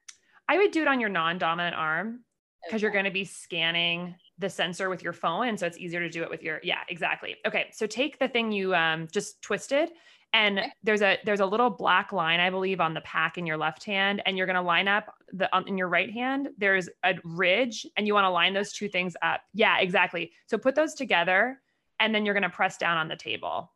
I 0.49 0.59
would 0.59 0.73
do 0.73 0.83
it 0.83 0.89
on 0.89 1.01
your 1.01 1.09
non-dominant 1.09 1.75
arm 1.75 2.25
because 2.65 2.83
you're 2.83 2.91
going 2.91 3.05
to 3.05 3.11
be 3.11 3.25
scanning 3.25 4.15
the 4.39 4.49
sensor 4.51 4.89
with 4.89 5.03
your 5.03 5.13
phone 5.13 5.49
and 5.49 5.59
so 5.61 5.67
it's 5.67 5.79
easier 5.79 6.01
to 6.01 6.09
do 6.09 6.23
it 6.23 6.31
with 6.31 6.43
your 6.43 6.61
yeah 6.63 6.81
exactly 6.89 7.37
okay 7.47 7.67
so 7.73 7.87
take 7.87 8.19
the 8.19 8.29
thing 8.29 8.51
you 8.51 8.75
um 8.75 9.07
just 9.13 9.41
twisted 9.43 9.91
and 10.35 10.59
Okay. 10.59 10.73
there's 10.83 11.03
a 11.03 11.19
there's 11.25 11.41
a 11.41 11.47
little 11.47 11.69
black 11.71 12.13
line 12.13 12.41
i 12.41 12.49
believe 12.49 12.81
on 12.81 12.95
the 12.95 13.03
pack 13.03 13.37
in 13.37 13.47
your 13.47 13.59
left 13.59 13.85
hand 13.85 14.23
and 14.25 14.37
you're 14.39 14.47
going 14.47 14.57
to 14.57 14.63
line 14.63 14.89
up 14.89 15.15
the 15.33 15.55
on, 15.55 15.69
in 15.69 15.77
your 15.77 15.89
right 15.89 16.11
hand 16.11 16.49
there's 16.59 16.89
a 17.05 17.15
ridge 17.25 17.87
and 17.97 18.07
you 18.07 18.15
want 18.15 18.25
to 18.25 18.31
line 18.31 18.55
those 18.55 18.73
two 18.73 18.89
things 18.89 19.15
up 19.23 19.43
yeah 19.53 19.79
exactly 19.79 20.33
so 20.47 20.57
put 20.57 20.75
those 20.75 20.95
together 20.95 21.61
and 22.01 22.15
then 22.15 22.25
you're 22.25 22.35
going 22.35 22.43
to 22.43 22.49
press 22.51 22.79
down 22.79 22.97
on 22.97 23.09
the 23.09 23.17
table 23.17 23.71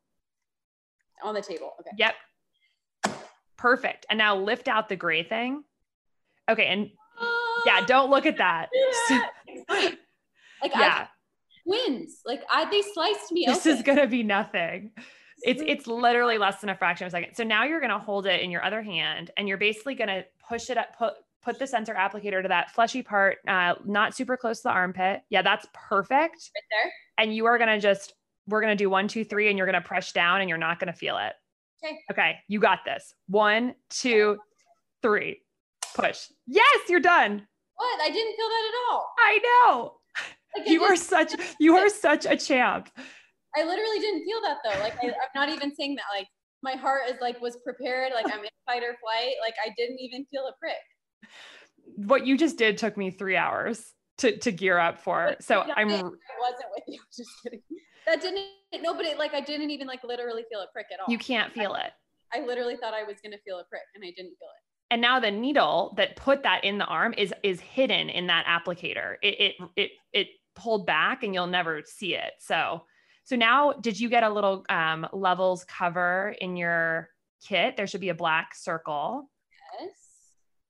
on 1.23 1.35
the 1.35 1.41
table. 1.41 1.73
Okay. 1.81 1.91
Yep. 1.97 2.15
Perfect. 3.57 4.07
And 4.11 4.19
now 4.19 4.37
lift 4.37 4.69
out 4.69 4.89
the 4.89 4.97
gray 4.97 5.23
thing. 5.23 5.65
Okay. 6.49 6.67
And 6.67 6.91
yeah, 7.65 7.85
don't 7.87 8.11
look 8.11 8.27
at 8.27 8.37
that. 8.37 8.69
like 10.63 10.75
I 10.75 10.81
yeah, 10.81 11.07
twins. 11.67 12.21
Like 12.25 12.43
I 12.51 12.69
they 12.71 12.83
sliced 12.83 13.33
me 13.33 13.45
this 13.47 13.59
open. 13.59 13.73
is 13.73 13.83
going 13.83 13.99
to 13.99 14.07
be 14.07 14.23
nothing. 14.23 14.93
It's 15.43 15.63
it's 15.65 15.87
literally 15.87 16.39
less 16.39 16.61
than 16.61 16.71
a 16.71 16.77
fraction 16.77 17.07
of 17.07 17.11
a 17.11 17.17
second. 17.17 17.35
So 17.35 17.45
now 17.45 17.65
you're 17.65 17.81
going 17.81 17.91
to 17.93 17.99
hold 17.99 18.27
it 18.27 18.41
in 18.41 18.51
your 18.51 18.65
other 18.65 18.83
hand 18.83 19.31
and 19.37 19.49
you're 19.49 19.59
basically 19.59 19.95
going 19.95 20.09
to 20.09 20.25
push 20.49 20.71
it 20.71 20.79
up 20.79 20.97
put 20.97 21.15
put 21.47 21.59
the 21.61 21.67
sensor 21.67 21.95
applicator 21.95 22.43
to 22.43 22.49
that 22.49 22.73
fleshy 22.73 23.03
part, 23.03 23.39
uh, 23.47 23.75
not 23.85 24.17
super 24.17 24.37
close 24.37 24.59
to 24.59 24.63
the 24.65 24.71
armpit. 24.71 25.23
Yeah, 25.31 25.43
that's 25.43 25.65
perfect. 25.73 26.51
right 26.55 26.65
there. 26.83 26.93
And 27.19 27.35
you 27.35 27.47
are 27.47 27.57
going 27.57 27.69
to 27.69 27.79
just 27.79 28.15
we're 28.49 28.61
going 28.61 28.77
to 28.77 28.83
do 28.83 28.91
one, 28.91 29.09
two, 29.09 29.25
three, 29.25 29.49
and 29.49 29.57
you're 29.57 29.67
going 29.67 29.81
to 29.81 29.87
press 29.87 30.13
down 30.13 30.41
and 30.41 30.49
you're 30.49 30.59
not 30.59 30.79
going 30.79 30.93
to 30.93 30.99
feel 30.99 31.19
it. 31.19 31.35
Okay. 31.85 31.99
Okay. 32.11 32.37
You 32.49 32.61
got 32.61 32.81
this. 32.85 33.15
One, 33.29 33.75
two, 33.91 34.39
three. 35.03 35.43
Push. 35.95 36.29
Yes, 36.47 36.79
you're 36.89 37.01
done. 37.01 37.47
What? 37.77 38.01
I 38.01 38.11
didn't 38.11 38.37
feel 38.37 38.49
that 38.49 38.73
at 38.73 38.93
all. 38.93 39.13
I 39.19 39.39
know. 39.43 39.93
Like 40.57 40.69
I 40.69 40.71
You 40.71 40.83
are 40.85 40.97
such 40.97 41.35
you 41.61 41.77
are 41.77 41.89
such 41.89 42.27
a 42.27 42.37
champ. 42.37 42.91
I 43.57 43.65
literally 43.65 43.99
didn't 44.01 44.25
feel 44.25 44.41
that 44.43 44.59
though. 44.65 44.81
Like 44.81 44.95
I, 45.03 45.09
I'm 45.09 45.13
not 45.35 45.49
even 45.49 45.75
saying 45.75 45.97
that. 45.97 46.05
Like 46.15 46.29
my 46.63 46.73
heart 46.73 47.03
is 47.09 47.17
like 47.21 47.41
was 47.41 47.57
prepared. 47.65 48.13
Like 48.15 48.27
I'm 48.27 48.41
in 48.41 48.51
fight 48.67 48.83
or 48.83 48.97
flight. 49.01 49.35
Like 49.41 49.55
I 49.65 49.71
didn't 49.77 49.99
even 50.01 50.27
feel 50.31 50.47
a 50.47 50.53
prick. 50.59 50.75
What 51.97 52.27
you 52.27 52.37
just 52.37 52.59
did 52.59 52.77
took 52.79 52.97
me 52.97 53.11
three 53.11 53.37
hours 53.37 53.95
to 54.19 54.37
to 54.39 54.53
gear 54.53 54.79
up 54.79 54.99
for. 54.99 55.37
So 55.41 55.61
I'm 55.61 55.89
I 55.89 56.03
wasn't 56.03 56.71
with 56.75 56.85
you. 56.89 57.01
Just 57.17 57.31
kidding. 57.43 57.63
That 58.07 58.21
didn't. 58.21 58.45
Nobody 58.83 59.15
like 59.15 59.35
I 59.35 59.41
didn't 59.41 59.71
even 59.71 59.87
like 59.87 60.05
literally 60.05 60.45
feel 60.51 60.61
a 60.61 60.67
prick 60.73 60.87
at 60.93 61.01
all. 61.01 61.07
you 61.09 61.19
can't 61.19 61.53
feel 61.53 61.75
it. 61.75 61.93
I 62.35 62.45
literally 62.45 62.77
thought 62.77 62.95
I 62.95 63.05
was 63.05 63.17
gonna 63.23 63.39
feel 63.45 63.59
a 63.59 63.65
prick 63.65 63.83
and 63.95 64.05
I 64.05 64.09
didn't 64.09 64.37
feel 64.39 64.49
it. 64.49 64.63
And 64.91 65.01
now 65.01 65.19
the 65.19 65.31
needle 65.31 65.95
that 65.97 66.17
put 66.17 66.43
that 66.45 66.65
in 66.65 66.79
the 66.79 66.85
arm 66.85 67.15
is 67.17 67.33
is 67.43 67.61
hidden 67.61 68.09
in 68.09 68.27
that 68.29 68.47
applicator. 68.47 69.17
It 69.23 69.41
it 69.41 69.55
it 69.77 69.91
it 70.13 70.27
pulled 70.57 70.87
back 70.87 71.23
and 71.23 71.33
you'll 71.33 71.47
never 71.47 71.83
see 71.87 72.15
it. 72.15 72.33
So 72.39 72.83
so 73.25 73.35
now 73.35 73.73
did 73.73 73.99
you 73.99 74.09
get 74.09 74.23
a 74.23 74.31
little 74.31 74.65
um, 74.69 75.07
levels 75.13 75.65
cover 75.65 76.35
in 76.41 76.57
your 76.57 77.11
kit? 77.47 77.77
There 77.77 77.87
should 77.87 78.01
be 78.01 78.11
a 78.11 78.15
black 78.15 78.55
circle. 78.55 79.31
Yes. 79.81 79.91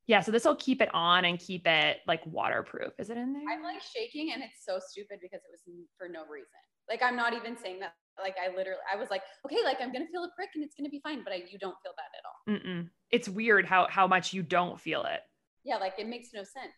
Yeah, 0.07 0.21
so 0.21 0.31
this 0.31 0.45
will 0.45 0.57
keep 0.57 0.81
it 0.81 0.89
on 0.95 1.25
and 1.25 1.39
keep 1.39 1.67
it 1.67 1.99
like 2.07 2.25
waterproof. 2.25 2.93
Is 2.99 3.11
it 3.11 3.19
in 3.19 3.33
there? 3.33 3.43
I'm 3.53 3.63
like 3.63 3.83
shaking 3.83 4.33
and 4.33 4.43
it's 4.43 4.65
so 4.65 4.79
stupid 4.79 5.19
because 5.21 5.41
it 5.41 5.51
was 5.51 5.61
for 5.99 6.09
no 6.09 6.21
reason. 6.31 6.49
Like 6.89 7.03
I'm 7.03 7.17
not 7.17 7.35
even 7.35 7.59
saying 7.59 7.81
that. 7.81 7.93
Like 8.19 8.37
I 8.43 8.49
literally, 8.57 8.81
I 8.91 8.97
was 8.97 9.11
like, 9.11 9.23
okay, 9.45 9.59
like 9.65 9.79
I'm 9.83 9.93
gonna 9.93 10.07
feel 10.07 10.25
a 10.25 10.31
prick 10.35 10.51
and 10.55 10.65
it's 10.65 10.75
gonna 10.75 10.89
be 10.89 11.01
fine, 11.03 11.25
but 11.25 11.35
I, 11.35 11.43
you 11.51 11.59
don't 11.59 11.77
feel 11.83 11.93
that 11.97 12.55
at 12.57 12.65
all. 12.65 12.73
Mm-mm. 12.73 12.89
It's 13.11 13.29
weird 13.29 13.67
how 13.67 13.87
how 13.91 14.07
much 14.07 14.33
you 14.33 14.43
don't 14.43 14.81
feel 14.81 15.05
it. 15.05 15.21
Yeah, 15.65 15.77
like 15.77 15.95
it 15.99 16.07
makes 16.07 16.29
no 16.33 16.41
sense. 16.41 16.73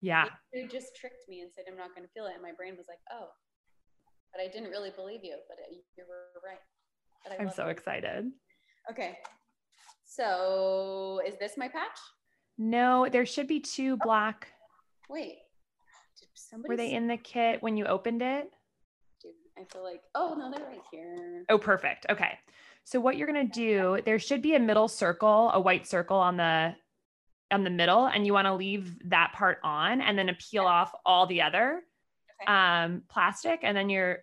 Yeah. 0.00 0.24
You 0.52 0.68
just 0.68 0.96
tricked 0.96 1.28
me 1.28 1.40
and 1.40 1.50
said 1.54 1.64
I'm 1.70 1.76
not 1.76 1.94
gonna 1.94 2.08
feel 2.14 2.26
it, 2.26 2.34
and 2.34 2.42
my 2.42 2.52
brain 2.56 2.74
was 2.76 2.86
like, 2.88 2.98
oh, 3.12 3.28
but 4.32 4.42
I 4.42 4.48
didn't 4.48 4.70
really 4.70 4.90
believe 4.90 5.20
you. 5.22 5.36
But 5.48 5.58
uh, 5.62 5.70
you 5.96 6.04
were 6.08 6.40
right. 6.44 6.58
But 7.24 7.32
I 7.38 7.42
I'm 7.42 7.50
so 7.50 7.64
you. 7.64 7.70
excited. 7.70 8.30
Okay. 8.90 9.18
So 10.04 11.20
is 11.26 11.36
this 11.38 11.56
my 11.56 11.68
patch? 11.68 11.98
No, 12.58 13.08
there 13.10 13.26
should 13.26 13.46
be 13.46 13.60
two 13.60 13.96
black. 13.98 14.48
Wait. 15.08 15.38
Did 16.18 16.28
somebody? 16.34 16.68
Were 16.68 16.76
they 16.76 16.92
in 16.92 17.06
the 17.06 17.16
kit 17.16 17.62
when 17.62 17.76
you 17.76 17.86
opened 17.86 18.22
it? 18.22 18.50
Dude, 19.22 19.32
I 19.58 19.64
feel 19.72 19.84
like. 19.84 20.00
Oh 20.14 20.34
no, 20.38 20.50
they're 20.50 20.66
right 20.66 20.82
here. 20.90 21.44
Oh, 21.48 21.58
perfect. 21.58 22.06
Okay. 22.10 22.38
So 22.84 22.98
what 22.98 23.16
you're 23.16 23.30
going 23.30 23.46
to 23.46 23.52
do, 23.52 24.00
there 24.04 24.18
should 24.18 24.42
be 24.42 24.54
a 24.54 24.58
middle 24.58 24.88
circle, 24.88 25.50
a 25.52 25.60
white 25.60 25.86
circle 25.86 26.16
on 26.16 26.36
the 26.36 26.74
on 27.50 27.64
the 27.64 27.70
middle 27.70 28.06
and 28.06 28.26
you 28.26 28.32
want 28.32 28.46
to 28.46 28.54
leave 28.54 28.96
that 29.08 29.32
part 29.34 29.58
on 29.64 30.00
and 30.00 30.18
then 30.18 30.34
peel 30.50 30.64
off 30.64 30.92
all 31.04 31.26
the 31.26 31.42
other 31.42 31.82
Okay. 32.42 32.52
um 32.52 33.02
plastic 33.08 33.60
and 33.62 33.76
then 33.76 33.90
you're 33.90 34.18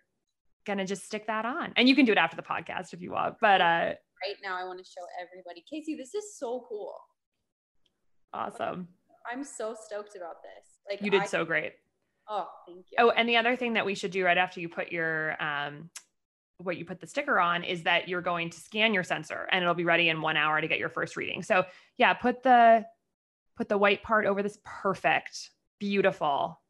going 0.66 0.80
to 0.80 0.86
just 0.86 1.06
stick 1.06 1.28
that 1.28 1.46
on. 1.46 1.72
And 1.78 1.88
you 1.88 1.96
can 1.96 2.06
do 2.06 2.12
it 2.12 2.18
after 2.18 2.36
the 2.36 2.42
podcast 2.42 2.94
if 2.94 3.02
you 3.02 3.12
want. 3.12 3.36
But 3.40 3.62
uh 3.62 3.94
Right 4.26 4.36
now, 4.44 4.58
I 4.60 4.64
want 4.66 4.80
to 4.80 4.86
show 4.86 5.06
everybody. 5.22 5.64
Casey, 5.70 5.96
this 5.96 6.16
is 6.16 6.36
so 6.38 6.66
cool. 6.68 6.96
awesome. 8.34 8.88
I'm 9.32 9.44
so 9.44 9.76
stoked 9.86 10.16
about 10.16 10.38
this. 10.42 10.68
Like 10.90 11.02
You 11.02 11.12
did 11.12 11.24
I- 11.24 11.26
so 11.26 11.46
great. 11.46 11.74
Oh, 12.30 12.48
thank 12.68 12.80
you. 12.92 12.98
Oh, 13.00 13.10
and 13.10 13.28
the 13.30 13.38
other 13.38 13.56
thing 13.56 13.74
that 13.74 13.86
we 13.86 13.96
should 13.96 14.12
do 14.12 14.26
right 14.26 14.38
after 14.38 14.60
you 14.60 14.68
put 14.70 14.92
your 14.92 15.42
um 15.42 15.90
what 16.60 16.76
you 16.76 16.86
put 16.86 17.00
the 17.00 17.06
sticker 17.08 17.40
on 17.40 17.64
is 17.64 17.84
that 17.84 18.08
you're 18.10 18.22
going 18.24 18.50
to 18.50 18.60
scan 18.60 18.92
your 18.94 19.04
sensor 19.04 19.48
and 19.52 19.62
it'll 19.62 19.76
be 19.76 19.86
ready 19.86 20.10
in 20.10 20.22
1 20.22 20.38
hour 20.38 20.60
to 20.60 20.68
get 20.68 20.80
your 20.80 20.90
first 20.90 21.16
reading. 21.16 21.44
So, 21.44 21.66
yeah, 21.98 22.14
put 22.16 22.42
the 22.42 22.84
put 23.58 23.68
the 23.70 23.78
white 23.78 24.04
part 24.04 24.26
over 24.26 24.42
this 24.44 24.60
perfect. 24.64 25.50
Beautiful. 25.80 26.62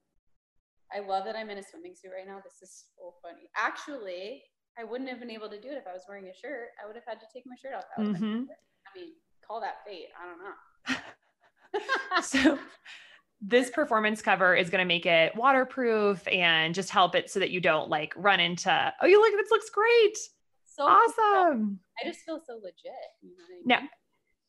I 0.95 1.00
love 1.00 1.26
that 1.26 1.36
I'm 1.36 1.50
in 1.50 1.58
a 1.58 1.63
swimming 1.63 1.93
suit 1.95 2.12
right 2.17 2.26
now. 2.26 2.39
This 2.43 2.62
is 2.62 2.86
so 2.97 3.13
funny. 3.21 3.50
Actually, 3.58 4.43
I 4.80 4.84
wouldn't 4.84 5.10
have 5.10 5.19
been 5.19 5.32
able 5.32 5.50
to 5.50 5.60
do 5.60 5.67
it 5.69 5.73
if 5.78 5.88
I 5.88 5.93
was 5.93 6.04
wearing 6.08 6.26
a 6.28 6.34
shirt. 6.34 6.69
I 6.82 6.88
would 6.88 6.95
have 6.95 7.06
had 7.06 7.19
to 7.19 7.26
take 7.34 7.43
my 7.45 7.56
shirt 7.62 7.73
off. 7.76 7.84
That 7.95 8.06
would've 8.06 8.21
been- 8.21 8.47
Mhm. 8.47 8.50
I 8.88 8.97
mean, 9.00 9.13
call 9.45 9.60
that 9.62 9.84
fate. 9.86 10.08
I 10.19 10.26
don't 10.26 10.43
know. 10.43 10.54
So, 12.24 12.57
this 13.41 13.70
performance 13.70 14.22
cover 14.22 14.55
is 14.55 14.70
going 14.70 14.80
to 14.82 14.88
make 14.88 15.05
it 15.05 15.36
waterproof 15.36 16.28
and 16.28 16.74
just 16.74 16.89
help 16.89 17.14
it 17.16 17.30
so 17.30 17.39
that 17.39 17.51
you 17.51 17.59
don't 17.62 17.89
like 17.89 18.14
run 18.16 18.39
into, 18.39 18.93
oh, 19.01 19.05
you 19.05 19.22
look, 19.22 19.34
this 19.39 19.51
looks 19.51 19.70
great. 19.70 20.18
so 20.66 20.84
Awesome. 20.88 21.80
I 22.03 22.07
just 22.07 22.22
feel 22.22 22.41
so 22.47 22.55
legit. 22.55 22.93
You 23.22 23.30
know 23.30 23.43
I 23.47 23.51
mean? 23.51 23.62
Now, 23.66 23.80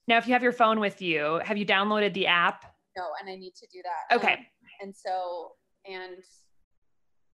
now, 0.09 0.17
if 0.17 0.27
you 0.27 0.33
have 0.33 0.43
your 0.43 0.53
phone 0.53 0.81
with 0.81 1.03
you, 1.03 1.41
have 1.45 1.59
you 1.59 1.67
downloaded 1.67 2.15
the 2.15 2.27
app? 2.27 2.65
No, 2.97 3.05
and 3.21 3.29
I 3.31 3.37
need 3.37 3.55
to 3.57 3.67
do 3.71 3.81
that. 3.83 4.17
Okay. 4.17 4.33
Um, 4.33 4.39
and 4.81 4.97
so, 4.97 5.53
and 5.87 6.25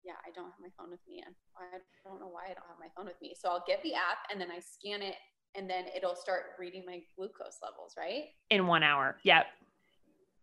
yeah, 0.04 0.14
I 0.26 0.30
don't 0.34 0.46
have 0.46 0.60
my 0.60 0.68
phone 0.76 0.90
with 0.90 1.00
me. 1.08 1.22
Yet. 1.24 1.32
I 1.56 1.78
don't 2.04 2.20
know 2.20 2.26
why 2.26 2.46
I 2.46 2.54
don't 2.54 2.66
have 2.68 2.78
my 2.80 2.88
phone 2.96 3.06
with 3.06 3.20
me. 3.22 3.34
So 3.40 3.48
I'll 3.48 3.64
get 3.66 3.80
the 3.84 3.94
app 3.94 4.26
and 4.30 4.40
then 4.40 4.50
I 4.50 4.58
scan 4.58 5.02
it 5.02 5.14
and 5.54 5.70
then 5.70 5.84
it'll 5.96 6.16
start 6.16 6.56
reading 6.58 6.82
my 6.84 7.00
glucose 7.16 7.58
levels, 7.62 7.94
right? 7.96 8.24
In 8.50 8.66
one 8.66 8.82
hour. 8.82 9.16
Yep. 9.22 9.46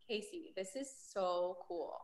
Casey, 0.08 0.54
this 0.56 0.76
is 0.76 0.90
so 1.14 1.58
cool. 1.68 1.98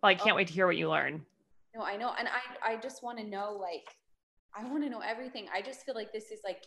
Well, 0.00 0.10
I 0.10 0.14
can't 0.14 0.32
oh. 0.32 0.36
wait 0.36 0.46
to 0.46 0.54
hear 0.54 0.66
what 0.66 0.76
you 0.76 0.88
learn. 0.88 1.26
No, 1.74 1.82
I 1.82 1.96
know. 1.96 2.12
And 2.16 2.28
I, 2.28 2.74
I 2.74 2.76
just 2.76 3.02
want 3.02 3.18
to 3.18 3.24
know, 3.24 3.58
like, 3.60 3.88
I 4.56 4.64
want 4.70 4.84
to 4.84 4.88
know 4.88 5.00
everything. 5.00 5.46
I 5.52 5.60
just 5.60 5.84
feel 5.84 5.96
like 5.96 6.12
this 6.12 6.30
is 6.30 6.40
like 6.44 6.62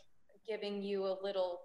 giving 0.46 0.84
you 0.84 1.06
a 1.06 1.18
little 1.24 1.62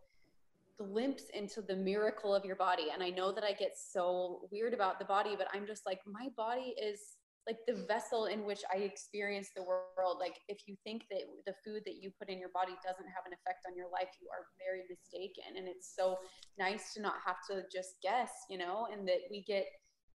glimpse 0.79 1.25
into 1.33 1.63
the 1.63 1.77
miracle 1.77 2.35
of 2.35 2.45
your 2.45 2.57
body. 2.57 2.87
And 2.93 3.03
I 3.03 3.11
know 3.11 3.33
that 3.33 3.45
I 3.45 3.53
get 3.53 3.73
so 3.77 4.49
weird 4.51 4.75
about 4.75 4.99
the 4.99 5.05
body, 5.05 5.35
but 5.37 5.49
I'm 5.53 5.67
just 5.67 5.87
like, 5.87 6.01
my 6.07 6.29
body 6.37 6.75
is 6.83 7.01
like 7.47 7.59
the 7.67 7.85
vessel 7.87 8.25
in 8.27 8.45
which 8.45 8.61
I 8.73 8.79
experience 8.79 9.51
the 9.55 9.63
world. 9.63 10.17
Like, 10.19 10.37
if 10.49 10.61
you 10.67 10.77
think 10.83 11.05
that 11.11 11.21
the 11.47 11.55
food 11.65 11.83
that 11.85 11.97
you 12.01 12.11
put 12.19 12.31
in 12.31 12.39
your 12.39 12.49
body 12.55 12.73
doesn't 12.83 13.05
have 13.05 13.27
an 13.27 13.35
effect 13.35 13.67
on 13.69 13.77
your 13.77 13.89
life, 13.93 14.09
you 14.21 14.29
are 14.33 14.47
very 14.59 14.83
mistaken. 14.89 15.57
And 15.59 15.69
it's 15.69 15.95
so 15.95 16.19
nice 16.59 16.95
to 16.95 17.03
not 17.03 17.17
have 17.25 17.37
to 17.51 17.65
just 17.71 17.97
guess, 18.03 18.31
you 18.49 18.57
know, 18.57 18.89
and 18.91 19.07
that 19.09 19.29
we 19.31 19.43
get 19.43 19.67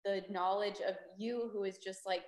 the 0.04 0.22
knowledge 0.30 0.80
of 0.86 0.94
you 1.18 1.50
who 1.52 1.64
is 1.64 1.76
just 1.78 2.00
like 2.06 2.24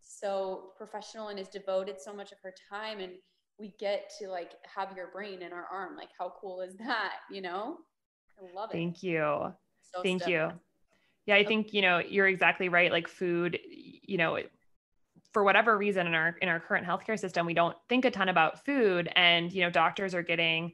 so 0.00 0.70
professional 0.76 1.28
and 1.28 1.38
is 1.38 1.48
devoted 1.48 2.00
so 2.00 2.14
much 2.14 2.32
of 2.32 2.38
her 2.42 2.54
time 2.70 3.00
and 3.00 3.12
we 3.58 3.74
get 3.78 4.12
to 4.18 4.28
like 4.28 4.52
have 4.74 4.96
your 4.96 5.08
brain 5.08 5.42
in 5.42 5.52
our 5.52 5.66
arm 5.70 5.96
like 5.96 6.10
how 6.18 6.32
cool 6.40 6.60
is 6.60 6.76
that 6.76 7.14
you 7.30 7.40
know? 7.40 7.78
I 8.38 8.54
love 8.54 8.70
it. 8.70 8.74
Thank 8.74 9.02
you. 9.02 9.52
So 9.82 10.02
thank 10.02 10.26
you. 10.26 10.50
yeah 11.26 11.34
i 11.34 11.44
think 11.44 11.72
you 11.72 11.82
know 11.82 11.98
you're 11.98 12.28
exactly 12.28 12.68
right 12.68 12.92
like 12.92 13.08
food 13.08 13.58
you 13.66 14.18
know 14.18 14.38
for 15.32 15.44
whatever 15.44 15.76
reason 15.78 16.06
in 16.06 16.14
our 16.14 16.36
in 16.42 16.48
our 16.48 16.60
current 16.60 16.86
healthcare 16.86 17.18
system 17.18 17.46
we 17.46 17.54
don't 17.54 17.76
think 17.88 18.04
a 18.04 18.10
ton 18.10 18.28
about 18.28 18.64
food 18.64 19.08
and 19.16 19.52
you 19.52 19.62
know 19.62 19.70
doctors 19.70 20.14
are 20.14 20.22
getting 20.22 20.72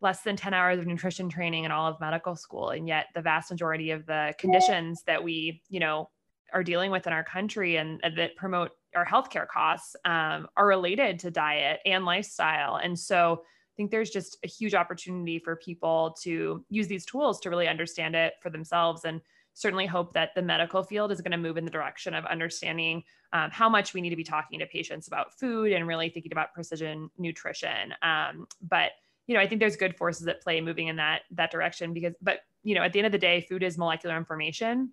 less 0.00 0.22
than 0.22 0.36
10 0.36 0.52
hours 0.54 0.78
of 0.78 0.86
nutrition 0.86 1.28
training 1.28 1.64
in 1.64 1.70
all 1.70 1.86
of 1.86 2.00
medical 2.00 2.36
school 2.36 2.70
and 2.70 2.86
yet 2.88 3.06
the 3.14 3.22
vast 3.22 3.50
majority 3.50 3.90
of 3.90 4.06
the 4.06 4.34
conditions 4.38 5.02
that 5.06 5.22
we 5.22 5.62
you 5.68 5.80
know 5.80 6.08
are 6.52 6.62
dealing 6.62 6.90
with 6.90 7.06
in 7.06 7.12
our 7.12 7.24
country 7.24 7.76
and, 7.76 8.00
and 8.02 8.16
that 8.16 8.36
promote 8.36 8.70
our 8.96 9.06
healthcare 9.06 9.46
costs 9.46 9.94
um, 10.04 10.48
are 10.56 10.66
related 10.66 11.18
to 11.20 11.30
diet 11.30 11.80
and 11.84 12.04
lifestyle. 12.04 12.76
And 12.76 12.98
so 12.98 13.42
i 13.42 13.74
think 13.76 13.90
there's 13.90 14.08
just 14.08 14.38
a 14.42 14.48
huge 14.48 14.74
opportunity 14.74 15.38
for 15.38 15.54
people 15.54 16.16
to 16.22 16.64
use 16.70 16.88
these 16.88 17.04
tools 17.04 17.38
to 17.40 17.50
really 17.50 17.68
understand 17.68 18.16
it 18.16 18.32
for 18.40 18.48
themselves 18.48 19.04
and 19.04 19.20
certainly 19.52 19.86
hope 19.86 20.12
that 20.12 20.34
the 20.34 20.42
medical 20.42 20.82
field 20.82 21.12
is 21.12 21.20
going 21.20 21.32
to 21.32 21.36
move 21.38 21.56
in 21.56 21.64
the 21.64 21.70
direction 21.70 22.14
of 22.14 22.24
understanding 22.26 23.02
um, 23.32 23.50
how 23.50 23.68
much 23.68 23.94
we 23.94 24.00
need 24.00 24.10
to 24.10 24.16
be 24.16 24.24
talking 24.24 24.58
to 24.58 24.66
patients 24.66 25.08
about 25.08 25.38
food 25.38 25.72
and 25.72 25.86
really 25.86 26.10
thinking 26.10 26.32
about 26.32 26.52
precision 26.52 27.10
nutrition. 27.18 27.94
Um, 28.02 28.46
but 28.60 28.92
you 29.26 29.34
know, 29.34 29.40
I 29.40 29.46
think 29.46 29.60
there's 29.60 29.76
good 29.76 29.96
forces 29.96 30.26
at 30.28 30.42
play 30.42 30.60
moving 30.60 30.88
in 30.88 30.96
that 30.96 31.22
that 31.32 31.50
direction 31.50 31.92
because, 31.92 32.14
but 32.22 32.40
you 32.62 32.74
know, 32.74 32.82
at 32.82 32.92
the 32.92 32.98
end 32.98 33.06
of 33.06 33.12
the 33.12 33.18
day, 33.18 33.40
food 33.40 33.62
is 33.62 33.76
molecular 33.76 34.16
information, 34.16 34.92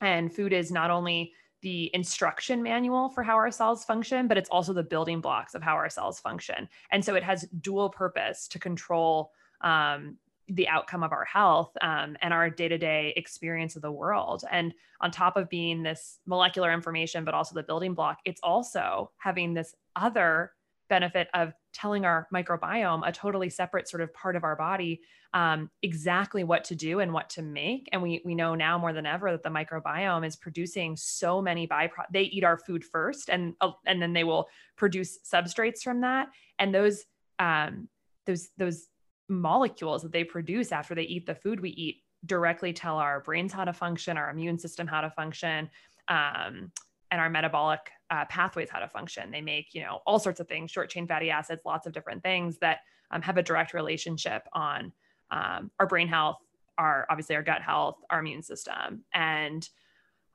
and 0.00 0.34
food 0.34 0.52
is 0.52 0.70
not 0.70 0.90
only 0.90 1.32
the 1.62 1.90
instruction 1.94 2.62
manual 2.62 3.08
for 3.08 3.22
how 3.22 3.34
our 3.34 3.50
cells 3.50 3.84
function, 3.84 4.28
but 4.28 4.36
it's 4.36 4.50
also 4.50 4.72
the 4.72 4.82
building 4.82 5.20
blocks 5.20 5.54
of 5.54 5.62
how 5.62 5.74
our 5.74 5.88
cells 5.88 6.20
function. 6.20 6.68
And 6.90 7.04
so 7.04 7.14
it 7.14 7.22
has 7.22 7.48
dual 7.60 7.88
purpose 7.88 8.48
to 8.48 8.58
control 8.58 9.32
um, 9.62 10.16
the 10.48 10.68
outcome 10.68 11.02
of 11.02 11.12
our 11.12 11.24
health 11.24 11.70
um, 11.80 12.16
and 12.20 12.34
our 12.34 12.50
day-to-day 12.50 13.14
experience 13.16 13.76
of 13.76 13.82
the 13.82 13.92
world 13.92 14.44
and 14.50 14.74
on 15.00 15.10
top 15.10 15.36
of 15.36 15.48
being 15.48 15.82
this 15.82 16.18
molecular 16.26 16.72
information 16.72 17.24
but 17.24 17.32
also 17.32 17.54
the 17.54 17.62
building 17.62 17.94
block 17.94 18.18
it's 18.24 18.40
also 18.42 19.10
having 19.18 19.54
this 19.54 19.74
other 19.94 20.52
benefit 20.92 21.28
of 21.32 21.54
telling 21.72 22.04
our 22.04 22.28
microbiome, 22.34 23.00
a 23.08 23.10
totally 23.10 23.48
separate 23.48 23.88
sort 23.88 24.02
of 24.02 24.12
part 24.12 24.36
of 24.36 24.44
our 24.44 24.54
body, 24.54 25.00
um, 25.32 25.70
exactly 25.80 26.44
what 26.44 26.64
to 26.64 26.74
do 26.74 27.00
and 27.00 27.10
what 27.10 27.30
to 27.30 27.40
make. 27.40 27.88
And 27.92 28.02
we 28.02 28.20
we 28.26 28.34
know 28.34 28.54
now 28.54 28.76
more 28.76 28.92
than 28.92 29.06
ever 29.06 29.32
that 29.32 29.42
the 29.42 29.48
microbiome 29.48 30.26
is 30.26 30.36
producing 30.36 30.94
so 30.94 31.40
many 31.40 31.66
byproducts. 31.66 32.12
They 32.12 32.24
eat 32.24 32.44
our 32.44 32.58
food 32.58 32.84
first, 32.84 33.30
and 33.30 33.54
uh, 33.62 33.70
and 33.86 34.02
then 34.02 34.12
they 34.12 34.24
will 34.24 34.48
produce 34.76 35.18
substrates 35.20 35.80
from 35.80 36.02
that. 36.02 36.28
And 36.58 36.74
those 36.74 37.06
um, 37.38 37.88
those 38.26 38.50
those 38.58 38.88
molecules 39.30 40.02
that 40.02 40.12
they 40.12 40.24
produce 40.24 40.72
after 40.72 40.94
they 40.94 41.04
eat 41.14 41.24
the 41.24 41.34
food 41.34 41.58
we 41.60 41.70
eat 41.70 42.02
directly 42.26 42.74
tell 42.74 42.98
our 42.98 43.20
brains 43.20 43.50
how 43.50 43.64
to 43.64 43.72
function, 43.72 44.18
our 44.18 44.28
immune 44.28 44.58
system 44.58 44.86
how 44.86 45.00
to 45.00 45.10
function. 45.10 45.70
Um, 46.08 46.70
and 47.12 47.20
our 47.20 47.28
metabolic 47.28 47.90
uh, 48.12 48.26
pathways 48.26 48.68
how 48.68 48.78
to 48.78 48.86
function. 48.86 49.30
They 49.30 49.40
make, 49.40 49.68
you 49.72 49.80
know, 49.80 50.00
all 50.06 50.18
sorts 50.18 50.38
of 50.38 50.46
things, 50.46 50.70
short 50.70 50.90
chain 50.90 51.06
fatty 51.08 51.30
acids, 51.30 51.62
lots 51.64 51.86
of 51.86 51.94
different 51.94 52.22
things 52.22 52.58
that 52.58 52.80
um, 53.10 53.22
have 53.22 53.38
a 53.38 53.42
direct 53.42 53.72
relationship 53.72 54.46
on 54.52 54.92
um, 55.30 55.70
our 55.80 55.86
brain 55.86 56.08
health, 56.08 56.36
our 56.76 57.06
obviously 57.08 57.34
our 57.36 57.42
gut 57.42 57.62
health, 57.62 57.96
our 58.10 58.20
immune 58.20 58.42
system, 58.42 59.02
and 59.14 59.66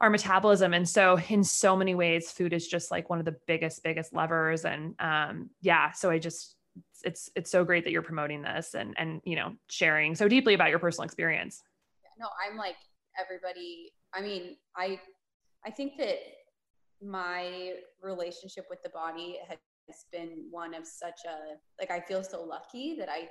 our 0.01 0.09
metabolism. 0.09 0.73
And 0.73 0.89
so, 0.89 1.19
in 1.29 1.43
so 1.43 1.77
many 1.77 1.93
ways, 1.93 2.31
food 2.31 2.51
is 2.51 2.67
just 2.67 2.89
like 2.89 3.11
one 3.11 3.19
of 3.19 3.25
the 3.25 3.35
biggest, 3.45 3.83
biggest 3.83 4.11
levers. 4.11 4.65
And 4.65 4.95
um, 4.99 5.51
yeah, 5.61 5.91
so 5.91 6.09
I 6.09 6.17
just 6.17 6.55
it's 7.03 7.29
it's 7.35 7.51
so 7.51 7.63
great 7.63 7.83
that 7.83 7.91
you're 7.91 8.01
promoting 8.01 8.41
this 8.41 8.73
and 8.73 8.95
and 8.97 9.21
you 9.23 9.35
know 9.35 9.53
sharing 9.67 10.15
so 10.15 10.27
deeply 10.27 10.55
about 10.55 10.71
your 10.71 10.79
personal 10.79 11.05
experience. 11.05 11.61
No, 12.17 12.27
I'm 12.43 12.57
like 12.57 12.75
everybody. 13.19 13.93
I 14.15 14.21
mean, 14.21 14.57
I 14.75 14.99
I 15.63 15.69
think 15.69 15.97
that 15.97 16.17
my 17.01 17.73
relationship 18.01 18.65
with 18.69 18.81
the 18.83 18.89
body 18.89 19.37
has 19.49 20.05
been 20.11 20.47
one 20.49 20.73
of 20.73 20.85
such 20.85 21.21
a 21.25 21.55
like 21.79 21.91
I 21.91 21.99
feel 22.05 22.23
so 22.23 22.43
lucky 22.43 22.95
that 22.97 23.09
I 23.09 23.27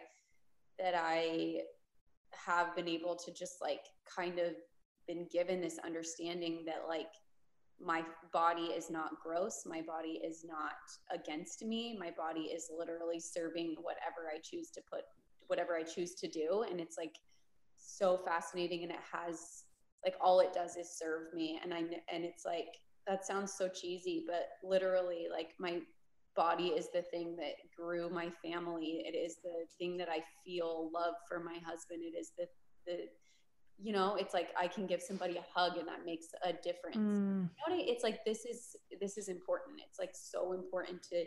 that 0.78 0.94
I 0.96 1.60
have 2.32 2.74
been 2.76 2.88
able 2.88 3.16
to 3.16 3.32
just 3.32 3.56
like 3.60 3.80
kind 4.14 4.38
of 4.38 4.52
been 5.06 5.26
given 5.32 5.60
this 5.60 5.78
understanding 5.84 6.64
that 6.66 6.82
like 6.88 7.10
my 7.80 8.02
body 8.32 8.66
is 8.66 8.90
not 8.90 9.10
gross 9.22 9.64
my 9.66 9.82
body 9.82 10.20
is 10.24 10.44
not 10.48 10.72
against 11.12 11.62
me 11.62 11.96
my 11.98 12.10
body 12.16 12.46
is 12.46 12.70
literally 12.76 13.20
serving 13.20 13.76
whatever 13.82 14.30
i 14.34 14.38
choose 14.42 14.70
to 14.70 14.80
put 14.90 15.02
whatever 15.48 15.76
i 15.76 15.82
choose 15.82 16.14
to 16.14 16.26
do 16.26 16.64
and 16.70 16.80
it's 16.80 16.96
like 16.96 17.14
so 17.76 18.18
fascinating 18.24 18.82
and 18.82 18.90
it 18.90 18.98
has 19.12 19.64
like 20.04 20.14
all 20.20 20.40
it 20.40 20.54
does 20.54 20.76
is 20.76 20.98
serve 20.98 21.32
me 21.34 21.60
and 21.62 21.74
i 21.74 21.80
and 22.10 22.24
it's 22.24 22.46
like 22.46 22.78
that 23.07 23.26
sounds 23.26 23.54
so 23.57 23.68
cheesy, 23.68 24.24
but 24.26 24.48
literally, 24.62 25.26
like 25.30 25.50
my 25.59 25.80
body 26.34 26.68
is 26.68 26.88
the 26.92 27.02
thing 27.02 27.36
that 27.36 27.54
grew 27.76 28.11
my 28.11 28.30
family. 28.44 29.02
It 29.07 29.16
is 29.16 29.36
the 29.42 29.66
thing 29.78 29.96
that 29.96 30.09
I 30.09 30.20
feel 30.44 30.90
love 30.92 31.14
for 31.28 31.40
my 31.40 31.59
husband. 31.64 32.02
It 32.02 32.16
is 32.16 32.32
the 32.38 32.46
the 32.86 33.09
you 33.78 33.92
know, 33.92 34.16
it's 34.16 34.32
like 34.32 34.48
I 34.59 34.68
can 34.68 34.86
give 34.86 35.02
somebody 35.02 35.36
a 35.36 35.44
hug 35.54 35.76
and 35.76 35.86
that 35.86 36.07
makes 36.07 36.28
a 36.42 36.52
difference. 36.52 36.96
Mm. 36.96 37.50
You 37.68 37.74
know 37.74 37.82
it's 37.86 38.02
like 38.02 38.24
this 38.24 38.44
is 38.44 38.76
this 39.00 39.18
is 39.18 39.28
important. 39.28 39.80
It's 39.86 39.98
like 39.98 40.12
so 40.14 40.52
important 40.52 41.02
to 41.11 41.24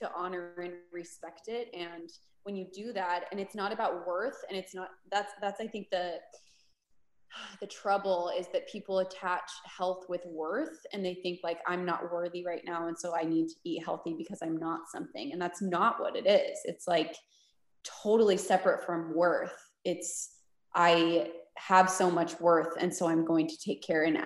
to 0.00 0.10
honor 0.14 0.54
and 0.62 0.74
respect 0.92 1.48
it. 1.48 1.68
And 1.74 2.08
when 2.44 2.54
you 2.56 2.66
do 2.72 2.92
that, 2.92 3.24
and 3.30 3.40
it's 3.40 3.54
not 3.54 3.72
about 3.72 4.06
worth, 4.06 4.44
and 4.48 4.56
it's 4.56 4.74
not 4.74 4.90
that's 5.10 5.32
that's 5.40 5.60
I 5.60 5.66
think 5.66 5.90
the 5.90 6.18
the 7.60 7.66
trouble 7.66 8.30
is 8.36 8.46
that 8.52 8.68
people 8.68 9.00
attach 9.00 9.50
health 9.64 10.06
with 10.08 10.22
worth 10.26 10.78
and 10.92 11.04
they 11.04 11.14
think 11.14 11.40
like 11.42 11.58
i'm 11.66 11.84
not 11.84 12.12
worthy 12.12 12.44
right 12.44 12.62
now 12.64 12.88
and 12.88 12.98
so 12.98 13.14
i 13.14 13.22
need 13.22 13.48
to 13.48 13.54
eat 13.64 13.84
healthy 13.84 14.14
because 14.16 14.38
i'm 14.42 14.56
not 14.56 14.80
something. 14.90 15.32
And 15.32 15.40
that's 15.40 15.62
not 15.62 16.00
what 16.00 16.16
it 16.16 16.26
is. 16.26 16.58
It's 16.64 16.88
like 16.88 17.14
totally 18.02 18.36
separate 18.36 18.84
from 18.84 19.14
worth. 19.14 19.54
It's 19.84 20.36
i 20.74 21.30
have 21.56 21.90
so 21.90 22.10
much 22.10 22.38
worth 22.40 22.74
and 22.78 22.94
so 22.94 23.08
i'm 23.08 23.24
going 23.24 23.48
to 23.48 23.58
take 23.58 23.82
care 23.82 24.04
and 24.04 24.18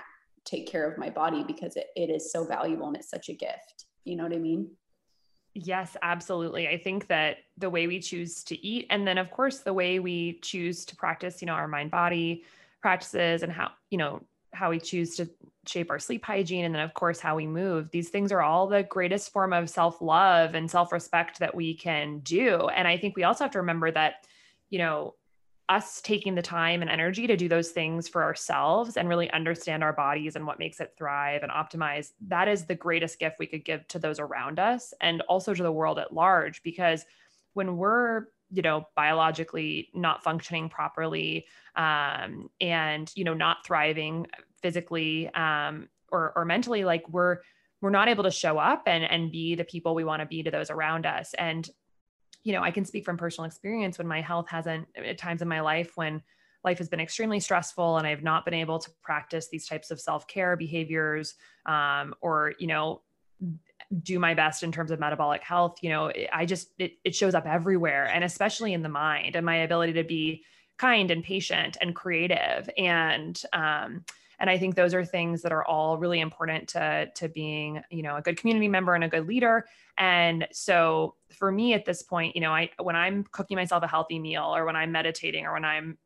take 0.44 0.66
care 0.66 0.90
of 0.90 0.98
my 0.98 1.08
body 1.08 1.44
because 1.46 1.76
it, 1.76 1.86
it 1.96 2.10
is 2.10 2.32
so 2.32 2.44
valuable 2.44 2.88
and 2.88 2.96
it's 2.96 3.08
such 3.10 3.28
a 3.28 3.34
gift. 3.34 3.86
You 4.04 4.16
know 4.16 4.24
what 4.24 4.34
i 4.34 4.38
mean? 4.38 4.70
Yes, 5.54 5.96
absolutely. 6.00 6.66
I 6.68 6.78
think 6.78 7.08
that 7.08 7.36
the 7.58 7.68
way 7.68 7.86
we 7.86 8.00
choose 8.00 8.42
to 8.44 8.66
eat, 8.66 8.86
and 8.88 9.06
then 9.06 9.18
of 9.18 9.30
course, 9.30 9.58
the 9.58 9.74
way 9.74 9.98
we 9.98 10.40
choose 10.40 10.86
to 10.86 10.96
practice, 10.96 11.42
you 11.42 11.46
know, 11.46 11.52
our 11.52 11.68
mind 11.68 11.90
body 11.90 12.44
practices 12.82 13.42
and 13.42 13.52
how, 13.52 13.70
you 13.90 13.98
know, 13.98 14.22
how 14.52 14.70
we 14.70 14.78
choose 14.78 15.16
to 15.16 15.28
shape 15.66 15.90
our 15.90 15.98
sleep 15.98 16.24
hygiene 16.24 16.64
and 16.64 16.74
then 16.74 16.82
of 16.82 16.92
course 16.94 17.20
how 17.20 17.36
we 17.36 17.46
move. 17.46 17.90
These 17.90 18.10
things 18.10 18.32
are 18.32 18.42
all 18.42 18.66
the 18.66 18.82
greatest 18.82 19.32
form 19.32 19.52
of 19.52 19.70
self-love 19.70 20.54
and 20.54 20.70
self-respect 20.70 21.38
that 21.38 21.54
we 21.54 21.74
can 21.74 22.18
do. 22.20 22.68
And 22.68 22.86
i 22.86 22.96
think 22.96 23.16
we 23.16 23.24
also 23.24 23.44
have 23.44 23.52
to 23.52 23.60
remember 23.60 23.90
that 23.92 24.26
you 24.70 24.78
know 24.78 25.14
us 25.68 26.00
taking 26.02 26.34
the 26.34 26.42
time 26.42 26.82
and 26.82 26.90
energy 26.90 27.26
to 27.26 27.36
do 27.36 27.48
those 27.48 27.70
things 27.70 28.08
for 28.08 28.22
ourselves 28.22 28.96
and 28.96 29.08
really 29.08 29.30
understand 29.30 29.82
our 29.82 29.92
bodies 29.92 30.36
and 30.36 30.46
what 30.46 30.58
makes 30.58 30.80
it 30.80 30.92
thrive 30.98 31.42
and 31.42 31.52
optimize 31.52 32.12
that 32.28 32.48
is 32.48 32.64
the 32.64 32.74
greatest 32.74 33.18
gift 33.18 33.38
we 33.38 33.46
could 33.46 33.64
give 33.64 33.86
to 33.88 33.98
those 33.98 34.18
around 34.18 34.58
us 34.58 34.92
and 35.00 35.22
also 35.22 35.54
to 35.54 35.62
the 35.62 35.72
world 35.72 35.98
at 35.98 36.12
large. 36.12 36.62
Because 36.62 37.06
when 37.54 37.76
we're 37.76 38.26
you 38.52 38.62
know 38.62 38.86
biologically 38.94 39.88
not 39.94 40.22
functioning 40.22 40.68
properly 40.68 41.46
um, 41.76 42.50
and 42.60 43.10
you 43.16 43.24
know 43.24 43.34
not 43.34 43.64
thriving 43.64 44.26
physically 44.60 45.28
um, 45.34 45.88
or, 46.10 46.32
or 46.36 46.44
mentally 46.44 46.84
like 46.84 47.08
we're 47.08 47.38
we're 47.80 47.90
not 47.90 48.08
able 48.08 48.24
to 48.24 48.30
show 48.30 48.58
up 48.58 48.82
and 48.86 49.04
and 49.04 49.32
be 49.32 49.54
the 49.54 49.64
people 49.64 49.94
we 49.94 50.04
want 50.04 50.20
to 50.20 50.26
be 50.26 50.42
to 50.42 50.50
those 50.50 50.70
around 50.70 51.06
us. 51.06 51.34
And 51.34 51.68
you 52.44 52.52
know 52.52 52.62
i 52.62 52.70
can 52.70 52.84
speak 52.84 53.04
from 53.04 53.16
personal 53.16 53.46
experience 53.46 53.98
when 53.98 54.06
my 54.06 54.20
health 54.20 54.48
hasn't 54.48 54.86
at 54.96 55.18
times 55.18 55.42
in 55.42 55.48
my 55.48 55.60
life 55.60 55.92
when 55.96 56.22
life 56.64 56.78
has 56.78 56.88
been 56.88 57.00
extremely 57.00 57.40
stressful 57.40 57.98
and 57.98 58.06
i've 58.06 58.22
not 58.22 58.44
been 58.44 58.54
able 58.54 58.78
to 58.78 58.90
practice 59.02 59.48
these 59.48 59.66
types 59.66 59.90
of 59.90 60.00
self-care 60.00 60.56
behaviors 60.56 61.34
um, 61.66 62.14
or 62.20 62.54
you 62.58 62.66
know 62.66 63.00
do 64.02 64.18
my 64.18 64.34
best 64.34 64.62
in 64.62 64.72
terms 64.72 64.90
of 64.90 64.98
metabolic 64.98 65.42
health 65.42 65.78
you 65.82 65.90
know 65.90 66.10
i 66.32 66.46
just 66.46 66.68
it, 66.78 66.92
it 67.04 67.14
shows 67.14 67.34
up 67.34 67.46
everywhere 67.46 68.06
and 68.06 68.24
especially 68.24 68.72
in 68.72 68.82
the 68.82 68.88
mind 68.88 69.36
and 69.36 69.44
my 69.44 69.56
ability 69.56 69.92
to 69.92 70.04
be 70.04 70.44
kind 70.82 71.12
and 71.12 71.22
patient 71.22 71.76
and 71.80 71.94
creative. 71.94 72.68
And 72.76 73.40
um, 73.52 74.04
and 74.40 74.50
i 74.50 74.58
think 74.58 74.74
those 74.74 74.94
are 74.94 75.04
things 75.04 75.42
that 75.42 75.52
are 75.52 75.64
all 75.64 75.98
really 75.98 76.18
important 76.18 76.68
to 76.70 77.08
to 77.14 77.28
being 77.28 77.80
you 77.90 78.02
know 78.02 78.16
a 78.16 78.22
good 78.22 78.36
community 78.36 78.66
member 78.66 78.94
and 78.94 79.04
a 79.04 79.08
good 79.08 79.28
leader. 79.28 79.66
And 79.98 80.48
so 80.50 81.14
for 81.30 81.52
me 81.52 81.74
at 81.74 81.84
this 81.84 82.02
point 82.02 82.34
you 82.34 82.40
know 82.40 82.50
i 82.50 82.70
when 82.80 82.96
i'm 82.96 83.24
cooking 83.30 83.56
myself 83.56 83.82
a 83.84 83.86
healthy 83.86 84.18
meal 84.18 84.54
or 84.56 84.64
when 84.64 84.74
i'm 84.74 84.90
meditating 84.90 85.46
or 85.46 85.52
when 85.52 85.64
i'm 85.64 85.96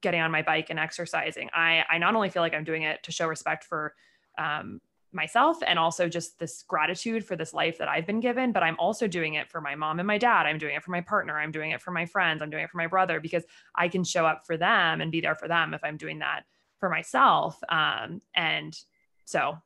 getting 0.00 0.20
on 0.20 0.30
my 0.30 0.42
bike 0.42 0.70
and 0.70 0.78
exercising 0.78 1.48
i 1.54 1.84
i 1.88 1.98
not 1.98 2.14
only 2.14 2.30
feel 2.30 2.42
like 2.42 2.54
i'm 2.54 2.64
doing 2.64 2.82
it 2.82 3.02
to 3.02 3.12
show 3.12 3.26
respect 3.26 3.64
for 3.64 3.94
um, 4.38 4.80
myself 5.12 5.58
and 5.66 5.78
also 5.78 6.08
just 6.08 6.38
this 6.38 6.62
gratitude 6.66 7.24
for 7.24 7.36
this 7.36 7.54
life 7.54 7.78
that 7.78 7.88
I've 7.88 8.06
been 8.06 8.20
given. 8.20 8.52
But 8.52 8.62
I'm 8.62 8.76
also 8.78 9.06
doing 9.06 9.34
it 9.34 9.50
for 9.50 9.60
my 9.60 9.74
mom 9.74 10.00
and 10.00 10.06
my 10.06 10.18
dad. 10.18 10.46
I'm 10.46 10.58
doing 10.58 10.74
it 10.74 10.82
for 10.82 10.90
my 10.90 11.00
partner. 11.00 11.38
I'm 11.38 11.50
doing 11.50 11.70
it 11.70 11.80
for 11.80 11.90
my 11.90 12.06
friends. 12.06 12.42
I'm 12.42 12.50
doing 12.50 12.64
it 12.64 12.70
for 12.70 12.76
my 12.76 12.86
brother 12.86 13.20
because 13.20 13.44
I 13.74 13.88
can 13.88 14.04
show 14.04 14.26
up 14.26 14.42
for 14.46 14.56
them 14.56 15.00
and 15.00 15.10
be 15.10 15.20
there 15.20 15.34
for 15.34 15.48
them 15.48 15.74
if 15.74 15.82
I'm 15.82 15.96
doing 15.96 16.18
that 16.20 16.44
for 16.78 16.88
myself. 16.88 17.58
Um, 17.68 18.20
and 18.34 18.76
so 19.24 19.58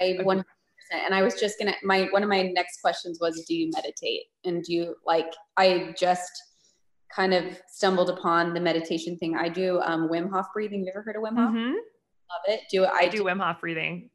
I 0.00 0.18
100%. 0.20 0.44
And 0.92 1.14
I 1.14 1.22
was 1.22 1.34
just 1.34 1.58
gonna, 1.58 1.74
my, 1.84 2.08
one 2.10 2.24
of 2.24 2.28
my 2.28 2.42
next 2.42 2.80
questions 2.80 3.18
was, 3.20 3.44
do 3.46 3.54
you 3.54 3.70
meditate? 3.72 4.24
And 4.44 4.64
do 4.64 4.72
you 4.72 4.96
like, 5.06 5.32
I 5.56 5.94
just, 5.96 6.32
kind 7.14 7.34
of 7.34 7.44
stumbled 7.68 8.08
upon 8.08 8.54
the 8.54 8.60
meditation 8.60 9.16
thing 9.18 9.36
I 9.36 9.48
do. 9.48 9.80
Um, 9.80 10.08
Wim 10.08 10.30
Hof 10.30 10.46
breathing. 10.54 10.84
You 10.84 10.92
ever 10.94 11.02
heard 11.02 11.16
of 11.16 11.22
Wim 11.22 11.36
Hof? 11.36 11.50
Mm-hmm. 11.50 11.72
Love 11.72 12.42
it. 12.46 12.60
Do. 12.70 12.84
I, 12.84 12.98
I 12.98 13.08
do, 13.08 13.18
do 13.18 13.24
Wim 13.24 13.44
Hof 13.44 13.60
breathing. 13.60 14.10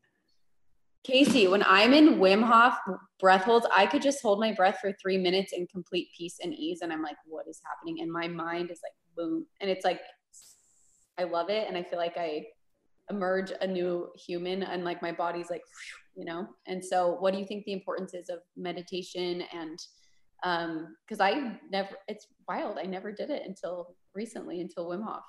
Casey, 1.05 1.47
when 1.47 1.63
I'm 1.67 1.93
in 1.93 2.15
Wim 2.15 2.43
Hof 2.43 2.75
breath 3.19 3.43
holds, 3.43 3.67
I 3.71 3.85
could 3.85 4.01
just 4.01 4.23
hold 4.23 4.39
my 4.39 4.51
breath 4.51 4.79
for 4.81 4.91
three 4.99 5.19
minutes 5.19 5.53
in 5.53 5.67
complete 5.67 6.07
peace 6.17 6.37
and 6.41 6.51
ease. 6.51 6.79
And 6.81 6.91
I'm 6.91 7.03
like, 7.03 7.17
what 7.27 7.45
is 7.47 7.61
happening? 7.63 8.01
And 8.01 8.11
my 8.11 8.27
mind 8.27 8.71
is 8.71 8.79
like, 8.83 8.93
boom. 9.15 9.45
And 9.61 9.69
it's 9.69 9.85
like, 9.85 10.01
I 11.19 11.25
love 11.25 11.51
it. 11.51 11.67
And 11.67 11.77
I 11.77 11.83
feel 11.83 11.99
like 11.99 12.17
I 12.17 12.47
emerge 13.11 13.51
a 13.61 13.67
new 13.67 14.09
human 14.17 14.63
and 14.63 14.83
like 14.83 15.03
my 15.03 15.11
body's 15.11 15.51
like, 15.51 15.61
you 16.15 16.25
know? 16.25 16.47
And 16.65 16.83
so 16.83 17.17
what 17.19 17.33
do 17.33 17.39
you 17.39 17.45
think 17.45 17.65
the 17.65 17.73
importance 17.73 18.15
is 18.15 18.29
of 18.29 18.39
meditation 18.57 19.43
and, 19.53 19.77
um, 20.43 20.95
cause 21.07 21.19
I 21.19 21.59
never, 21.69 21.91
it's 22.07 22.25
wild. 22.47 22.79
I 22.79 22.83
never 22.83 23.11
did 23.11 23.29
it 23.29 23.43
until 23.45 23.95
recently, 24.15 24.59
until 24.59 24.89
Wim 24.89 25.05
Hof. 25.05 25.23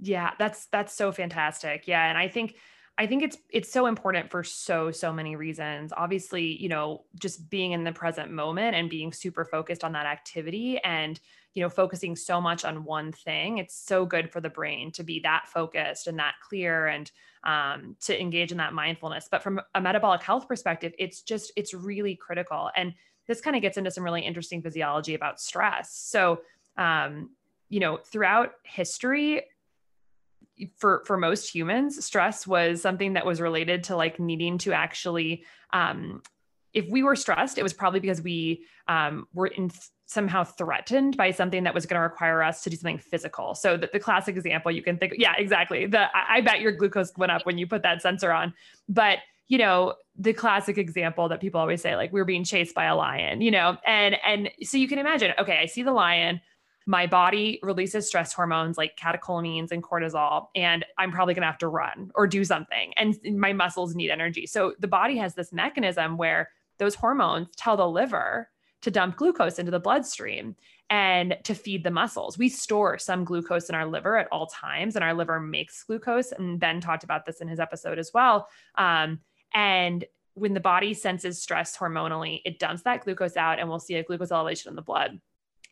Yeah, 0.00 0.32
that's, 0.38 0.66
that's 0.66 0.92
so 0.92 1.12
fantastic. 1.12 1.88
Yeah. 1.88 2.06
And 2.06 2.18
I 2.18 2.28
think, 2.28 2.56
I 2.98 3.06
think 3.06 3.22
it's 3.22 3.36
it's 3.50 3.70
so 3.70 3.86
important 3.86 4.30
for 4.30 4.42
so 4.42 4.90
so 4.90 5.12
many 5.12 5.36
reasons. 5.36 5.92
Obviously, 5.94 6.60
you 6.60 6.68
know, 6.68 7.04
just 7.20 7.50
being 7.50 7.72
in 7.72 7.84
the 7.84 7.92
present 7.92 8.30
moment 8.30 8.74
and 8.74 8.88
being 8.88 9.12
super 9.12 9.44
focused 9.44 9.84
on 9.84 9.92
that 9.92 10.06
activity 10.06 10.78
and 10.82 11.20
you 11.52 11.62
know 11.62 11.68
focusing 11.68 12.16
so 12.16 12.40
much 12.40 12.64
on 12.64 12.84
one 12.84 13.12
thing 13.12 13.58
it's 13.58 13.74
so 13.74 14.04
good 14.04 14.30
for 14.30 14.42
the 14.42 14.50
brain 14.50 14.92
to 14.92 15.02
be 15.02 15.20
that 15.20 15.46
focused 15.48 16.06
and 16.06 16.18
that 16.18 16.34
clear 16.46 16.86
and 16.86 17.10
um, 17.44 17.96
to 18.00 18.18
engage 18.18 18.50
in 18.52 18.58
that 18.58 18.72
mindfulness. 18.72 19.28
But 19.30 19.42
from 19.42 19.60
a 19.74 19.80
metabolic 19.80 20.22
health 20.22 20.48
perspective 20.48 20.92
it's 20.98 21.22
just 21.22 21.52
it's 21.56 21.74
really 21.74 22.14
critical. 22.14 22.70
And 22.76 22.94
this 23.26 23.40
kind 23.40 23.56
of 23.56 23.62
gets 23.62 23.76
into 23.76 23.90
some 23.90 24.04
really 24.04 24.22
interesting 24.22 24.62
physiology 24.62 25.14
about 25.14 25.40
stress. 25.40 25.92
So 25.92 26.40
um, 26.78 27.30
you 27.68 27.80
know 27.80 27.98
throughout 27.98 28.52
history 28.62 29.42
for 30.76 31.02
for 31.06 31.16
most 31.16 31.48
humans 31.48 32.04
stress 32.04 32.46
was 32.46 32.80
something 32.80 33.12
that 33.14 33.26
was 33.26 33.40
related 33.40 33.84
to 33.84 33.96
like 33.96 34.18
needing 34.18 34.58
to 34.58 34.72
actually 34.72 35.44
um 35.72 36.22
if 36.72 36.88
we 36.88 37.02
were 37.02 37.16
stressed 37.16 37.58
it 37.58 37.62
was 37.62 37.72
probably 37.72 38.00
because 38.00 38.22
we 38.22 38.64
um 38.88 39.26
were 39.34 39.46
in 39.46 39.70
somehow 40.06 40.44
threatened 40.44 41.16
by 41.16 41.32
something 41.32 41.64
that 41.64 41.74
was 41.74 41.84
going 41.84 41.98
to 41.98 42.02
require 42.02 42.42
us 42.42 42.62
to 42.62 42.70
do 42.70 42.76
something 42.76 42.98
physical. 42.98 43.56
So 43.56 43.76
the, 43.76 43.90
the 43.92 43.98
classic 43.98 44.36
example 44.36 44.70
you 44.70 44.82
can 44.82 44.96
think 44.98 45.14
yeah 45.18 45.34
exactly. 45.36 45.86
The 45.86 46.02
I, 46.16 46.36
I 46.36 46.40
bet 46.40 46.60
your 46.60 46.72
glucose 46.72 47.12
went 47.16 47.32
up 47.32 47.44
when 47.44 47.58
you 47.58 47.66
put 47.66 47.82
that 47.82 48.00
sensor 48.02 48.32
on. 48.32 48.54
But 48.88 49.18
you 49.48 49.58
know 49.58 49.94
the 50.18 50.32
classic 50.32 50.78
example 50.78 51.28
that 51.28 51.40
people 51.40 51.60
always 51.60 51.80
say 51.80 51.94
like 51.94 52.12
we 52.12 52.20
we're 52.20 52.24
being 52.24 52.44
chased 52.44 52.74
by 52.74 52.84
a 52.86 52.96
lion 52.96 53.40
you 53.40 53.50
know 53.50 53.76
and 53.86 54.16
and 54.24 54.50
so 54.62 54.76
you 54.76 54.88
can 54.88 54.98
imagine 54.98 55.32
okay 55.38 55.60
i 55.62 55.66
see 55.66 55.84
the 55.84 55.92
lion 55.92 56.40
my 56.86 57.06
body 57.06 57.58
releases 57.62 58.06
stress 58.06 58.32
hormones 58.32 58.78
like 58.78 58.96
catecholamines 58.96 59.72
and 59.72 59.82
cortisol, 59.82 60.46
and 60.54 60.84
I'm 60.96 61.10
probably 61.10 61.34
going 61.34 61.42
to 61.42 61.46
have 61.46 61.58
to 61.58 61.68
run 61.68 62.12
or 62.14 62.28
do 62.28 62.44
something. 62.44 62.92
And 62.96 63.18
my 63.38 63.52
muscles 63.52 63.96
need 63.96 64.10
energy. 64.10 64.46
So 64.46 64.74
the 64.78 64.86
body 64.86 65.16
has 65.16 65.34
this 65.34 65.52
mechanism 65.52 66.16
where 66.16 66.50
those 66.78 66.94
hormones 66.94 67.48
tell 67.56 67.76
the 67.76 67.88
liver 67.88 68.48
to 68.82 68.90
dump 68.90 69.16
glucose 69.16 69.58
into 69.58 69.72
the 69.72 69.80
bloodstream 69.80 70.54
and 70.88 71.36
to 71.42 71.56
feed 71.56 71.82
the 71.82 71.90
muscles. 71.90 72.38
We 72.38 72.48
store 72.48 72.98
some 72.98 73.24
glucose 73.24 73.68
in 73.68 73.74
our 73.74 73.86
liver 73.86 74.16
at 74.16 74.28
all 74.30 74.46
times, 74.46 74.94
and 74.94 75.04
our 75.04 75.14
liver 75.14 75.40
makes 75.40 75.82
glucose. 75.82 76.30
And 76.30 76.60
Ben 76.60 76.80
talked 76.80 77.02
about 77.02 77.26
this 77.26 77.40
in 77.40 77.48
his 77.48 77.58
episode 77.58 77.98
as 77.98 78.12
well. 78.14 78.48
Um, 78.76 79.18
and 79.52 80.04
when 80.34 80.54
the 80.54 80.60
body 80.60 80.94
senses 80.94 81.42
stress 81.42 81.76
hormonally, 81.76 82.42
it 82.44 82.60
dumps 82.60 82.82
that 82.82 83.02
glucose 83.02 83.36
out, 83.36 83.58
and 83.58 83.68
we'll 83.68 83.80
see 83.80 83.96
a 83.96 84.04
glucose 84.04 84.30
elevation 84.30 84.68
in 84.68 84.76
the 84.76 84.82
blood 84.82 85.20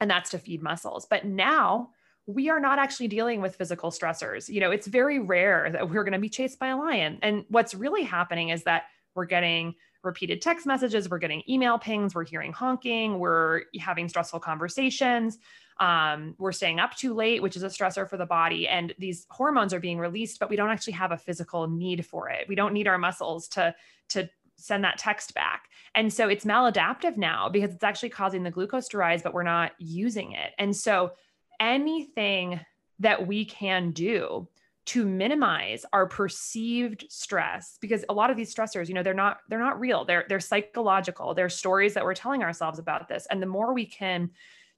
and 0.01 0.11
that's 0.11 0.30
to 0.30 0.38
feed 0.38 0.62
muscles. 0.62 1.07
But 1.09 1.24
now 1.24 1.90
we 2.26 2.49
are 2.49 2.61
not 2.61 2.78
actually 2.78 3.09
dealing 3.09 3.40
with 3.40 3.57
physical 3.57 3.90
stressors. 3.90 4.49
You 4.49 4.61
know, 4.61 4.70
it's 4.70 4.86
very 4.86 5.18
rare 5.18 5.70
that 5.70 5.90
we're 5.90 6.05
going 6.05 6.12
to 6.12 6.18
be 6.18 6.28
chased 6.28 6.59
by 6.59 6.68
a 6.68 6.76
lion. 6.76 7.18
And 7.22 7.45
what's 7.49 7.74
really 7.74 8.03
happening 8.03 8.49
is 8.49 8.64
that 8.64 8.84
we're 9.14 9.26
getting 9.26 9.74
repeated 10.03 10.42
text 10.42 10.66
messages, 10.66 11.09
we're 11.09 11.18
getting 11.18 11.42
email 11.49 11.78
pings, 11.78 12.14
we're 12.14 12.24
hearing 12.24 12.53
honking, 12.53 13.18
we're 13.18 13.62
having 13.80 14.09
stressful 14.09 14.40
conversations, 14.40 15.38
um, 15.80 16.34
we're 16.38 16.53
staying 16.53 16.78
up 16.78 16.95
too 16.95 17.14
late, 17.14 17.42
which 17.42 17.57
is 17.57 17.62
a 17.62 17.68
stressor 17.68 18.09
for 18.09 18.16
the 18.16 18.26
body. 18.26 18.68
And 18.68 18.95
these 18.99 19.26
hormones 19.30 19.72
are 19.72 19.80
being 19.80 19.99
released, 19.99 20.38
but 20.38 20.51
we 20.51 20.57
don't 20.57 20.70
actually 20.70 20.92
have 20.95 21.12
a 21.12 21.16
physical 21.16 21.66
need 21.68 22.05
for 22.07 22.28
it. 22.28 22.47
We 22.49 22.55
don't 22.55 22.74
need 22.74 22.86
our 22.86 22.99
muscles 22.99 23.49
to 23.49 23.74
to 24.11 24.28
send 24.57 24.84
that 24.84 24.98
text 24.98 25.34
back. 25.34 25.68
And 25.94 26.12
so 26.12 26.28
it's 26.28 26.44
maladaptive 26.44 27.16
now 27.16 27.48
because 27.48 27.72
it's 27.72 27.84
actually 27.84 28.09
causing 28.11 28.42
the 28.42 28.50
glucose 28.50 28.88
to 28.88 28.98
rise, 28.98 29.22
but 29.22 29.34
we're 29.34 29.42
not 29.42 29.72
using 29.78 30.32
it. 30.32 30.52
And 30.59 30.74
so 30.74 31.12
anything 31.61 32.61
that 33.00 33.26
we 33.26 33.44
can 33.44 33.90
do 33.92 34.48
to 34.86 35.07
minimize 35.07 35.86
our 35.92 36.07
perceived 36.07 37.07
stress 37.09 37.78
because 37.80 38.05
a 38.09 38.12
lot 38.14 38.30
of 38.30 38.36
these 38.36 38.55
stressors 38.55 38.86
you 38.86 38.94
know 38.94 39.02
they're 39.02 39.14
not 39.14 39.38
they're 39.48 39.59
not 39.59 39.80
real 39.80 40.05
they're 40.05 40.26
they're 40.28 40.40
psychological 40.40 41.32
they're 41.32 41.48
stories 41.48 41.94
that 41.94 42.05
we're 42.05 42.14
telling 42.14 42.42
ourselves 42.42 42.78
about 42.78 43.09
this 43.09 43.26
and 43.30 43.40
the 43.40 43.46
more 43.46 43.72
we 43.72 43.86
can 43.86 44.30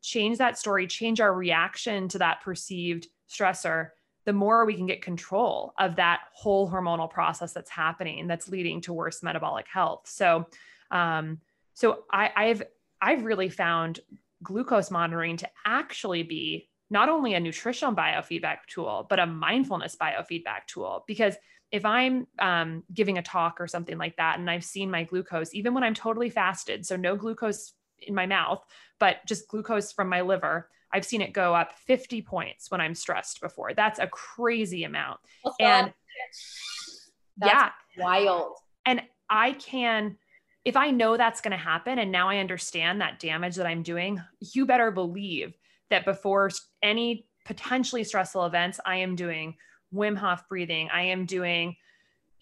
change 0.02 0.38
that 0.38 0.56
story 0.56 0.86
change 0.86 1.20
our 1.20 1.34
reaction 1.34 2.08
to 2.08 2.18
that 2.18 2.40
perceived 2.40 3.08
stressor 3.28 3.88
the 4.26 4.32
more 4.32 4.66
we 4.66 4.74
can 4.74 4.86
get 4.86 5.00
control 5.00 5.72
of 5.78 5.96
that 5.96 6.20
whole 6.34 6.68
hormonal 6.70 7.08
process 7.08 7.52
that's 7.52 7.70
happening 7.70 8.26
that's 8.26 8.48
leading 8.48 8.80
to 8.82 8.92
worse 8.92 9.22
metabolic 9.22 9.66
health. 9.72 10.02
So 10.06 10.46
um, 10.90 11.40
so 11.74 12.04
I, 12.10 12.30
i've 12.34 12.62
i've 13.00 13.24
really 13.24 13.48
found 13.48 14.00
glucose 14.42 14.90
monitoring 14.90 15.36
to 15.36 15.48
actually 15.64 16.22
be 16.22 16.68
not 16.90 17.08
only 17.08 17.34
a 17.34 17.40
nutritional 17.40 17.94
biofeedback 17.94 18.58
tool 18.68 19.06
but 19.08 19.18
a 19.18 19.26
mindfulness 19.26 19.96
biofeedback 19.96 20.66
tool. 20.66 21.04
Because 21.06 21.36
if 21.72 21.84
i'm 21.84 22.26
um, 22.38 22.84
giving 22.92 23.18
a 23.18 23.22
talk 23.22 23.60
or 23.60 23.66
something 23.66 23.98
like 23.98 24.16
that 24.16 24.38
and 24.38 24.48
i've 24.48 24.64
seen 24.64 24.90
my 24.90 25.02
glucose 25.02 25.52
even 25.52 25.74
when 25.74 25.82
i'm 25.82 25.94
totally 25.94 26.30
fasted 26.30 26.86
so 26.86 26.94
no 26.94 27.16
glucose 27.16 27.72
in 27.98 28.14
my 28.14 28.26
mouth 28.26 28.64
but 29.00 29.16
just 29.26 29.48
glucose 29.48 29.90
from 29.90 30.08
my 30.08 30.20
liver 30.20 30.68
I've 30.92 31.04
seen 31.04 31.20
it 31.20 31.32
go 31.32 31.54
up 31.54 31.72
50 31.86 32.22
points 32.22 32.70
when 32.70 32.80
I'm 32.80 32.94
stressed 32.94 33.40
before. 33.40 33.74
That's 33.74 33.98
a 33.98 34.06
crazy 34.06 34.84
amount. 34.84 35.20
and 35.60 35.92
yeah, 37.42 37.70
wild. 37.98 38.54
And 38.84 39.02
I 39.28 39.52
can, 39.52 40.16
if 40.64 40.76
I 40.76 40.90
know 40.90 41.16
that's 41.16 41.40
going 41.40 41.52
to 41.52 41.56
happen 41.56 41.98
and 41.98 42.12
now 42.12 42.28
I 42.28 42.38
understand 42.38 43.00
that 43.00 43.18
damage 43.18 43.56
that 43.56 43.66
I'm 43.66 43.82
doing, 43.82 44.22
you 44.40 44.66
better 44.66 44.90
believe 44.90 45.56
that 45.90 46.04
before 46.04 46.50
any 46.82 47.26
potentially 47.44 48.04
stressful 48.04 48.44
events, 48.46 48.80
I 48.84 48.96
am 48.96 49.16
doing 49.16 49.56
Wim 49.94 50.16
Hof 50.16 50.48
breathing. 50.48 50.88
I 50.92 51.02
am 51.02 51.26
doing 51.26 51.76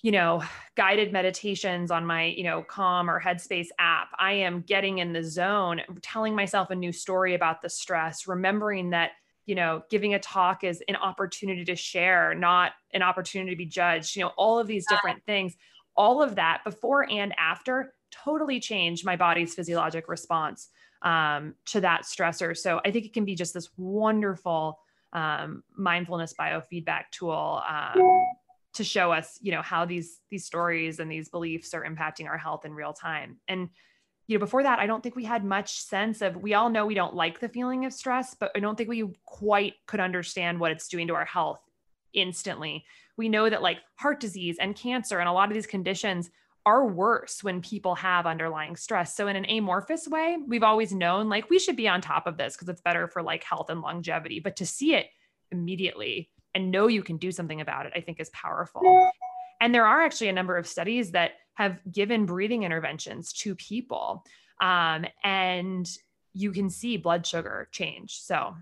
you 0.04 0.12
know, 0.12 0.42
guided 0.76 1.12
meditations 1.12 1.90
on 1.90 2.04
my, 2.04 2.26
you 2.26 2.44
know, 2.44 2.62
Calm 2.62 3.08
or 3.10 3.20
Headspace 3.20 3.68
app. 3.78 4.08
I 4.18 4.34
am 4.34 4.60
getting 4.60 4.98
in 4.98 5.12
the 5.12 5.24
zone, 5.24 5.80
telling 6.02 6.36
myself 6.36 6.70
a 6.70 6.74
new 6.74 6.92
story 6.92 7.34
about 7.34 7.62
the 7.62 7.70
stress, 7.70 8.28
remembering 8.28 8.90
that, 8.90 9.12
you 9.46 9.54
know, 9.54 9.82
giving 9.90 10.14
a 10.14 10.18
talk 10.18 10.62
is 10.62 10.82
an 10.88 10.96
opportunity 10.96 11.64
to 11.64 11.76
share, 11.76 12.34
not 12.34 12.72
an 12.92 13.02
opportunity 13.02 13.52
to 13.52 13.56
be 13.56 13.66
judged. 13.66 14.14
You 14.14 14.24
know, 14.24 14.32
all 14.36 14.58
of 14.58 14.66
these 14.66 14.84
different 14.88 15.24
things. 15.24 15.56
all 15.96 16.20
of 16.20 16.34
that 16.34 16.60
before 16.64 17.08
and 17.08 17.32
after 17.38 17.94
totally 18.10 18.58
changed 18.58 19.06
my 19.06 19.14
body's 19.14 19.54
physiologic 19.54 20.08
response 20.08 20.70
um, 21.02 21.54
to 21.66 21.80
that 21.80 22.02
stressor. 22.02 22.56
So 22.56 22.80
I 22.84 22.90
think 22.90 23.06
it 23.06 23.12
can 23.12 23.24
be 23.24 23.36
just 23.36 23.54
this 23.54 23.68
wonderful 23.76 24.80
um, 25.12 25.62
mindfulness 25.76 26.34
biofeedback 26.38 27.04
tool 27.12 27.62
um, 27.68 28.24
to 28.74 28.84
show 28.84 29.12
us, 29.12 29.38
you 29.40 29.52
know, 29.52 29.62
how 29.62 29.84
these 29.84 30.20
these 30.30 30.44
stories 30.44 31.00
and 31.00 31.10
these 31.10 31.28
beliefs 31.28 31.74
are 31.74 31.84
impacting 31.84 32.28
our 32.28 32.38
health 32.38 32.64
in 32.64 32.74
real 32.74 32.92
time. 32.92 33.38
And 33.48 33.70
you 34.26 34.38
know, 34.38 34.44
before 34.44 34.62
that, 34.62 34.78
I 34.78 34.86
don't 34.86 35.02
think 35.02 35.16
we 35.16 35.24
had 35.24 35.44
much 35.44 35.80
sense 35.80 36.22
of. 36.22 36.36
We 36.36 36.54
all 36.54 36.70
know 36.70 36.86
we 36.86 36.94
don't 36.94 37.14
like 37.14 37.40
the 37.40 37.48
feeling 37.48 37.84
of 37.84 37.92
stress, 37.92 38.34
but 38.34 38.50
I 38.56 38.60
don't 38.60 38.76
think 38.76 38.88
we 38.88 39.04
quite 39.24 39.74
could 39.86 40.00
understand 40.00 40.58
what 40.58 40.70
it's 40.70 40.88
doing 40.88 41.08
to 41.08 41.14
our 41.14 41.26
health 41.26 41.60
instantly. 42.14 42.84
We 43.16 43.28
know 43.28 43.48
that 43.50 43.62
like 43.62 43.78
heart 43.96 44.20
disease 44.20 44.56
and 44.60 44.74
cancer 44.74 45.18
and 45.18 45.28
a 45.28 45.32
lot 45.32 45.48
of 45.48 45.54
these 45.54 45.66
conditions 45.66 46.30
are 46.66 46.86
worse 46.86 47.44
when 47.44 47.60
people 47.60 47.94
have 47.94 48.26
underlying 48.26 48.76
stress. 48.76 49.14
So 49.14 49.28
in 49.28 49.36
an 49.36 49.44
amorphous 49.44 50.08
way, 50.08 50.38
we've 50.46 50.62
always 50.62 50.94
known 50.94 51.28
like 51.28 51.50
we 51.50 51.58
should 51.58 51.76
be 51.76 51.88
on 51.88 52.00
top 52.00 52.26
of 52.26 52.38
this 52.38 52.54
because 52.54 52.70
it's 52.70 52.80
better 52.80 53.06
for 53.06 53.22
like 53.22 53.44
health 53.44 53.68
and 53.68 53.82
longevity, 53.82 54.40
but 54.40 54.56
to 54.56 54.66
see 54.66 54.94
it 54.94 55.06
immediately 55.52 56.30
and 56.54 56.70
know 56.70 56.86
you 56.86 57.02
can 57.02 57.16
do 57.16 57.32
something 57.32 57.60
about 57.60 57.86
it, 57.86 57.92
I 57.94 58.00
think 58.00 58.20
is 58.20 58.30
powerful. 58.30 59.10
And 59.60 59.74
there 59.74 59.86
are 59.86 60.02
actually 60.02 60.28
a 60.28 60.32
number 60.32 60.56
of 60.56 60.66
studies 60.66 61.12
that 61.12 61.32
have 61.54 61.78
given 61.90 62.26
breathing 62.26 62.64
interventions 62.64 63.32
to 63.32 63.54
people. 63.54 64.24
Um, 64.60 65.06
and 65.22 65.88
you 66.32 66.52
can 66.52 66.68
see 66.68 66.96
blood 66.96 67.26
sugar 67.26 67.68
change. 67.72 68.20
So 68.20 68.56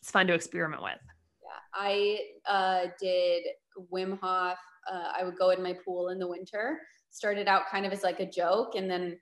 it's 0.00 0.10
fun 0.10 0.26
to 0.28 0.34
experiment 0.34 0.82
with. 0.82 0.98
Yeah, 1.42 1.58
I 1.74 2.20
uh, 2.46 2.86
did 3.00 3.44
Wim 3.92 4.18
Hof. 4.20 4.58
Uh, 4.90 5.12
I 5.16 5.24
would 5.24 5.36
go 5.36 5.50
in 5.50 5.62
my 5.62 5.76
pool 5.84 6.08
in 6.08 6.18
the 6.18 6.26
winter 6.26 6.80
started 7.12 7.46
out 7.46 7.68
kind 7.70 7.86
of 7.86 7.92
as 7.92 8.02
like 8.02 8.20
a 8.20 8.28
joke 8.28 8.74
and 8.74 8.90
then 8.90 9.18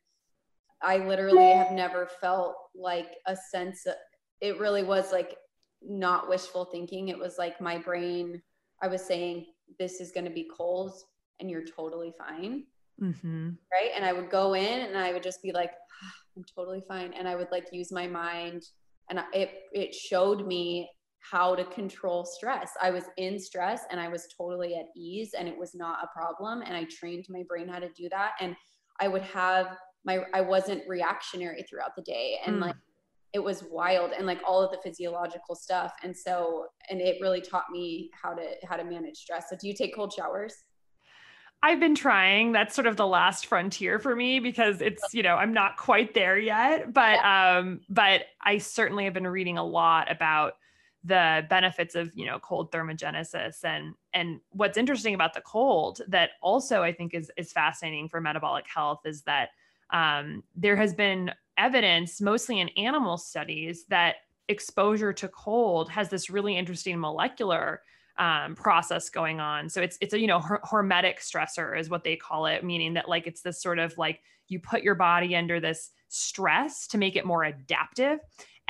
I 0.81 0.99
literally 0.99 1.51
have 1.51 1.73
never 1.73 2.09
felt 2.21 2.55
like 2.75 3.09
a 3.27 3.37
sense 3.37 3.85
of, 3.85 3.95
it 4.41 4.59
really 4.59 4.83
was 4.83 5.13
like 5.13 5.37
not 5.83 6.28
wishful 6.28 6.64
thinking. 6.64 7.09
It 7.09 7.18
was 7.18 7.39
like 7.39 7.61
my 7.61 7.78
brain, 7.78 8.43
I 8.83 8.89
was 8.89 9.03
saying, 9.03 9.47
this 9.78 10.01
is 10.01 10.12
going 10.12 10.24
to 10.24 10.31
be 10.31 10.49
cold 10.55 10.95
and 11.39 11.51
you're 11.51 11.64
totally 11.64 12.12
fine. 12.18 12.64
Mm-hmm. 13.01 13.51
Right. 13.72 13.91
And 13.95 14.05
I 14.05 14.12
would 14.12 14.31
go 14.31 14.55
in 14.55 14.81
and 14.81 14.97
I 14.97 15.12
would 15.12 15.22
just 15.22 15.43
be 15.43 15.53
like, 15.53 15.70
ah, 15.70 16.12
I'm 16.37 16.45
totally 16.55 16.83
fine. 16.87 17.12
And 17.14 17.26
I 17.26 17.35
would 17.35 17.51
like 17.51 17.66
use 17.72 17.93
my 17.93 18.07
mind 18.07 18.62
and 19.09 19.20
it, 19.33 19.51
it 19.72 19.95
showed 19.95 20.47
me 20.47 20.89
how 21.31 21.55
to 21.55 21.64
control 21.64 22.24
stress. 22.24 22.72
I 22.81 22.91
was 22.91 23.05
in 23.16 23.39
stress 23.39 23.83
and 23.91 24.01
I 24.01 24.09
was 24.09 24.26
totally 24.37 24.74
at 24.74 24.87
ease 24.97 25.35
and 25.39 25.49
it 25.49 25.57
was 25.57 25.74
not 25.74 25.99
a 26.03 26.18
problem. 26.18 26.62
And 26.62 26.74
I 26.76 26.85
trained 26.85 27.26
my 27.28 27.43
brain 27.49 27.68
how 27.68 27.78
to 27.78 27.91
do 27.97 28.09
that. 28.11 28.33
And 28.41 28.55
I 29.01 29.09
would 29.09 29.22
have 29.22 29.76
my, 30.05 30.20
I 30.33 30.41
wasn't 30.41 30.89
reactionary 30.89 31.62
throughout 31.68 31.95
the 31.97 32.03
day. 32.03 32.39
And 32.47 32.57
mm. 32.57 32.61
like, 32.62 32.76
it 33.33 33.39
was 33.39 33.62
wild 33.70 34.12
and 34.16 34.26
like 34.26 34.41
all 34.47 34.62
of 34.62 34.70
the 34.70 34.78
physiological 34.83 35.55
stuff. 35.55 35.93
And 36.03 36.16
so, 36.16 36.66
and 36.89 37.01
it 37.01 37.18
really 37.20 37.41
taught 37.41 37.70
me 37.70 38.11
how 38.12 38.35
to, 38.35 38.45
how 38.68 38.76
to 38.76 38.85
manage 38.85 39.18
stress. 39.18 39.47
So 39.51 39.57
do 39.61 39.68
you 39.68 39.74
take 39.74 39.95
cold 39.95 40.12
showers? 40.12 40.55
I've 41.62 41.78
been 41.78 41.95
trying. 41.95 42.53
That's 42.53 42.74
sort 42.74 42.87
of 42.87 42.97
the 42.97 43.07
last 43.07 43.47
frontier 43.47 43.99
for 43.99 44.16
me 44.16 44.41
because 44.41 44.81
it's, 44.81 45.12
you 45.12 45.22
know, 45.22 45.37
I'm 45.37 45.53
not 45.53 45.76
quite 45.76 46.14
there 46.14 46.39
yet, 46.39 46.93
but 46.93 47.16
yeah. 47.16 47.59
um 47.59 47.81
but 47.89 48.22
I 48.41 48.59
certainly 48.59 49.05
have 49.05 49.12
been 49.12 49.26
reading 49.26 49.59
a 49.59 49.64
lot 49.64 50.11
about 50.11 50.55
the 51.05 51.47
benefits 51.49 51.95
of 51.95 52.11
you 52.14 52.26
know 52.26 52.39
cold 52.39 52.70
thermogenesis 52.70 53.64
and 53.64 53.95
and 54.12 54.41
what's 54.51 54.76
interesting 54.76 55.14
about 55.14 55.33
the 55.33 55.41
cold 55.41 56.03
that 56.09 56.33
also 56.43 56.83
i 56.83 56.93
think 56.93 57.14
is 57.14 57.33
is 57.39 57.53
fascinating 57.53 58.07
for 58.07 58.20
metabolic 58.20 58.66
health 58.68 59.01
is 59.07 59.22
that 59.22 59.49
um, 59.93 60.43
there 60.55 60.76
has 60.76 60.95
been 60.95 61.30
evidence 61.59 62.20
mostly 62.20 62.61
in 62.61 62.68
animal 62.70 63.16
studies 63.16 63.84
that 63.88 64.16
exposure 64.49 65.12
to 65.12 65.28
cold 65.28 65.91
has 65.91 66.09
this 66.09 66.30
really 66.30 66.57
interesting 66.57 66.99
molecular 66.99 67.82
um, 68.18 68.55
process 68.55 69.09
going 69.09 69.41
on 69.41 69.68
so 69.68 69.80
it's 69.80 69.97
it's 70.01 70.12
a 70.12 70.18
you 70.18 70.26
know 70.26 70.41
her- 70.41 70.61
hormetic 70.64 71.18
stressor 71.18 71.78
is 71.78 71.88
what 71.88 72.05
they 72.05 72.16
call 72.16 72.47
it 72.47 72.64
meaning 72.64 72.95
that 72.95 73.09
like 73.09 73.26
it's 73.26 73.43
this 73.43 73.62
sort 73.62 73.78
of 73.78 73.97
like 73.97 74.20
you 74.49 74.59
put 74.59 74.82
your 74.82 74.95
body 74.95 75.36
under 75.36 75.61
this 75.61 75.91
stress 76.09 76.86
to 76.88 76.99
make 76.99 77.16
it 77.16 77.24
more 77.24 77.45
adaptive 77.45 78.18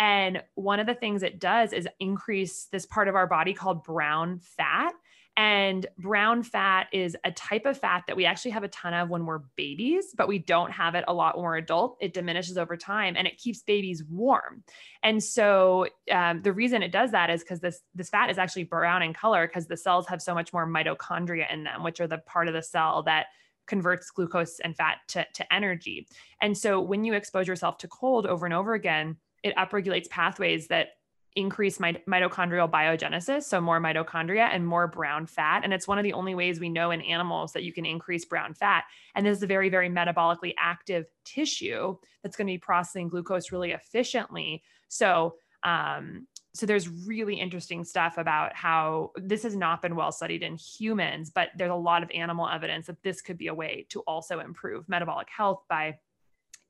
and 0.01 0.43
one 0.55 0.81
of 0.81 0.87
the 0.87 0.95
things 0.95 1.23
it 1.23 1.39
does 1.39 1.75
is 1.75 1.87
increase 1.99 2.65
this 2.73 2.87
part 2.87 3.07
of 3.07 3.15
our 3.15 3.27
body 3.27 3.53
called 3.53 3.85
brown 3.85 4.41
fat. 4.41 4.95
And 5.37 5.87
brown 5.97 6.43
fat 6.43 6.89
is 6.93 7.17
a 7.25 7.31
type 7.31 7.65
of 7.65 7.79
fat 7.79 8.05
that 8.07 8.17
we 8.17 8.27
actually 8.27 8.51
have 8.51 8.65
a 8.65 8.69
ton 8.69 8.93
of 8.93 9.09
when 9.09 9.25
we're 9.25 9.41
babies, 9.57 10.15
but 10.17 10.29
we 10.29 10.39
don't 10.39 10.71
have 10.71 10.95
it 10.95 11.05
a 11.09 11.15
lot 11.15 11.37
when 11.37 11.45
we're 11.45 11.57
adult. 11.57 11.97
It 12.01 12.13
diminishes 12.13 12.59
over 12.59 12.77
time 12.77 13.15
and 13.17 13.27
it 13.27 13.39
keeps 13.39 13.63
babies 13.63 14.05
warm. 14.05 14.65
And 15.03 15.23
so 15.23 15.87
um, 16.11 16.43
the 16.43 16.53
reason 16.53 16.83
it 16.83 16.93
does 16.93 17.13
that 17.13 17.31
is 17.31 17.41
because 17.41 17.61
this 17.61 17.81
this 17.95 18.11
fat 18.11 18.29
is 18.29 18.39
actually 18.39 18.65
brown 18.65 19.03
in 19.03 19.15
color 19.15 19.47
because 19.47 19.67
the 19.67 19.77
cells 19.77 20.07
have 20.09 20.21
so 20.21 20.35
much 20.35 20.53
more 20.53 20.67
mitochondria 20.67 21.51
in 21.53 21.65
them, 21.65 21.83
which 21.85 22.01
are 22.01 22.09
the 22.09 22.19
part 22.19 22.49
of 22.49 22.55
the 22.55 22.63
cell 22.63 23.03
that 23.05 23.27
converts 23.67 24.11
glucose 24.11 24.59
and 24.61 24.77
fat 24.77 24.99
to, 25.09 25.25
to 25.33 25.55
energy. 25.55 26.09
And 26.43 26.59
so 26.59 26.81
when 26.81 27.05
you 27.05 27.15
expose 27.15 27.47
yourself 27.47 27.79
to 27.79 27.89
cold 27.89 28.27
over 28.27 28.45
and 28.45 28.55
over 28.55 28.75
again, 28.75 29.17
it 29.43 29.57
upregulates 29.57 30.11
pathways 30.11 30.67
that 30.69 30.89
increase 31.37 31.79
mit- 31.79 32.05
mitochondrial 32.07 32.71
biogenesis, 32.71 33.45
so 33.45 33.61
more 33.61 33.81
mitochondria 33.81 34.49
and 34.53 34.67
more 34.67 34.89
brown 34.89 35.27
fat. 35.27 35.63
And 35.63 35.73
it's 35.73 35.87
one 35.87 35.99
of 35.99 36.05
the 36.05 36.13
only 36.13 36.35
ways 36.35 36.59
we 36.59 36.69
know 36.69 36.91
in 36.91 37.01
animals 37.03 37.53
that 37.53 37.63
you 37.63 37.73
can 37.73 37.87
increase 37.87 38.25
brown 38.25 38.55
fat. 38.55 38.85
And 39.15 39.25
this 39.25 39.37
is 39.37 39.43
a 39.43 39.47
very, 39.47 39.69
very 39.69 39.89
metabolically 39.89 40.55
active 40.59 41.07
tissue 41.25 41.97
that's 42.23 42.37
going 42.37 42.47
to 42.47 42.53
be 42.53 42.59
processing 42.59 43.09
glucose 43.09 43.53
really 43.53 43.71
efficiently. 43.71 44.63
So, 44.89 45.37
um, 45.63 46.27
so 46.53 46.67
there's 46.67 46.89
really 46.89 47.37
interesting 47.37 47.85
stuff 47.85 48.19
about 48.19 48.57
how 48.57 49.13
this 49.17 49.45
has 49.45 49.55
not 49.55 49.83
been 49.83 49.95
well 49.95 50.11
studied 50.11 50.43
in 50.43 50.57
humans, 50.57 51.31
but 51.31 51.51
there's 51.57 51.71
a 51.71 51.75
lot 51.77 52.03
of 52.03 52.11
animal 52.11 52.49
evidence 52.49 52.87
that 52.89 53.03
this 53.05 53.23
could 53.23 53.39
be 53.39 53.47
a 53.47 53.55
way 53.55 53.87
to 53.91 54.01
also 54.01 54.41
improve 54.41 54.89
metabolic 54.89 55.29
health 55.31 55.63
by 55.69 55.99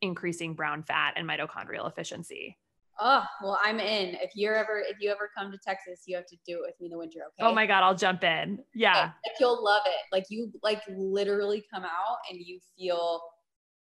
increasing 0.03 0.55
brown 0.55 0.83
fat 0.83 1.15
and 1.17 1.27
mitochondrial 1.27 1.89
efficiency. 1.89 2.59
Oh, 3.03 3.25
well, 3.43 3.59
I'm 3.65 3.81
in. 3.81 4.17
If 4.17 4.33
you're 4.35 4.55
ever, 4.55 4.83
if 4.87 4.99
you 5.01 5.11
ever 5.11 5.31
come 5.37 5.51
to 5.51 5.59
Texas, 5.67 6.03
you 6.07 6.17
have 6.17 6.27
to 6.27 6.37
do 6.47 6.57
it 6.57 6.61
with 6.67 6.75
me 6.81 6.87
in 6.87 6.91
the 6.91 6.99
winter. 6.99 7.21
Okay. 7.21 7.49
Oh 7.49 7.55
my 7.55 7.67
God. 7.67 7.83
I'll 7.83 7.95
jump 7.95 8.23
in. 8.25 8.59
Yeah. 8.75 9.05
Like, 9.25 9.35
you'll 9.41 9.65
love 9.65 9.83
it. 9.87 10.01
Like 10.13 10.25
you, 10.29 10.53
like 10.63 10.83
literally 10.89 11.65
come 11.73 11.85
out 11.85 12.19
and 12.31 12.39
you 12.39 12.59
feel 12.79 13.23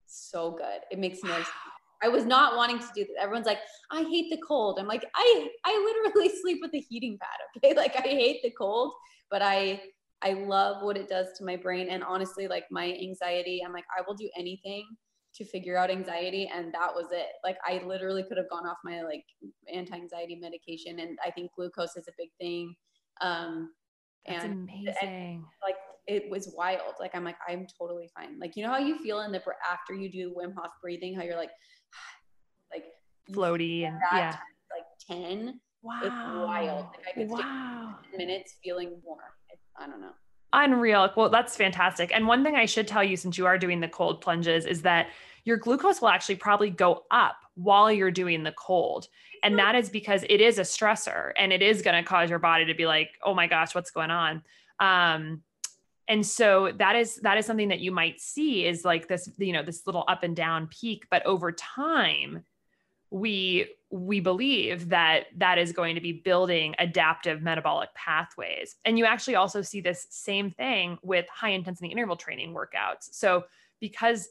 so 0.06 0.52
good. 0.52 0.80
It 0.90 0.98
makes 0.98 1.22
no. 1.22 1.36
I 2.02 2.08
was 2.08 2.24
not 2.24 2.56
wanting 2.56 2.78
to 2.78 2.86
do 2.94 3.02
this. 3.02 3.16
Everyone's 3.20 3.46
like, 3.46 3.60
I 3.90 4.02
hate 4.02 4.30
the 4.30 4.40
cold. 4.46 4.78
I'm 4.78 4.86
like, 4.86 5.06
I, 5.14 5.48
I 5.64 6.02
literally 6.04 6.34
sleep 6.42 6.58
with 6.60 6.74
a 6.74 6.80
heating 6.80 7.18
pad. 7.20 7.38
Okay. 7.56 7.74
Like 7.76 7.96
I 7.96 8.08
hate 8.08 8.42
the 8.42 8.50
cold, 8.50 8.92
but 9.30 9.42
I, 9.42 9.82
I 10.22 10.32
love 10.32 10.82
what 10.82 10.96
it 10.96 11.08
does 11.08 11.28
to 11.38 11.44
my 11.44 11.56
brain. 11.56 11.88
And 11.88 12.02
honestly, 12.02 12.48
like 12.48 12.64
my 12.70 12.92
anxiety, 13.00 13.62
I'm 13.64 13.72
like, 13.72 13.84
I 13.96 14.02
will 14.06 14.14
do 14.14 14.28
anything 14.38 14.86
to 15.34 15.44
figure 15.44 15.76
out 15.76 15.90
anxiety 15.90 16.50
and 16.52 16.72
that 16.72 16.94
was 16.94 17.06
it. 17.12 17.26
Like 17.42 17.56
i 17.66 17.82
literally 17.84 18.22
could 18.22 18.36
have 18.36 18.50
gone 18.50 18.66
off 18.66 18.78
my 18.84 19.02
like 19.02 19.24
anti-anxiety 19.72 20.36
medication 20.40 21.00
and 21.00 21.18
i 21.24 21.30
think 21.30 21.50
glucose 21.56 21.96
is 21.96 22.08
a 22.08 22.12
big 22.18 22.30
thing. 22.40 22.74
Um 23.20 23.70
That's 24.26 24.44
and, 24.44 24.68
amazing. 24.68 24.94
and, 25.02 25.42
like 25.62 25.76
it 26.06 26.30
was 26.30 26.52
wild. 26.56 26.94
Like 27.00 27.14
i'm 27.14 27.24
like 27.24 27.36
i'm 27.48 27.66
totally 27.78 28.10
fine. 28.16 28.38
Like 28.38 28.56
you 28.56 28.64
know 28.64 28.70
how 28.70 28.78
you 28.78 28.98
feel 28.98 29.20
in 29.22 29.32
the 29.32 29.42
after 29.70 29.94
you 29.94 30.10
do 30.10 30.34
wim 30.36 30.54
hof 30.56 30.70
breathing 30.82 31.14
how 31.14 31.22
you're 31.22 31.36
like 31.36 31.52
like 32.72 32.84
floaty 33.30 33.86
and 33.86 33.98
yeah. 34.12 34.36
like 34.70 35.18
10 35.20 35.60
wow 35.82 36.00
it's 36.02 36.10
wild. 36.46 36.86
Like 36.86 37.08
i 37.08 37.12
could 37.12 37.28
wow. 37.28 37.96
minutes 38.16 38.56
feeling 38.62 39.00
warm. 39.02 39.20
I 39.76 39.86
don't 39.86 40.00
know 40.00 40.12
Unreal. 40.54 41.12
Well, 41.16 41.30
that's 41.30 41.56
fantastic. 41.56 42.12
And 42.14 42.28
one 42.28 42.44
thing 42.44 42.54
I 42.54 42.64
should 42.64 42.86
tell 42.86 43.02
you 43.02 43.16
since 43.16 43.36
you 43.36 43.44
are 43.44 43.58
doing 43.58 43.80
the 43.80 43.88
cold 43.88 44.20
plunges 44.20 44.66
is 44.66 44.82
that 44.82 45.08
your 45.44 45.56
glucose 45.56 46.00
will 46.00 46.08
actually 46.08 46.36
probably 46.36 46.70
go 46.70 47.02
up 47.10 47.36
while 47.54 47.90
you're 47.90 48.12
doing 48.12 48.44
the 48.44 48.52
cold. 48.52 49.08
And 49.42 49.58
that 49.58 49.74
is 49.74 49.90
because 49.90 50.24
it 50.30 50.40
is 50.40 50.58
a 50.58 50.62
stressor 50.62 51.32
and 51.36 51.52
it 51.52 51.60
is 51.60 51.82
going 51.82 52.02
to 52.02 52.08
cause 52.08 52.30
your 52.30 52.38
body 52.38 52.66
to 52.66 52.74
be 52.74 52.86
like, 52.86 53.10
oh 53.22 53.34
my 53.34 53.48
gosh, 53.48 53.74
what's 53.74 53.90
going 53.90 54.10
on? 54.10 54.42
Um, 54.78 55.42
and 56.06 56.24
so 56.24 56.72
that 56.78 56.96
is 56.96 57.16
that 57.16 57.36
is 57.38 57.46
something 57.46 57.68
that 57.68 57.80
you 57.80 57.90
might 57.90 58.20
see 58.20 58.66
is 58.66 58.84
like 58.84 59.08
this 59.08 59.28
you 59.38 59.52
know 59.52 59.62
this 59.62 59.86
little 59.86 60.04
up 60.06 60.22
and 60.22 60.36
down 60.36 60.66
peak 60.66 61.06
but 61.10 61.24
over 61.24 61.50
time 61.50 62.44
we 63.14 63.68
we 63.90 64.18
believe 64.18 64.88
that 64.88 65.26
that 65.36 65.56
is 65.56 65.70
going 65.70 65.94
to 65.94 66.00
be 66.00 66.10
building 66.10 66.74
adaptive 66.80 67.40
metabolic 67.42 67.88
pathways 67.94 68.74
and 68.84 68.98
you 68.98 69.04
actually 69.04 69.36
also 69.36 69.62
see 69.62 69.80
this 69.80 70.08
same 70.10 70.50
thing 70.50 70.98
with 71.00 71.24
high 71.28 71.50
intensity 71.50 71.86
interval 71.86 72.16
training 72.16 72.52
workouts 72.52 73.12
so 73.12 73.44
because 73.78 74.26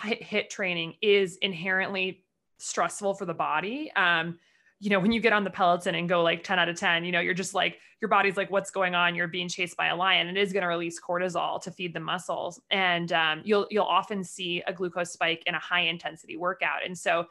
HIIT 0.00 0.50
training 0.50 0.94
is 1.00 1.36
inherently 1.36 2.24
stressful 2.58 3.14
for 3.14 3.26
the 3.26 3.34
body 3.34 3.92
um, 3.94 4.36
you 4.78 4.90
know, 4.90 5.00
when 5.00 5.10
you 5.10 5.20
get 5.20 5.32
on 5.32 5.42
the 5.42 5.50
Peloton 5.50 5.94
and 5.94 6.08
go 6.08 6.22
like 6.22 6.44
10 6.44 6.58
out 6.58 6.68
of 6.68 6.76
10, 6.76 7.04
you 7.04 7.12
know, 7.12 7.20
you're 7.20 7.32
just 7.32 7.54
like, 7.54 7.78
your 8.02 8.10
body's 8.10 8.36
like, 8.36 8.50
what's 8.50 8.70
going 8.70 8.94
on? 8.94 9.14
You're 9.14 9.26
being 9.26 9.48
chased 9.48 9.74
by 9.74 9.86
a 9.86 9.96
lion. 9.96 10.26
It 10.28 10.36
is 10.36 10.52
going 10.52 10.62
to 10.62 10.68
release 10.68 11.00
cortisol 11.00 11.62
to 11.62 11.70
feed 11.70 11.94
the 11.94 12.00
muscles. 12.00 12.60
And 12.70 13.10
um, 13.12 13.40
you'll, 13.42 13.66
you'll 13.70 13.86
often 13.86 14.22
see 14.22 14.62
a 14.66 14.74
glucose 14.74 15.12
spike 15.12 15.42
in 15.46 15.54
a 15.54 15.58
high 15.58 15.80
intensity 15.80 16.36
workout. 16.36 16.84
And 16.84 16.96
so 16.96 17.26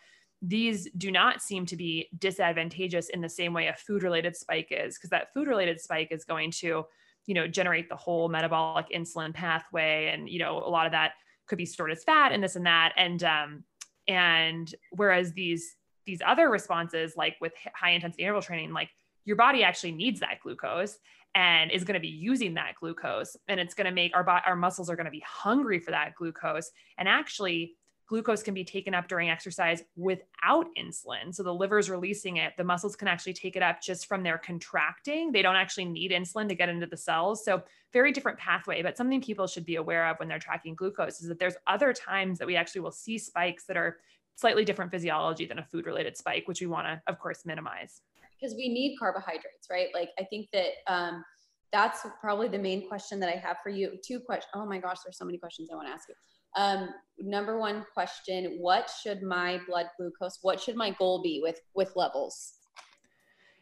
these 0.47 0.89
do 0.97 1.11
not 1.11 1.41
seem 1.41 1.65
to 1.65 1.75
be 1.75 2.09
disadvantageous 2.17 3.09
in 3.09 3.21
the 3.21 3.29
same 3.29 3.53
way 3.53 3.67
a 3.67 3.73
food 3.73 4.03
related 4.03 4.35
spike 4.35 4.67
is, 4.71 4.97
because 4.97 5.09
that 5.09 5.33
food 5.33 5.47
related 5.47 5.79
spike 5.79 6.09
is 6.11 6.23
going 6.23 6.51
to, 6.51 6.85
you 7.25 7.33
know, 7.33 7.47
generate 7.47 7.89
the 7.89 7.95
whole 7.95 8.29
metabolic 8.29 8.87
insulin 8.89 9.33
pathway. 9.33 10.11
And, 10.13 10.29
you 10.29 10.39
know, 10.39 10.57
a 10.57 10.69
lot 10.69 10.85
of 10.85 10.91
that 10.91 11.13
could 11.47 11.57
be 11.57 11.65
stored 11.65 11.91
as 11.91 12.03
fat 12.03 12.31
and 12.31 12.43
this 12.43 12.55
and 12.55 12.65
that. 12.65 12.93
And, 12.97 13.23
um, 13.23 13.63
and 14.07 14.73
whereas 14.91 15.33
these 15.33 15.75
these 16.05 16.21
other 16.23 16.49
responses, 16.49 17.15
like 17.17 17.35
with 17.41 17.53
high 17.73 17.91
intensity 17.91 18.23
interval 18.23 18.41
training, 18.41 18.71
like 18.71 18.89
your 19.25 19.35
body 19.35 19.63
actually 19.63 19.91
needs 19.91 20.19
that 20.19 20.39
glucose 20.43 20.99
and 21.33 21.71
is 21.71 21.83
going 21.83 21.95
to 21.95 21.99
be 21.99 22.07
using 22.07 22.53
that 22.53 22.75
glucose 22.79 23.35
and 23.47 23.59
it's 23.59 23.73
going 23.73 23.85
to 23.85 23.91
make 23.91 24.15
our 24.15 24.27
our 24.45 24.55
muscles 24.55 24.89
are 24.89 24.95
going 24.95 25.05
to 25.05 25.11
be 25.11 25.23
hungry 25.27 25.79
for 25.79 25.91
that 25.91 26.13
glucose 26.15 26.71
and 26.97 27.09
actually 27.09 27.73
glucose 28.07 28.43
can 28.43 28.53
be 28.53 28.63
taken 28.63 28.93
up 28.93 29.07
during 29.07 29.29
exercise 29.29 29.83
without 29.95 30.67
insulin 30.77 31.33
so 31.33 31.43
the 31.43 31.53
liver's 31.53 31.89
releasing 31.89 32.37
it 32.37 32.53
the 32.57 32.63
muscles 32.63 32.95
can 32.95 33.07
actually 33.07 33.33
take 33.33 33.55
it 33.55 33.63
up 33.63 33.81
just 33.81 34.07
from 34.07 34.23
their 34.23 34.37
contracting 34.37 35.31
they 35.31 35.41
don't 35.41 35.55
actually 35.55 35.85
need 35.85 36.11
insulin 36.11 36.47
to 36.47 36.55
get 36.55 36.69
into 36.69 36.85
the 36.85 36.97
cells 36.97 37.43
so 37.43 37.61
very 37.93 38.11
different 38.11 38.37
pathway 38.37 38.81
but 38.81 38.97
something 38.97 39.21
people 39.21 39.47
should 39.47 39.65
be 39.65 39.75
aware 39.75 40.07
of 40.07 40.17
when 40.19 40.27
they're 40.27 40.39
tracking 40.39 40.75
glucose 40.75 41.21
is 41.21 41.27
that 41.27 41.39
there's 41.39 41.55
other 41.67 41.93
times 41.93 42.37
that 42.37 42.47
we 42.47 42.55
actually 42.55 42.81
will 42.81 42.91
see 42.91 43.17
spikes 43.17 43.65
that 43.65 43.77
are 43.77 43.97
slightly 44.35 44.65
different 44.65 44.91
physiology 44.91 45.45
than 45.45 45.59
a 45.59 45.63
food 45.63 45.85
related 45.85 46.17
spike, 46.17 46.43
which 46.47 46.61
we 46.61 46.67
want 46.67 46.87
to, 46.87 47.01
of 47.07 47.19
course, 47.19 47.45
minimize. 47.45 48.01
Because 48.39 48.55
we 48.55 48.69
need 48.69 48.97
carbohydrates, 48.99 49.67
right? 49.71 49.87
Like, 49.93 50.09
I 50.19 50.23
think 50.25 50.49
that 50.51 50.71
um, 50.87 51.23
that's 51.71 52.05
probably 52.19 52.49
the 52.49 52.59
main 52.59 52.87
question 52.87 53.19
that 53.21 53.29
I 53.29 53.37
have 53.37 53.57
for 53.63 53.69
you. 53.69 53.97
Two 54.05 54.19
questions. 54.19 54.51
Oh 54.53 54.65
my 54.65 54.77
gosh, 54.77 54.97
there's 55.05 55.17
so 55.17 55.25
many 55.25 55.37
questions 55.37 55.69
I 55.71 55.75
want 55.75 55.87
to 55.87 55.93
ask 55.93 56.07
you. 56.09 56.15
Um, 56.55 56.89
number 57.19 57.59
one 57.59 57.85
question: 57.93 58.57
What 58.59 58.89
should 59.01 59.21
my 59.21 59.59
blood 59.67 59.87
glucose? 59.97 60.39
What 60.41 60.59
should 60.59 60.75
my 60.75 60.91
goal 60.91 61.21
be 61.21 61.39
with 61.41 61.59
with 61.73 61.95
levels? 61.95 62.53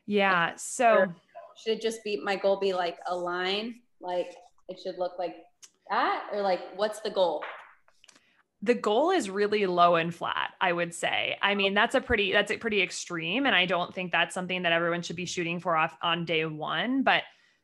Yeah. 0.05 0.53
So 0.55 0.95
or 0.95 1.15
should 1.55 1.77
it 1.77 1.81
just 1.81 2.03
be 2.03 2.21
my 2.23 2.35
goal? 2.35 2.59
Be 2.59 2.73
like 2.73 2.97
a 3.07 3.15
line, 3.15 3.75
like 3.99 4.33
it 4.69 4.79
should 4.83 4.97
look 4.97 5.13
like 5.17 5.35
that, 5.89 6.27
or 6.31 6.41
like 6.41 6.61
what's 6.75 6.99
the 7.01 7.11
goal? 7.11 7.43
the 8.63 8.73
goal 8.73 9.11
is 9.11 9.29
really 9.29 9.65
low 9.65 9.95
and 9.95 10.15
flat 10.15 10.51
i 10.61 10.71
would 10.71 10.93
say 10.93 11.37
i 11.41 11.53
mean 11.53 11.73
that's 11.73 11.93
a 11.93 12.01
pretty 12.01 12.31
that's 12.31 12.51
a 12.51 12.57
pretty 12.57 12.81
extreme 12.81 13.45
and 13.45 13.53
i 13.53 13.65
don't 13.65 13.93
think 13.93 14.11
that's 14.11 14.33
something 14.33 14.63
that 14.63 14.71
everyone 14.71 15.01
should 15.01 15.15
be 15.15 15.25
shooting 15.25 15.59
for 15.59 15.75
off 15.75 15.95
on 16.01 16.25
day 16.25 16.45
one 16.45 17.03
but 17.03 17.23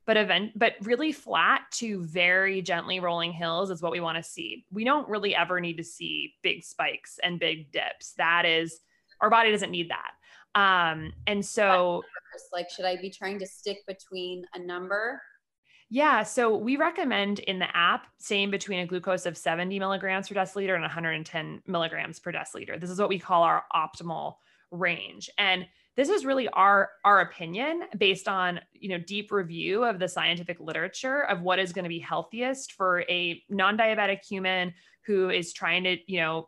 but 0.09 0.17
event 0.17 0.51
but 0.55 0.73
really 0.81 1.11
flat 1.11 1.61
to 1.69 2.01
very 2.01 2.63
gently 2.63 2.99
rolling 2.99 3.31
hills 3.31 3.69
is 3.69 3.79
what 3.79 3.91
we 3.91 3.99
want 3.99 4.17
to 4.17 4.23
see 4.23 4.65
we 4.71 4.83
don't 4.83 5.07
really 5.07 5.35
ever 5.35 5.59
need 5.59 5.77
to 5.77 5.83
see 5.83 6.33
big 6.41 6.63
spikes 6.63 7.19
and 7.21 7.39
big 7.39 7.71
dips 7.71 8.13
that 8.17 8.43
is 8.43 8.79
our 9.21 9.29
body 9.29 9.51
doesn't 9.51 9.69
need 9.69 9.91
that 9.91 10.59
um 10.59 11.13
and 11.27 11.45
so 11.45 12.01
like 12.51 12.67
should 12.71 12.85
i 12.85 12.95
be 12.99 13.11
trying 13.11 13.37
to 13.37 13.45
stick 13.45 13.77
between 13.85 14.43
a 14.55 14.59
number 14.59 15.21
yeah. 15.91 16.21
So 16.21 16.55
we 16.55 16.77
recommend 16.77 17.39
in 17.39 17.57
the 17.57 17.75
app 17.75 18.05
staying 18.19 18.51
between 18.51 18.81
a 18.81 18.85
glucose 18.85 19.25
of 19.25 19.35
70 19.35 19.79
milligrams 19.79 20.29
per 20.29 20.35
deciliter 20.35 20.75
and 20.75 20.83
110 20.83 21.63
milligrams 21.65 22.19
per 22.19 22.31
deciliter. 22.31 22.79
This 22.79 22.91
is 22.91 22.99
what 22.99 23.09
we 23.09 23.17
call 23.17 23.41
our 23.41 23.63
optimal 23.75 24.35
range. 24.69 25.31
And 25.39 25.65
this 25.95 26.09
is 26.09 26.25
really 26.25 26.47
our 26.49 26.89
our 27.03 27.21
opinion 27.21 27.83
based 27.97 28.27
on 28.27 28.59
you 28.73 28.89
know 28.89 28.97
deep 28.97 29.31
review 29.31 29.83
of 29.83 29.99
the 29.99 30.07
scientific 30.07 30.59
literature 30.59 31.23
of 31.23 31.41
what 31.41 31.59
is 31.59 31.73
going 31.73 31.83
to 31.83 31.89
be 31.89 31.99
healthiest 31.99 32.73
for 32.73 33.01
a 33.09 33.41
non-diabetic 33.49 34.25
human 34.25 34.73
who 35.05 35.29
is 35.29 35.53
trying 35.53 35.83
to 35.83 35.97
you 36.07 36.19
know 36.19 36.47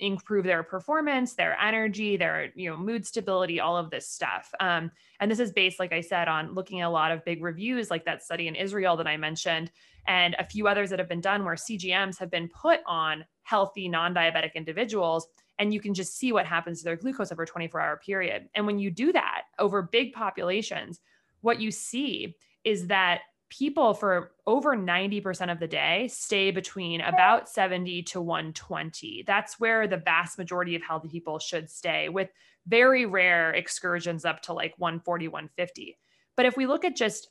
improve 0.00 0.44
their 0.44 0.62
performance, 0.62 1.34
their 1.34 1.58
energy, 1.60 2.16
their 2.16 2.52
you 2.54 2.70
know 2.70 2.76
mood 2.76 3.06
stability, 3.06 3.60
all 3.60 3.76
of 3.76 3.90
this 3.90 4.08
stuff. 4.08 4.50
Um, 4.60 4.90
and 5.20 5.30
this 5.30 5.40
is 5.40 5.52
based, 5.52 5.78
like 5.78 5.92
I 5.92 6.00
said, 6.00 6.28
on 6.28 6.54
looking 6.54 6.80
at 6.80 6.86
a 6.86 6.90
lot 6.90 7.10
of 7.10 7.24
big 7.24 7.42
reviews, 7.42 7.90
like 7.90 8.04
that 8.04 8.22
study 8.22 8.48
in 8.48 8.54
Israel 8.54 8.96
that 8.96 9.06
I 9.06 9.16
mentioned, 9.16 9.70
and 10.06 10.36
a 10.38 10.44
few 10.44 10.68
others 10.68 10.90
that 10.90 10.98
have 10.98 11.08
been 11.08 11.20
done 11.20 11.44
where 11.44 11.54
CGMs 11.54 12.18
have 12.18 12.30
been 12.30 12.48
put 12.48 12.80
on 12.86 13.24
healthy 13.42 13.88
non-diabetic 13.88 14.54
individuals, 14.54 15.26
and 15.58 15.74
you 15.74 15.80
can 15.80 15.94
just 15.94 16.16
see 16.16 16.32
what 16.32 16.46
happens 16.46 16.78
to 16.78 16.84
their 16.84 16.96
glucose 16.96 17.32
over 17.32 17.42
a 17.42 17.46
24-hour 17.46 18.00
period. 18.04 18.48
And 18.54 18.66
when 18.66 18.78
you 18.78 18.90
do 18.90 19.12
that 19.12 19.42
over 19.58 19.82
big 19.82 20.12
populations, 20.12 21.00
what 21.40 21.60
you 21.60 21.70
see 21.70 22.36
is 22.64 22.88
that 22.88 23.20
people 23.50 23.94
for 23.94 24.32
over 24.46 24.76
90% 24.76 25.50
of 25.50 25.58
the 25.58 25.66
day 25.66 26.06
stay 26.08 26.50
between 26.50 27.00
about 27.00 27.48
70 27.48 28.02
to 28.02 28.20
120. 28.20 29.24
That's 29.26 29.58
where 29.58 29.86
the 29.86 29.96
vast 29.96 30.38
majority 30.38 30.76
of 30.76 30.82
healthy 30.82 31.08
people 31.08 31.38
should 31.38 31.70
stay, 31.70 32.08
with 32.08 32.28
very 32.66 33.06
rare 33.06 33.50
excursions 33.52 34.24
up 34.24 34.42
to 34.42 34.52
like 34.52 34.74
140, 34.76 35.28
150. 35.28 35.98
But 36.36 36.46
if 36.46 36.56
we 36.56 36.66
look 36.66 36.84
at 36.84 36.94
just 36.94 37.28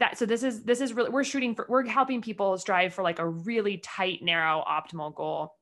that, 0.00 0.18
so 0.18 0.26
this 0.26 0.42
is 0.42 0.64
this 0.64 0.80
is 0.80 0.92
really 0.92 1.10
we're 1.10 1.24
shooting 1.24 1.54
for 1.54 1.66
we're 1.68 1.86
helping 1.86 2.20
people 2.20 2.58
strive 2.58 2.92
for 2.92 3.02
like 3.02 3.18
a 3.18 3.28
really 3.28 3.78
tight, 3.78 4.22
narrow, 4.22 4.64
optimal 4.68 5.14
goal. 5.14 5.54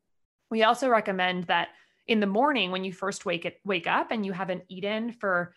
We 0.50 0.62
also 0.62 0.88
recommend 0.88 1.44
that 1.44 1.68
in 2.08 2.20
the 2.20 2.26
morning 2.26 2.70
when 2.70 2.84
you 2.84 2.92
first 2.92 3.24
wake 3.24 3.44
it 3.44 3.60
wake 3.64 3.86
up 3.86 4.10
and 4.10 4.26
you 4.26 4.32
haven't 4.32 4.64
eaten 4.68 5.12
for 5.12 5.54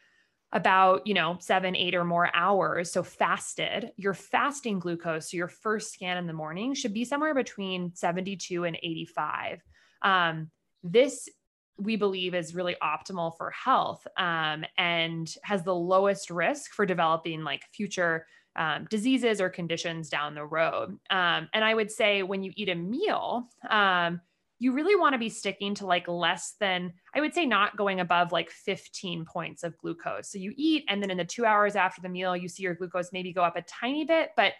about 0.53 1.07
you 1.07 1.13
know 1.13 1.37
seven 1.39 1.75
eight 1.75 1.95
or 1.95 2.03
more 2.03 2.29
hours 2.35 2.91
so 2.91 3.01
fasted 3.01 3.91
your 3.95 4.13
fasting 4.13 4.79
glucose 4.79 5.31
so 5.31 5.37
your 5.37 5.47
first 5.47 5.93
scan 5.93 6.17
in 6.17 6.27
the 6.27 6.33
morning 6.33 6.73
should 6.73 6.93
be 6.93 7.05
somewhere 7.05 7.33
between 7.33 7.95
72 7.95 8.65
and 8.65 8.77
85 8.83 9.61
um, 10.01 10.51
this 10.83 11.29
we 11.77 11.95
believe 11.95 12.35
is 12.35 12.53
really 12.53 12.75
optimal 12.83 13.35
for 13.37 13.49
health 13.51 14.05
um, 14.17 14.65
and 14.77 15.33
has 15.43 15.63
the 15.63 15.73
lowest 15.73 16.29
risk 16.29 16.73
for 16.73 16.85
developing 16.85 17.43
like 17.43 17.63
future 17.73 18.27
um, 18.57 18.85
diseases 18.89 19.39
or 19.39 19.49
conditions 19.49 20.09
down 20.09 20.35
the 20.35 20.45
road. 20.45 20.99
Um, 21.09 21.47
and 21.53 21.63
i 21.63 21.73
would 21.73 21.89
say 21.89 22.21
when 22.23 22.43
you 22.43 22.51
eat 22.55 22.67
a 22.67 22.75
meal 22.75 23.47
um, 23.69 24.19
you 24.62 24.74
really 24.74 24.95
want 24.95 25.14
to 25.14 25.20
be 25.20 25.28
sticking 25.28 25.74
to 25.74 25.88
like 25.88 26.07
less 26.07 26.53
than, 26.59 26.93
I 27.16 27.20
would 27.20 27.34
say, 27.34 27.47
not 27.47 27.78
going 27.78 27.99
above 27.99 28.32
like 28.32 28.51
15 28.51 29.26
points 29.26 29.64
of 29.64 29.76
glucose. 29.76 30.30
So 30.30 30.38
you 30.38 30.53
eat, 30.55 30.86
and 30.88 31.01
then 31.01 31.09
in 31.09 31.18
the 31.18 31.26
two 31.26 31.47
hours 31.47 31.76
after 31.76 31.99
the 31.99 32.09
meal, 32.09 32.38
you 32.38 32.47
see 32.47 32.62
your 32.62 32.76
glucose 32.76 33.12
maybe 33.12 33.34
go 33.34 33.41
up 33.41 33.55
a 33.55 33.64
tiny 33.64 34.05
bit, 34.05 34.30
but 34.38 34.53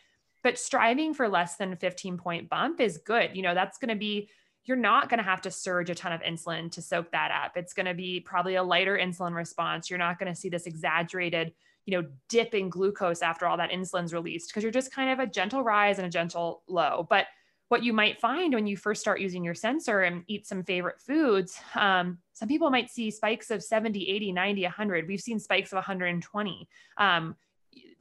but 0.44 0.58
striving 0.58 1.14
for 1.14 1.30
less 1.30 1.58
than 1.58 1.76
15 1.76 2.18
point 2.18 2.50
bump 2.50 2.82
is 2.82 2.98
good. 2.98 3.36
You 3.36 3.44
know, 3.44 3.54
that's 3.54 3.78
going 3.78 3.90
to 3.90 3.96
be 3.96 4.32
you're 4.64 4.76
not 4.76 5.08
going 5.08 5.20
to 5.20 5.24
have 5.24 5.42
to 5.42 5.52
surge 5.52 5.92
a 5.92 5.96
ton 5.96 6.14
of 6.14 6.22
insulin 6.22 6.72
to 6.72 6.82
soak 6.82 7.12
that 7.12 7.30
up. 7.30 7.52
It's 7.56 7.74
going 7.74 7.86
to 7.86 7.94
be 7.94 8.22
probably 8.22 8.56
a 8.56 8.64
lighter 8.64 8.98
insulin 8.98 9.36
response. 9.36 9.88
You're 9.88 10.00
not 10.00 10.18
going 10.18 10.34
to 10.34 10.40
see 10.40 10.50
this 10.50 10.66
exaggerated, 10.66 11.54
you 11.86 12.02
know, 12.02 12.08
dip 12.28 12.56
in 12.56 12.70
glucose 12.70 13.22
after 13.22 13.46
all 13.46 13.58
that 13.58 13.70
insulin's 13.70 14.16
released 14.16 14.50
because 14.50 14.64
you're 14.64 14.72
just 14.72 14.92
kind 14.92 15.12
of 15.12 15.20
a 15.20 15.30
gentle 15.30 15.64
rise 15.64 16.00
and 16.00 16.08
a 16.08 16.12
gentle 16.12 16.64
low. 16.68 17.06
But 17.08 17.28
what 17.72 17.84
you 17.86 17.94
might 17.94 18.20
find 18.20 18.54
when 18.54 18.68
you 18.68 18.76
first 18.76 19.00
start 19.00 19.22
using 19.22 19.46
your 19.46 19.54
sensor 19.54 20.02
and 20.02 20.26
eat 20.28 20.46
some 20.46 20.62
favorite 20.62 21.00
foods, 21.00 21.58
um, 21.76 22.18
some 22.34 22.50
people 22.50 22.70
might 22.70 22.92
see 22.92 23.10
spikes 23.10 23.50
of 23.50 23.64
70, 23.64 24.10
80, 24.10 24.34
90, 24.34 24.64
100. 24.64 25.08
We've 25.08 25.22
seen 25.22 25.40
spikes 25.40 25.72
of 25.72 25.78
120. 25.78 26.68
Um, 26.98 27.38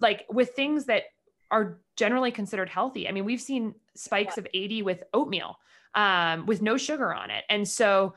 like 0.01 0.27
with 0.29 0.51
things 0.51 0.87
that 0.87 1.05
are 1.53 1.79
generally 1.97 2.33
considered 2.33 2.69
healthy. 2.69 3.07
I 3.09 3.13
mean, 3.13 3.25
we've 3.25 3.41
seen 3.41 3.77
spikes 3.95 4.39
of 4.39 4.47
80 4.53 4.83
with 4.83 5.05
oatmeal 5.15 5.57
um, 5.95 6.47
with 6.47 6.63
no 6.63 6.77
sugar 6.77 7.15
on 7.15 7.31
it. 7.31 7.45
And 7.49 7.69
so, 7.69 8.15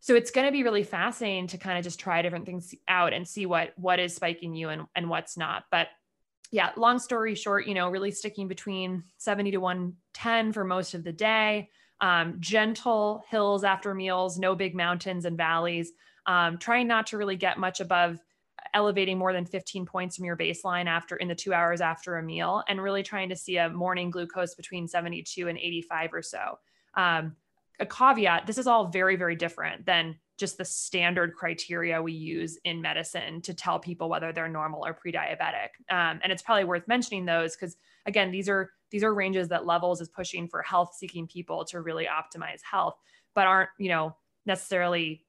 so 0.00 0.14
it's 0.14 0.30
going 0.30 0.46
to 0.46 0.52
be 0.52 0.62
really 0.62 0.84
fascinating 0.84 1.48
to 1.48 1.58
kind 1.58 1.76
of 1.76 1.84
just 1.84 2.00
try 2.00 2.22
different 2.22 2.46
things 2.46 2.74
out 2.88 3.12
and 3.12 3.28
see 3.28 3.44
what 3.44 3.74
what 3.76 3.98
is 3.98 4.14
spiking 4.14 4.54
you 4.54 4.70
and, 4.70 4.84
and 4.96 5.10
what's 5.10 5.36
not. 5.36 5.64
But 5.70 5.88
yeah, 6.54 6.70
long 6.76 7.00
story 7.00 7.34
short, 7.34 7.66
you 7.66 7.74
know, 7.74 7.88
really 7.88 8.12
sticking 8.12 8.46
between 8.46 9.02
70 9.16 9.50
to 9.50 9.56
110 9.56 10.52
for 10.52 10.62
most 10.62 10.94
of 10.94 11.02
the 11.02 11.10
day. 11.10 11.68
Um, 12.00 12.36
gentle 12.38 13.24
hills 13.28 13.64
after 13.64 13.92
meals, 13.92 14.38
no 14.38 14.54
big 14.54 14.72
mountains 14.72 15.24
and 15.24 15.36
valleys. 15.36 15.90
Um, 16.26 16.58
trying 16.58 16.86
not 16.86 17.08
to 17.08 17.18
really 17.18 17.34
get 17.34 17.58
much 17.58 17.80
above 17.80 18.20
elevating 18.72 19.18
more 19.18 19.32
than 19.32 19.44
15 19.44 19.84
points 19.84 20.14
from 20.14 20.26
your 20.26 20.36
baseline 20.36 20.86
after 20.86 21.16
in 21.16 21.26
the 21.26 21.34
two 21.34 21.52
hours 21.52 21.80
after 21.80 22.18
a 22.18 22.22
meal, 22.22 22.62
and 22.68 22.80
really 22.80 23.02
trying 23.02 23.30
to 23.30 23.36
see 23.36 23.56
a 23.56 23.68
morning 23.68 24.12
glucose 24.12 24.54
between 24.54 24.86
72 24.86 25.48
and 25.48 25.58
85 25.58 26.14
or 26.14 26.22
so. 26.22 26.58
Um, 26.96 27.34
a 27.80 27.86
caveat 27.86 28.46
this 28.46 28.58
is 28.58 28.68
all 28.68 28.86
very, 28.86 29.16
very 29.16 29.34
different 29.34 29.86
than 29.86 30.20
just 30.36 30.58
the 30.58 30.64
standard 30.64 31.34
criteria 31.34 32.02
we 32.02 32.12
use 32.12 32.58
in 32.64 32.82
medicine 32.82 33.40
to 33.42 33.54
tell 33.54 33.78
people 33.78 34.08
whether 34.08 34.32
they're 34.32 34.48
normal 34.48 34.84
or 34.84 34.92
pre-diabetic. 34.92 35.68
Um, 35.90 36.20
and 36.22 36.32
it's 36.32 36.42
probably 36.42 36.64
worth 36.64 36.88
mentioning 36.88 37.24
those 37.24 37.54
because 37.54 37.76
again, 38.06 38.30
these 38.30 38.48
are 38.48 38.70
these 38.90 39.04
are 39.04 39.14
ranges 39.14 39.48
that 39.48 39.66
Levels 39.66 40.00
is 40.00 40.08
pushing 40.08 40.48
for 40.48 40.62
health-seeking 40.62 41.26
people 41.26 41.64
to 41.66 41.80
really 41.80 42.06
optimize 42.06 42.60
health, 42.68 42.96
but 43.34 43.46
aren't 43.46 43.70
you 43.78 43.88
know 43.88 44.16
necessarily 44.46 45.24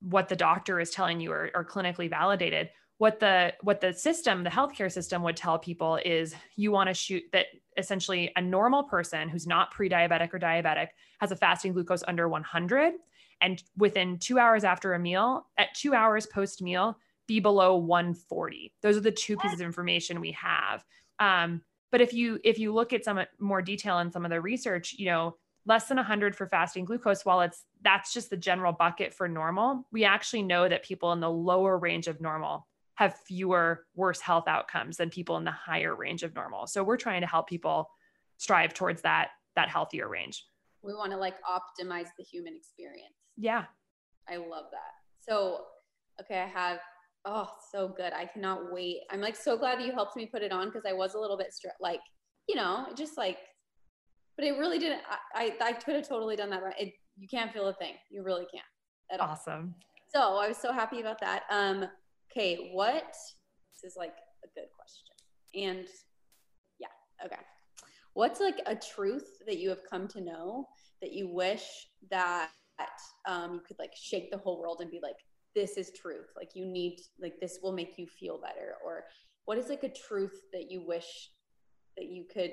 what 0.00 0.28
the 0.28 0.36
doctor 0.36 0.78
is 0.80 0.90
telling 0.90 1.20
you 1.20 1.32
or, 1.32 1.50
or 1.54 1.64
clinically 1.64 2.08
validated. 2.08 2.70
what 2.98 3.20
the 3.20 3.52
what 3.62 3.80
the 3.80 3.92
system 3.92 4.42
the 4.42 4.50
healthcare 4.50 4.90
system 4.90 5.22
would 5.22 5.36
tell 5.36 5.58
people 5.58 5.98
is 6.04 6.34
you 6.56 6.72
want 6.72 6.88
to 6.88 6.94
shoot 6.94 7.22
that 7.32 7.46
essentially 7.76 8.32
a 8.36 8.40
normal 8.40 8.84
person 8.84 9.28
who's 9.28 9.46
not 9.46 9.70
pre-diabetic 9.70 10.32
or 10.32 10.38
diabetic 10.38 10.88
has 11.20 11.30
a 11.30 11.36
fasting 11.36 11.72
glucose 11.72 12.02
under 12.08 12.28
100 12.28 12.94
and 13.40 13.62
within 13.76 14.18
2 14.18 14.38
hours 14.38 14.64
after 14.64 14.94
a 14.94 14.98
meal 14.98 15.46
at 15.58 15.74
2 15.74 15.94
hours 15.94 16.26
post 16.26 16.62
meal 16.62 16.98
be 17.26 17.40
below 17.40 17.76
140 17.76 18.72
those 18.82 18.96
are 18.96 19.00
the 19.00 19.10
two 19.10 19.36
pieces 19.36 19.60
of 19.60 19.66
information 19.66 20.20
we 20.20 20.32
have. 20.32 20.84
Um, 21.18 21.62
but 21.90 22.00
if 22.00 22.12
you 22.12 22.38
if 22.44 22.58
you 22.58 22.72
look 22.72 22.92
at 22.92 23.04
some 23.04 23.20
more 23.38 23.62
detail 23.62 23.98
in 23.98 24.10
some 24.10 24.24
of 24.24 24.30
the 24.30 24.40
research 24.40 24.94
you 24.98 25.06
know 25.06 25.36
less 25.64 25.88
than 25.88 25.96
100 25.96 26.36
for 26.36 26.46
fasting 26.46 26.84
glucose 26.84 27.24
while 27.24 27.40
it's 27.40 27.64
that's 27.82 28.12
just 28.12 28.30
the 28.30 28.36
general 28.36 28.72
bucket 28.72 29.12
for 29.14 29.28
normal 29.28 29.86
we 29.90 30.04
actually 30.04 30.42
know 30.42 30.68
that 30.68 30.84
people 30.84 31.12
in 31.12 31.20
the 31.20 31.30
lower 31.30 31.78
range 31.78 32.06
of 32.06 32.20
normal 32.20 32.66
have 32.96 33.14
fewer 33.26 33.86
worse 33.94 34.20
health 34.20 34.48
outcomes 34.48 34.96
than 34.96 35.10
people 35.10 35.36
in 35.36 35.44
the 35.44 35.50
higher 35.50 35.94
range 35.94 36.22
of 36.22 36.34
normal. 36.34 36.66
So 36.66 36.82
we're 36.82 36.96
trying 36.96 37.20
to 37.20 37.26
help 37.26 37.46
people 37.46 37.90
strive 38.38 38.74
towards 38.74 39.02
that 39.02 39.28
that 39.54 39.68
healthier 39.68 40.08
range. 40.08 40.44
We 40.82 40.92
want 40.92 41.12
to 41.12 41.18
like 41.18 41.36
optimize 41.44 42.08
the 42.18 42.24
human 42.24 42.54
experience 42.54 43.14
yeah 43.36 43.64
i 44.28 44.36
love 44.36 44.66
that 44.70 44.92
so 45.20 45.64
okay 46.20 46.40
i 46.40 46.46
have 46.46 46.78
oh 47.24 47.48
so 47.72 47.88
good 47.88 48.12
i 48.12 48.24
cannot 48.24 48.72
wait 48.72 48.98
i'm 49.10 49.20
like 49.20 49.36
so 49.36 49.56
glad 49.56 49.78
that 49.78 49.86
you 49.86 49.92
helped 49.92 50.16
me 50.16 50.26
put 50.26 50.42
it 50.42 50.52
on 50.52 50.66
because 50.66 50.84
i 50.86 50.92
was 50.92 51.14
a 51.14 51.18
little 51.18 51.36
bit 51.36 51.52
str- 51.52 51.68
like 51.80 52.00
you 52.48 52.54
know 52.54 52.86
just 52.96 53.16
like 53.16 53.38
but 54.36 54.44
it 54.44 54.58
really 54.58 54.78
didn't. 54.78 55.00
I 55.34 55.54
I, 55.60 55.68
I 55.68 55.72
could 55.72 55.96
have 55.96 56.08
totally 56.08 56.36
done 56.36 56.50
that. 56.50 56.62
Right. 56.62 56.74
It, 56.78 56.92
you 57.18 57.26
can't 57.28 57.52
feel 57.52 57.68
a 57.68 57.72
thing. 57.72 57.94
You 58.10 58.22
really 58.22 58.46
can't. 58.52 58.64
At 59.10 59.20
all. 59.20 59.30
Awesome. 59.30 59.74
So 60.12 60.36
I 60.36 60.48
was 60.48 60.58
so 60.58 60.72
happy 60.72 61.00
about 61.00 61.20
that. 61.20 61.44
Um. 61.50 61.86
Okay. 62.30 62.70
What? 62.72 63.14
This 63.72 63.92
is 63.92 63.96
like 63.96 64.14
a 64.44 64.48
good 64.54 64.68
question. 64.76 65.78
And 65.78 65.88
yeah. 66.78 66.88
Okay. 67.24 67.40
What's 68.12 68.40
like 68.40 68.60
a 68.66 68.74
truth 68.74 69.26
that 69.46 69.58
you 69.58 69.68
have 69.70 69.80
come 69.88 70.08
to 70.08 70.20
know 70.20 70.68
that 71.00 71.12
you 71.12 71.28
wish 71.28 71.86
that 72.10 72.50
um, 73.26 73.54
you 73.54 73.60
could 73.66 73.78
like 73.78 73.92
shake 73.94 74.30
the 74.30 74.38
whole 74.38 74.60
world 74.60 74.78
and 74.80 74.90
be 74.90 75.00
like, 75.02 75.16
this 75.54 75.76
is 75.76 75.90
truth. 75.92 76.26
Like 76.36 76.50
you 76.54 76.66
need 76.66 77.00
like 77.20 77.40
this 77.40 77.58
will 77.62 77.72
make 77.72 77.94
you 77.96 78.06
feel 78.06 78.38
better. 78.40 78.74
Or 78.84 79.04
what 79.46 79.58
is 79.58 79.68
like 79.68 79.84
a 79.84 79.88
truth 79.88 80.38
that 80.52 80.70
you 80.70 80.82
wish 80.86 81.30
that 81.96 82.06
you 82.06 82.24
could 82.32 82.52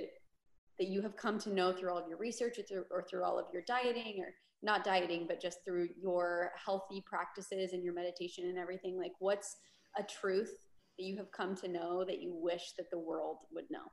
that 0.79 0.87
you 0.87 1.01
have 1.01 1.15
come 1.15 1.37
to 1.39 1.53
know 1.53 1.71
through 1.71 1.91
all 1.91 1.99
of 1.99 2.07
your 2.07 2.17
research 2.17 2.57
or 2.57 2.63
through, 2.63 2.85
or 2.89 3.03
through 3.03 3.23
all 3.23 3.37
of 3.37 3.45
your 3.53 3.61
dieting 3.67 4.15
or 4.19 4.33
not 4.63 4.83
dieting 4.83 5.25
but 5.27 5.41
just 5.41 5.59
through 5.65 5.87
your 6.01 6.51
healthy 6.63 7.03
practices 7.05 7.73
and 7.73 7.83
your 7.83 7.93
meditation 7.93 8.45
and 8.45 8.57
everything 8.57 8.97
like 8.97 9.11
what's 9.19 9.57
a 9.99 10.03
truth 10.03 10.51
that 10.97 11.05
you 11.05 11.17
have 11.17 11.31
come 11.31 11.55
to 11.55 11.67
know 11.67 12.03
that 12.03 12.21
you 12.21 12.33
wish 12.33 12.71
that 12.77 12.89
the 12.89 12.97
world 12.97 13.37
would 13.51 13.65
know 13.69 13.91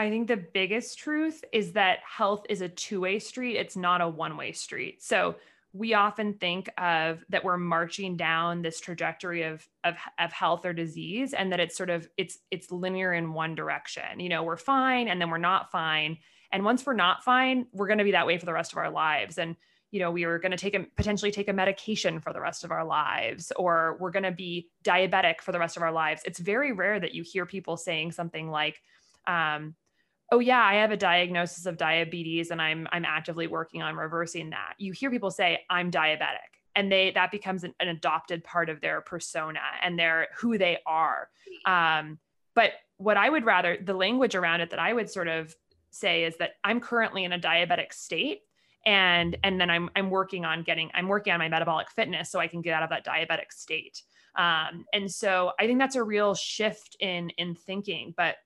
I 0.00 0.08
think 0.08 0.28
the 0.28 0.38
biggest 0.38 0.98
truth 0.98 1.44
is 1.52 1.72
that 1.72 1.98
health 1.98 2.46
is 2.48 2.62
a 2.62 2.70
two 2.70 3.02
way 3.02 3.18
street. 3.18 3.56
It's 3.58 3.76
not 3.76 4.00
a 4.00 4.08
one 4.08 4.38
way 4.38 4.52
street. 4.52 5.02
So 5.02 5.34
we 5.74 5.92
often 5.92 6.32
think 6.32 6.70
of 6.78 7.22
that 7.28 7.44
we're 7.44 7.58
marching 7.58 8.16
down 8.16 8.62
this 8.62 8.80
trajectory 8.80 9.42
of, 9.42 9.68
of 9.84 9.96
of 10.18 10.32
health 10.32 10.64
or 10.64 10.72
disease 10.72 11.34
and 11.34 11.52
that 11.52 11.60
it's 11.60 11.76
sort 11.76 11.90
of 11.90 12.08
it's 12.16 12.38
it's 12.50 12.70
linear 12.72 13.12
in 13.12 13.34
one 13.34 13.54
direction 13.54 14.18
you 14.18 14.28
know 14.28 14.42
we're 14.42 14.56
fine 14.56 15.06
and 15.06 15.20
then 15.20 15.30
we're 15.30 15.38
not 15.38 15.70
fine 15.70 16.18
and 16.50 16.64
once 16.64 16.84
we're 16.84 16.92
not 16.92 17.22
fine 17.22 17.66
we're 17.72 17.86
going 17.86 17.98
to 17.98 18.04
be 18.04 18.10
that 18.10 18.26
way 18.26 18.36
for 18.36 18.46
the 18.46 18.52
rest 18.52 18.72
of 18.72 18.78
our 18.78 18.90
lives 18.90 19.38
and 19.38 19.54
you 19.92 20.00
know 20.00 20.10
we 20.10 20.24
are 20.24 20.40
going 20.40 20.50
to 20.50 20.56
take 20.56 20.74
a 20.74 20.84
potentially 20.96 21.30
take 21.30 21.48
a 21.48 21.52
medication 21.52 22.18
for 22.18 22.32
the 22.32 22.40
rest 22.40 22.64
of 22.64 22.72
our 22.72 22.84
lives 22.84 23.52
or 23.54 23.96
we're 24.00 24.10
going 24.10 24.24
to 24.24 24.32
be 24.32 24.68
diabetic 24.82 25.40
for 25.40 25.52
the 25.52 25.58
rest 25.60 25.76
of 25.76 25.84
our 25.84 25.92
lives 25.92 26.22
it's 26.24 26.40
very 26.40 26.72
rare 26.72 26.98
that 26.98 27.14
you 27.14 27.22
hear 27.22 27.46
people 27.46 27.76
saying 27.76 28.10
something 28.10 28.50
like 28.50 28.82
um, 29.28 29.76
oh 30.32 30.38
yeah 30.38 30.62
i 30.62 30.74
have 30.74 30.90
a 30.90 30.96
diagnosis 30.96 31.66
of 31.66 31.76
diabetes 31.76 32.50
and 32.50 32.60
i'm 32.60 32.86
i'm 32.92 33.04
actively 33.04 33.46
working 33.46 33.82
on 33.82 33.96
reversing 33.96 34.50
that. 34.50 34.74
You 34.78 34.92
hear 34.92 35.10
people 35.10 35.30
say 35.30 35.60
i'm 35.70 35.90
diabetic 35.90 36.50
and 36.76 36.90
they 36.90 37.10
that 37.12 37.30
becomes 37.30 37.64
an, 37.64 37.74
an 37.80 37.88
adopted 37.88 38.44
part 38.44 38.68
of 38.68 38.80
their 38.80 39.00
persona 39.00 39.60
and 39.82 39.98
their 39.98 40.28
who 40.36 40.56
they 40.56 40.78
are. 40.86 41.28
Um, 41.66 42.18
but 42.54 42.72
what 42.96 43.16
i 43.16 43.28
would 43.28 43.44
rather 43.44 43.78
the 43.82 43.94
language 43.94 44.34
around 44.34 44.60
it 44.60 44.70
that 44.70 44.78
i 44.78 44.92
would 44.92 45.10
sort 45.10 45.28
of 45.28 45.54
say 45.90 46.24
is 46.24 46.36
that 46.36 46.52
i'm 46.64 46.80
currently 46.80 47.24
in 47.24 47.32
a 47.32 47.38
diabetic 47.38 47.92
state 47.92 48.42
and 48.84 49.36
and 49.42 49.60
then 49.60 49.70
i'm 49.70 49.88
i'm 49.96 50.10
working 50.10 50.44
on 50.44 50.62
getting 50.62 50.90
i'm 50.94 51.08
working 51.08 51.32
on 51.32 51.38
my 51.38 51.48
metabolic 51.48 51.90
fitness 51.90 52.30
so 52.30 52.38
i 52.38 52.46
can 52.46 52.60
get 52.60 52.74
out 52.74 52.82
of 52.82 52.90
that 52.90 53.04
diabetic 53.04 53.50
state. 53.50 54.02
Um, 54.36 54.84
and 54.92 55.10
so 55.10 55.52
i 55.58 55.66
think 55.66 55.78
that's 55.78 55.96
a 55.96 56.02
real 56.02 56.34
shift 56.34 56.96
in 57.00 57.30
in 57.30 57.54
thinking 57.54 58.14
but 58.16 58.36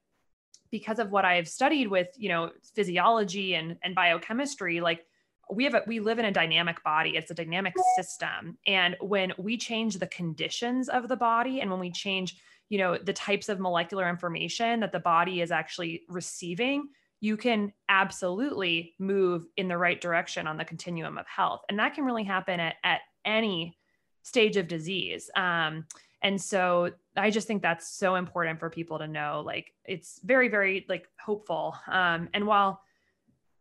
because 0.74 0.98
of 0.98 1.12
what 1.12 1.24
I've 1.24 1.46
studied 1.46 1.86
with, 1.86 2.08
you 2.16 2.28
know, 2.28 2.50
physiology 2.74 3.54
and, 3.54 3.76
and 3.84 3.94
biochemistry, 3.94 4.80
like 4.80 5.06
we 5.48 5.62
have 5.62 5.74
a, 5.74 5.84
we 5.86 6.00
live 6.00 6.18
in 6.18 6.24
a 6.24 6.32
dynamic 6.32 6.82
body. 6.82 7.10
It's 7.10 7.30
a 7.30 7.34
dynamic 7.34 7.74
system. 7.94 8.58
And 8.66 8.96
when 9.00 9.32
we 9.38 9.56
change 9.56 10.00
the 10.00 10.08
conditions 10.08 10.88
of 10.88 11.06
the 11.06 11.14
body 11.14 11.60
and 11.60 11.70
when 11.70 11.78
we 11.78 11.92
change, 11.92 12.36
you 12.70 12.78
know, 12.78 12.98
the 12.98 13.12
types 13.12 13.48
of 13.48 13.60
molecular 13.60 14.08
information 14.08 14.80
that 14.80 14.90
the 14.90 14.98
body 14.98 15.42
is 15.42 15.52
actually 15.52 16.02
receiving, 16.08 16.88
you 17.20 17.36
can 17.36 17.72
absolutely 17.88 18.96
move 18.98 19.46
in 19.56 19.68
the 19.68 19.78
right 19.78 20.00
direction 20.00 20.48
on 20.48 20.56
the 20.56 20.64
continuum 20.64 21.18
of 21.18 21.26
health. 21.28 21.60
And 21.68 21.78
that 21.78 21.94
can 21.94 22.04
really 22.04 22.24
happen 22.24 22.58
at, 22.58 22.74
at 22.82 23.02
any 23.24 23.78
stage 24.22 24.56
of 24.56 24.66
disease. 24.66 25.30
Um, 25.36 25.86
and 26.20 26.42
so 26.42 26.90
i 27.16 27.30
just 27.30 27.46
think 27.46 27.62
that's 27.62 27.88
so 27.88 28.14
important 28.16 28.58
for 28.58 28.70
people 28.70 28.98
to 28.98 29.06
know 29.06 29.42
like 29.44 29.72
it's 29.84 30.20
very 30.24 30.48
very 30.48 30.86
like 30.88 31.08
hopeful. 31.20 31.76
Um, 31.90 32.28
and 32.34 32.46
while 32.46 32.80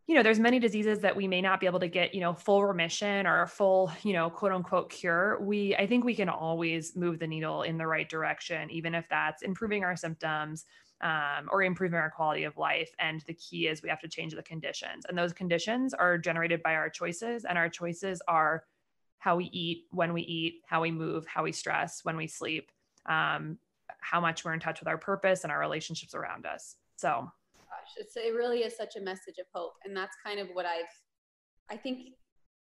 you 0.06 0.14
know 0.14 0.22
there's 0.22 0.38
many 0.38 0.58
diseases 0.58 1.00
that 1.00 1.16
we 1.16 1.26
may 1.26 1.40
not 1.40 1.60
be 1.60 1.66
able 1.66 1.80
to 1.80 1.88
get 1.88 2.14
you 2.14 2.20
know 2.20 2.34
full 2.34 2.64
remission 2.64 3.26
or 3.26 3.42
a 3.42 3.48
full 3.48 3.90
you 4.02 4.12
know 4.12 4.28
quote 4.30 4.52
unquote 4.52 4.90
cure 4.90 5.40
we 5.40 5.74
i 5.76 5.86
think 5.86 6.04
we 6.04 6.14
can 6.14 6.28
always 6.28 6.94
move 6.94 7.18
the 7.18 7.26
needle 7.26 7.62
in 7.62 7.78
the 7.78 7.86
right 7.86 8.08
direction 8.08 8.70
even 8.70 8.94
if 8.94 9.06
that's 9.08 9.42
improving 9.42 9.82
our 9.84 9.96
symptoms 9.96 10.66
um, 11.04 11.48
or 11.50 11.62
improving 11.62 11.98
our 11.98 12.10
quality 12.10 12.44
of 12.44 12.56
life. 12.56 12.90
And 12.98 13.20
the 13.26 13.34
key 13.34 13.68
is 13.68 13.82
we 13.82 13.90
have 13.90 14.00
to 14.00 14.08
change 14.08 14.34
the 14.34 14.42
conditions. 14.42 15.04
And 15.08 15.16
those 15.16 15.32
conditions 15.32 15.92
are 15.94 16.18
generated 16.18 16.62
by 16.62 16.74
our 16.74 16.88
choices 16.88 17.44
and 17.44 17.58
our 17.58 17.68
choices 17.68 18.22
are 18.26 18.64
how 19.18 19.36
we 19.36 19.44
eat, 19.52 19.84
when 19.90 20.12
we 20.12 20.22
eat, 20.22 20.62
how 20.66 20.82
we 20.82 20.90
move, 20.90 21.26
how 21.26 21.44
we 21.44 21.52
stress, 21.52 22.00
when 22.04 22.16
we 22.16 22.26
sleep, 22.26 22.70
um, 23.06 23.58
how 24.00 24.20
much 24.20 24.44
we're 24.44 24.54
in 24.54 24.60
touch 24.60 24.80
with 24.80 24.88
our 24.88 24.98
purpose 24.98 25.44
and 25.44 25.52
our 25.52 25.58
relationships 25.58 26.14
around 26.14 26.46
us. 26.46 26.76
So, 26.96 27.28
gosh, 27.56 27.92
it's 27.96 28.16
it 28.16 28.34
really 28.34 28.60
is 28.60 28.76
such 28.76 28.96
a 28.96 29.00
message 29.00 29.38
of 29.38 29.46
hope, 29.54 29.74
and 29.84 29.96
that's 29.96 30.16
kind 30.24 30.40
of 30.40 30.48
what 30.52 30.66
I've. 30.66 30.84
I 31.70 31.76
think 31.76 32.10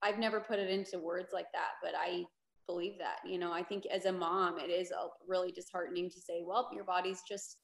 I've 0.03 0.19
never 0.19 0.41
put 0.41 0.59
it 0.59 0.71
into 0.71 0.99
words 0.99 1.31
like 1.33 1.51
that, 1.53 1.73
but 1.83 1.93
I 1.99 2.25
believe 2.67 2.99
that. 2.99 3.19
You 3.29 3.39
know, 3.39 3.53
I 3.53 3.63
think 3.63 3.87
as 3.87 4.05
a 4.05 4.13
mom, 4.13 4.59
it 4.59 4.71
is 4.71 4.93
really 5.27 5.53
disheartening 5.53 6.11
to 6.11 6.21
say, 6.21 6.43
"Well, 6.47 6.71
your 6.73 6.85
body's 6.85 7.23
just 7.29 7.59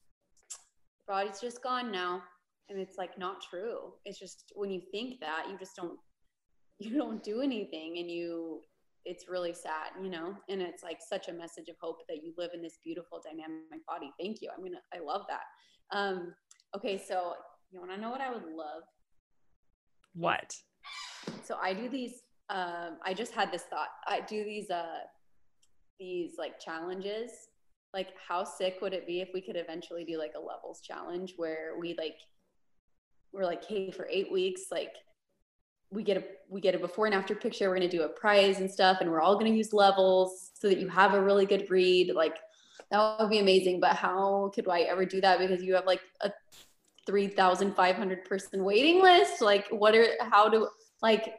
your 1.07 1.15
body's 1.15 1.39
just 1.39 1.63
gone 1.63 1.91
now," 1.91 2.23
and 2.69 2.79
it's 2.79 2.97
like 2.97 3.17
not 3.17 3.41
true. 3.41 3.93
It's 4.05 4.19
just 4.19 4.51
when 4.55 4.71
you 4.71 4.81
think 4.91 5.19
that, 5.19 5.45
you 5.49 5.57
just 5.57 5.75
don't 5.75 5.99
you 6.79 6.95
don't 6.97 7.23
do 7.23 7.41
anything, 7.41 7.97
and 7.97 8.09
you 8.09 8.61
it's 9.07 9.29
really 9.29 9.53
sad, 9.53 9.91
you 10.03 10.09
know, 10.09 10.35
and 10.49 10.61
it's 10.61 10.83
like 10.83 10.99
such 10.99 11.29
a 11.29 11.33
message 11.33 11.69
of 11.69 11.75
hope 11.81 11.99
that 12.09 12.17
you 12.23 12.33
live 12.37 12.51
in 12.53 12.61
this 12.61 12.77
beautiful 12.83 13.21
dynamic 13.23 13.85
body. 13.87 14.11
Thank 14.19 14.41
you. 14.41 14.49
I 14.55 14.61
mean, 14.61 14.73
I 14.93 14.99
love 14.99 15.23
that. 15.29 15.97
Um, 15.97 16.33
okay, 16.75 16.97
so 16.97 17.33
you 17.71 17.79
want 17.79 17.91
to 17.91 17.97
know 17.97 18.09
what 18.09 18.21
I 18.21 18.31
would 18.31 18.43
love? 18.43 18.83
What? 20.13 20.53
So 21.43 21.57
I 21.61 21.73
do 21.73 21.89
these. 21.89 22.23
Um, 22.49 22.97
I 23.05 23.13
just 23.13 23.33
had 23.33 23.51
this 23.51 23.63
thought. 23.63 23.89
I 24.07 24.21
do 24.21 24.43
these. 24.43 24.69
Uh, 24.69 24.99
these 25.99 26.33
like 26.37 26.59
challenges. 26.59 27.31
Like, 27.93 28.09
how 28.27 28.43
sick 28.43 28.77
would 28.81 28.93
it 28.93 29.07
be 29.07 29.21
if 29.21 29.29
we 29.33 29.41
could 29.41 29.55
eventually 29.55 30.03
do 30.03 30.17
like 30.17 30.33
a 30.35 30.39
levels 30.39 30.81
challenge 30.81 31.33
where 31.37 31.75
we 31.79 31.95
like, 31.97 32.17
we're 33.31 33.45
like, 33.45 33.65
hey, 33.65 33.91
for 33.91 34.07
eight 34.11 34.31
weeks, 34.31 34.63
like 34.71 34.93
we 35.91 36.03
get 36.03 36.17
a 36.17 36.23
we 36.49 36.61
get 36.61 36.75
a 36.75 36.79
before 36.79 37.05
and 37.05 37.15
after 37.15 37.35
picture. 37.35 37.69
We're 37.69 37.75
gonna 37.75 37.89
do 37.89 38.03
a 38.03 38.09
prize 38.09 38.59
and 38.59 38.69
stuff, 38.69 38.97
and 39.01 39.09
we're 39.09 39.21
all 39.21 39.37
gonna 39.37 39.51
use 39.51 39.73
levels 39.73 40.51
so 40.53 40.67
that 40.67 40.79
you 40.79 40.87
have 40.87 41.13
a 41.13 41.21
really 41.21 41.45
good 41.45 41.69
read. 41.69 42.13
Like 42.13 42.35
that 42.91 43.17
would 43.19 43.29
be 43.29 43.39
amazing. 43.39 43.79
But 43.79 43.95
how 43.95 44.51
could 44.53 44.67
I 44.67 44.81
ever 44.81 45.05
do 45.05 45.21
that? 45.21 45.39
Because 45.39 45.63
you 45.63 45.75
have 45.75 45.85
like 45.85 46.01
a 46.21 46.31
three 47.05 47.27
thousand 47.27 47.75
five 47.75 47.95
hundred 47.95 48.25
person 48.25 48.63
waiting 48.63 49.01
list. 49.01 49.41
Like 49.41 49.67
what 49.69 49.95
are 49.95 50.07
how 50.19 50.49
do 50.49 50.67
like 51.01 51.35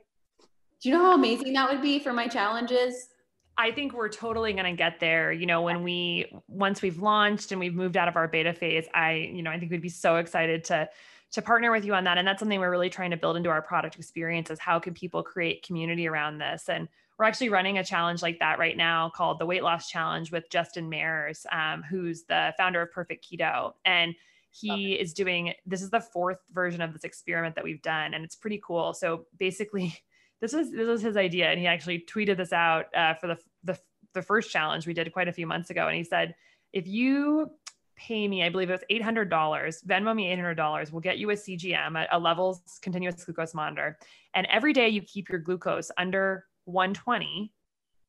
do 0.81 0.89
you 0.89 0.95
know 0.95 1.03
how 1.03 1.15
amazing 1.15 1.53
that 1.55 1.71
would 1.71 1.83
be 1.83 1.99
for 1.99 2.13
my 2.13 2.29
challenges? 2.29 3.09
I 3.57 3.73
think 3.73 3.93
we're 3.93 4.09
totally 4.09 4.53
going 4.53 4.67
to 4.67 4.77
get 4.77 5.01
there. 5.01 5.33
You 5.33 5.47
know, 5.47 5.63
when 5.63 5.83
we 5.83 6.33
once 6.47 6.81
we've 6.81 6.99
launched 6.99 7.51
and 7.51 7.59
we've 7.59 7.75
moved 7.75 7.97
out 7.97 8.07
of 8.07 8.15
our 8.15 8.29
beta 8.29 8.53
phase, 8.53 8.87
I, 8.95 9.31
you 9.35 9.43
know, 9.43 9.51
I 9.51 9.59
think 9.59 9.73
we'd 9.73 9.83
be 9.83 9.89
so 9.89 10.17
excited 10.17 10.63
to 10.65 10.89
to 11.33 11.43
partner 11.43 11.71
with 11.71 11.85
you 11.85 11.95
on 11.95 12.05
that. 12.05 12.19
And 12.19 12.27
that's 12.27 12.41
something 12.41 12.59
we're 12.59 12.71
really 12.71 12.91
trying 12.91 13.11
to 13.11 13.17
build 13.17 13.37
into 13.37 13.51
our 13.51 13.63
product 13.63 13.97
experience 13.97 14.51
is 14.51 14.59
how 14.59 14.79
can 14.79 14.95
people 14.95 15.23
create 15.23 15.63
community 15.63 16.09
around 16.09 16.39
this? 16.39 16.69
And 16.69 16.89
we're 17.19 17.27
actually 17.27 17.49
running 17.49 17.79
a 17.79 17.85
challenge 17.85 18.23
like 18.23 18.39
that 18.39 18.59
right 18.59 18.77
now 18.77 19.11
called 19.15 19.39
the 19.39 19.47
Weight 19.47 19.63
Loss 19.63 19.91
Challenge 19.91 20.31
with 20.31 20.49
Justin 20.51 20.89
Mares, 20.89 21.45
um, 21.53 21.83
who's 21.83 22.23
the 22.25 22.55
founder 22.57 22.81
of 22.81 22.93
Perfect 22.93 23.27
Keto. 23.29 23.73
And 23.85 24.15
he 24.51 24.95
is 24.95 25.13
doing 25.13 25.53
this 25.67 25.83
is 25.83 25.91
the 25.91 26.01
fourth 26.01 26.39
version 26.53 26.81
of 26.81 26.93
this 26.93 27.05
experiment 27.05 27.55
that 27.55 27.65
we've 27.65 27.83
done, 27.83 28.15
and 28.15 28.25
it's 28.25 28.37
pretty 28.37 28.61
cool. 28.65 28.95
So 28.95 29.27
basically, 29.39 29.95
this 30.41 30.53
was 30.53 30.71
this 30.71 30.87
was 30.87 31.03
his 31.03 31.17
idea, 31.17 31.51
and 31.51 31.61
he 31.61 31.67
actually 31.67 32.01
tweeted 32.01 32.37
this 32.37 32.53
out 32.53 32.87
uh, 32.95 33.15
for 33.15 33.27
the, 33.27 33.39
the 33.65 33.79
the 34.15 34.23
first 34.23 34.51
challenge 34.51 34.87
we 34.87 34.95
did 34.95 35.13
quite 35.13 35.29
a 35.29 35.33
few 35.33 35.47
months 35.47 35.71
ago, 35.71 35.87
and 35.87 35.97
he 35.97 36.05
said, 36.05 36.35
if 36.73 36.87
you 36.87 37.51
pay 37.99 38.27
me, 38.29 38.43
I 38.43 38.49
believe 38.49 38.71
it 38.71 38.73
was 38.73 38.85
eight 38.89 39.03
hundred 39.03 39.29
dollars, 39.29 39.83
Venmo 39.87 40.15
me 40.15 40.31
eight 40.31 40.37
hundred 40.37 40.55
dollars, 40.55 40.93
we'll 40.93 41.01
get 41.01 41.19
you 41.19 41.31
a 41.31 41.35
CGM, 41.35 41.99
a, 41.99 42.17
a 42.17 42.19
levels 42.19 42.61
continuous 42.81 43.25
glucose 43.25 43.55
monitor, 43.55 43.99
and 44.35 44.47
every 44.51 44.73
day 44.73 44.89
you 44.89 45.03
keep 45.03 45.29
your 45.29 45.39
glucose 45.39 45.91
under 45.99 46.45
120 46.65 47.53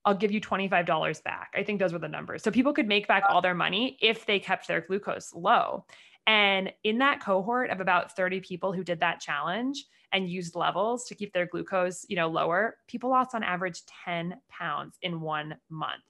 I'll 0.06 0.16
give 0.16 0.32
you 0.32 0.40
$25 0.42 1.24
back. 1.24 1.52
I 1.56 1.64
think 1.64 1.80
those 1.80 1.94
were 1.94 2.00
the 2.00 2.08
numbers. 2.08 2.42
So 2.42 2.52
people 2.52 2.74
could 2.74 2.88
make 2.88 3.08
back 3.08 3.24
all 3.30 3.42
their 3.42 3.54
money 3.54 3.98
if 4.02 4.26
they 4.26 4.40
kept 4.40 4.68
their 4.68 4.82
glucose 4.82 5.34
low. 5.34 5.86
And 6.26 6.72
in 6.84 7.00
that 7.00 7.22
cohort 7.22 7.70
of 7.70 7.80
about 7.80 8.16
30 8.16 8.40
people 8.40 8.72
who 8.72 8.84
did 8.84 9.00
that 9.02 9.20
challenge 9.20 9.86
and 10.12 10.30
used 10.30 10.56
levels 10.56 11.06
to 11.06 11.16
keep 11.16 11.34
their 11.34 11.46
glucose, 11.46 12.06
you 12.08 12.16
know, 12.16 12.30
lower, 12.30 12.78
people 12.88 13.10
lost 13.10 13.36
on 13.36 13.44
average 13.44 13.82
10 14.06 14.36
pounds 14.50 14.98
in 15.02 15.22
1 15.22 15.56
month. 15.70 16.04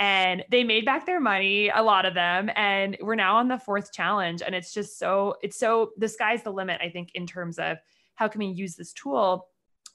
And 0.00 0.42
they 0.50 0.64
made 0.64 0.86
back 0.86 1.04
their 1.04 1.20
money, 1.20 1.68
a 1.68 1.82
lot 1.82 2.06
of 2.06 2.14
them, 2.14 2.50
and 2.56 2.96
we're 3.02 3.14
now 3.14 3.36
on 3.36 3.48
the 3.48 3.58
fourth 3.58 3.92
challenge 3.92 4.42
and 4.44 4.54
it's 4.54 4.72
just 4.72 4.98
so 4.98 5.36
it's 5.42 5.58
so 5.58 5.90
the 5.98 6.08
sky's 6.08 6.42
the 6.42 6.50
limit 6.50 6.80
I 6.82 6.88
think 6.88 7.10
in 7.14 7.26
terms 7.26 7.58
of 7.58 7.76
how 8.14 8.28
can 8.28 8.38
we 8.38 8.46
use 8.46 8.76
this 8.76 8.92
tool 8.92 9.46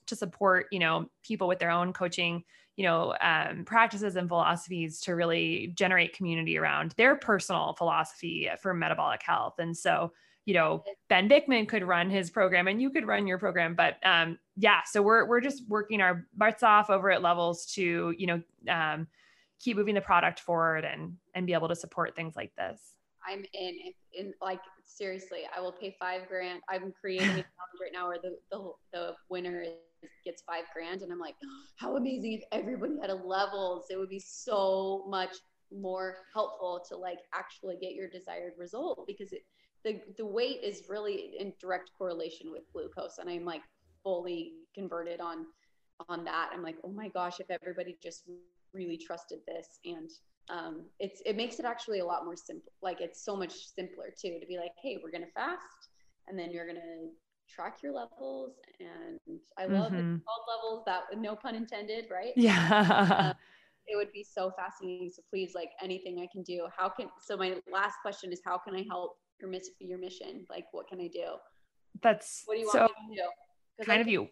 to 0.06 0.14
support 0.14 0.66
you 0.70 0.78
know 0.78 1.10
people 1.22 1.48
with 1.48 1.58
their 1.58 1.70
own 1.70 1.92
coaching 1.92 2.44
you 2.76 2.84
know 2.84 3.14
um, 3.20 3.64
practices 3.64 4.16
and 4.16 4.28
philosophies 4.28 5.00
to 5.00 5.16
really 5.16 5.72
generate 5.74 6.16
community 6.16 6.56
around 6.56 6.92
their 6.96 7.16
personal 7.16 7.74
philosophy 7.74 8.48
for 8.62 8.72
metabolic 8.72 9.22
health. 9.22 9.54
And 9.58 9.76
so 9.76 10.12
you 10.44 10.54
know 10.54 10.84
Ben 11.08 11.28
Bikman 11.28 11.68
could 11.68 11.82
run 11.82 12.10
his 12.10 12.30
program 12.30 12.68
and 12.68 12.80
you 12.80 12.90
could 12.90 13.06
run 13.06 13.26
your 13.26 13.38
program 13.38 13.74
but 13.74 13.96
um, 14.04 14.38
yeah 14.56 14.82
so 14.86 15.02
we're, 15.02 15.24
we're 15.26 15.40
just 15.40 15.68
working 15.68 16.00
our 16.00 16.26
butts 16.36 16.62
off 16.62 16.90
over 16.90 17.10
at 17.10 17.22
levels 17.22 17.66
to 17.74 18.14
you 18.16 18.26
know 18.28 18.42
um, 18.72 19.08
keep 19.58 19.76
moving 19.76 19.94
the 19.94 20.00
product 20.00 20.40
forward 20.40 20.84
and 20.84 21.14
and 21.34 21.46
be 21.46 21.52
able 21.52 21.68
to 21.68 21.76
support 21.76 22.14
things 22.14 22.36
like 22.36 22.52
this 22.56 22.96
i'm 23.26 23.44
in 23.54 23.74
in 24.14 24.32
like 24.40 24.60
seriously 24.84 25.40
i 25.56 25.60
will 25.60 25.72
pay 25.72 25.94
five 25.98 26.28
grand 26.28 26.60
i'm 26.68 26.92
creating 27.00 27.28
a 27.30 27.32
challenge 27.32 27.78
right 27.80 27.92
now 27.92 28.08
where 28.08 28.18
the 28.22 28.36
the, 28.50 28.70
the 28.92 29.14
winner 29.28 29.62
is 29.62 29.72
gets 30.24 30.42
five 30.42 30.64
grand. 30.74 31.02
And 31.02 31.12
I'm 31.12 31.18
like, 31.18 31.34
how 31.76 31.96
amazing 31.96 32.32
if 32.34 32.42
everybody 32.52 32.98
had 33.00 33.10
a 33.10 33.14
levels. 33.14 33.86
It 33.90 33.98
would 33.98 34.08
be 34.08 34.20
so 34.20 35.04
much 35.08 35.36
more 35.72 36.18
helpful 36.32 36.84
to 36.88 36.96
like 36.96 37.18
actually 37.34 37.76
get 37.80 37.94
your 37.94 38.08
desired 38.08 38.52
result 38.58 39.04
because 39.06 39.32
it, 39.32 39.42
the, 39.84 40.00
the 40.16 40.26
weight 40.26 40.60
is 40.62 40.82
really 40.88 41.34
in 41.38 41.52
direct 41.60 41.90
correlation 41.96 42.50
with 42.50 42.62
glucose. 42.72 43.18
And 43.18 43.28
I'm 43.28 43.44
like 43.44 43.62
fully 44.02 44.52
converted 44.74 45.20
on, 45.20 45.46
on 46.08 46.24
that. 46.24 46.50
I'm 46.52 46.62
like, 46.62 46.76
oh 46.84 46.92
my 46.92 47.08
gosh, 47.08 47.40
if 47.40 47.50
everybody 47.50 47.96
just 48.02 48.24
really 48.72 48.96
trusted 48.96 49.40
this 49.46 49.78
and 49.84 50.10
um, 50.48 50.84
it's 51.00 51.22
it 51.26 51.36
makes 51.36 51.58
it 51.58 51.64
actually 51.64 52.00
a 52.00 52.04
lot 52.04 52.24
more 52.24 52.36
simple. 52.36 52.72
Like 52.82 53.00
it's 53.00 53.24
so 53.24 53.36
much 53.36 53.66
simpler 53.74 54.14
too 54.16 54.38
to 54.40 54.46
be 54.46 54.58
like, 54.58 54.72
hey, 54.80 54.98
we're 55.02 55.10
gonna 55.10 55.26
fast, 55.34 55.90
and 56.28 56.38
then 56.38 56.52
you're 56.52 56.66
gonna 56.66 57.10
track 57.48 57.78
your 57.80 57.92
levels 57.92 58.54
and 58.80 59.38
i 59.56 59.66
love 59.66 59.92
mm-hmm. 59.92 60.16
it 60.16 60.20
called 60.24 60.44
levels 60.48 60.82
that 60.84 61.02
no 61.16 61.36
pun 61.36 61.54
intended 61.54 62.06
right? 62.10 62.32
Yeah. 62.36 63.28
Um, 63.30 63.34
it 63.86 63.96
would 63.96 64.10
be 64.10 64.24
so 64.24 64.50
fascinating 64.56 65.10
so 65.14 65.22
please 65.30 65.52
like 65.54 65.70
anything 65.80 66.18
i 66.20 66.28
can 66.32 66.42
do. 66.42 66.66
How 66.76 66.88
can 66.88 67.08
so 67.20 67.36
my 67.36 67.56
last 67.72 67.96
question 68.02 68.32
is 68.32 68.40
how 68.44 68.58
can 68.58 68.74
i 68.74 68.84
help 68.88 69.16
your 69.40 69.50
miss 69.50 69.70
your 69.78 69.98
mission? 69.98 70.44
Like 70.50 70.66
what 70.72 70.88
can 70.88 71.00
i 71.00 71.08
do? 71.08 71.36
That's 72.02 72.42
what 72.46 72.54
do 72.54 72.60
you 72.60 72.70
so 72.70 72.80
want 72.80 72.92
me 73.08 73.16
to 73.16 73.22
do? 73.22 73.84
Kind 73.84 74.00
of 74.00 74.08
you. 74.08 74.28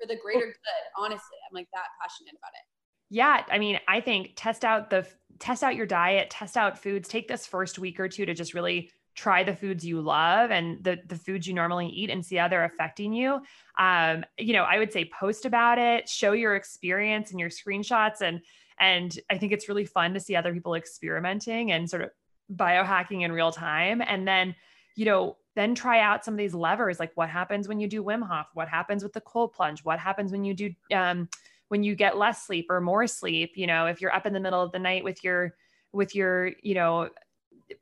for 0.00 0.06
the 0.06 0.16
greater 0.16 0.46
good 0.46 0.84
honestly 0.98 1.38
i'm 1.48 1.54
like 1.54 1.68
that 1.72 1.86
passionate 2.00 2.34
about 2.38 2.52
it 2.54 2.66
yeah 3.14 3.44
i 3.50 3.58
mean 3.58 3.78
i 3.86 4.00
think 4.00 4.32
test 4.34 4.64
out 4.64 4.90
the 4.90 5.06
test 5.38 5.62
out 5.62 5.76
your 5.76 5.86
diet 5.86 6.28
test 6.30 6.56
out 6.56 6.76
foods 6.76 7.08
take 7.08 7.28
this 7.28 7.46
first 7.46 7.78
week 7.78 8.00
or 8.00 8.08
two 8.08 8.26
to 8.26 8.34
just 8.34 8.54
really 8.54 8.90
try 9.14 9.44
the 9.44 9.54
foods 9.54 9.84
you 9.86 10.00
love 10.00 10.50
and 10.50 10.82
the 10.82 10.98
the 11.06 11.16
foods 11.16 11.46
you 11.46 11.54
normally 11.54 11.86
eat 11.86 12.10
and 12.10 12.26
see 12.26 12.34
how 12.34 12.48
they're 12.48 12.64
affecting 12.64 13.12
you. 13.12 13.40
Um 13.78 14.24
you 14.36 14.52
know 14.52 14.64
i 14.64 14.78
would 14.78 14.92
say 14.92 15.08
post 15.16 15.44
about 15.44 15.78
it 15.78 16.08
show 16.08 16.32
your 16.32 16.56
experience 16.56 17.30
and 17.30 17.38
your 17.38 17.48
screenshots 17.48 18.20
and 18.20 18.40
and 18.80 19.16
i 19.30 19.38
think 19.38 19.52
it's 19.52 19.68
really 19.68 19.84
fun 19.84 20.14
to 20.14 20.20
see 20.20 20.34
other 20.34 20.52
people 20.52 20.74
experimenting 20.74 21.70
and 21.70 21.88
sort 21.88 22.02
of 22.02 22.10
biohacking 22.52 23.22
in 23.22 23.32
real 23.32 23.52
time. 23.52 24.02
And 24.04 24.26
then 24.26 24.54
you 24.96 25.04
know 25.04 25.36
then 25.56 25.74
try 25.74 26.00
out 26.00 26.24
some 26.24 26.34
of 26.34 26.38
these 26.38 26.54
levers 26.54 26.98
like 26.98 27.12
what 27.14 27.28
happens 27.28 27.68
when 27.68 27.78
you 27.80 27.88
do 27.88 28.02
wim 28.02 28.22
hof 28.22 28.46
what 28.54 28.68
happens 28.68 29.02
with 29.02 29.12
the 29.12 29.20
cold 29.20 29.52
plunge 29.52 29.84
what 29.84 29.98
happens 29.98 30.30
when 30.30 30.44
you 30.44 30.54
do 30.54 30.70
um 30.92 31.28
when 31.68 31.82
you 31.82 31.94
get 31.94 32.16
less 32.16 32.46
sleep 32.46 32.66
or 32.70 32.80
more 32.80 33.06
sleep 33.06 33.52
you 33.56 33.66
know 33.66 33.86
if 33.86 34.00
you're 34.00 34.14
up 34.14 34.26
in 34.26 34.32
the 34.32 34.40
middle 34.40 34.62
of 34.62 34.72
the 34.72 34.78
night 34.78 35.04
with 35.04 35.22
your 35.24 35.54
with 35.92 36.14
your 36.14 36.52
you 36.62 36.74
know 36.74 37.08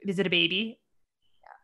is 0.06 0.18
it 0.18 0.26
a 0.26 0.30
baby 0.30 0.78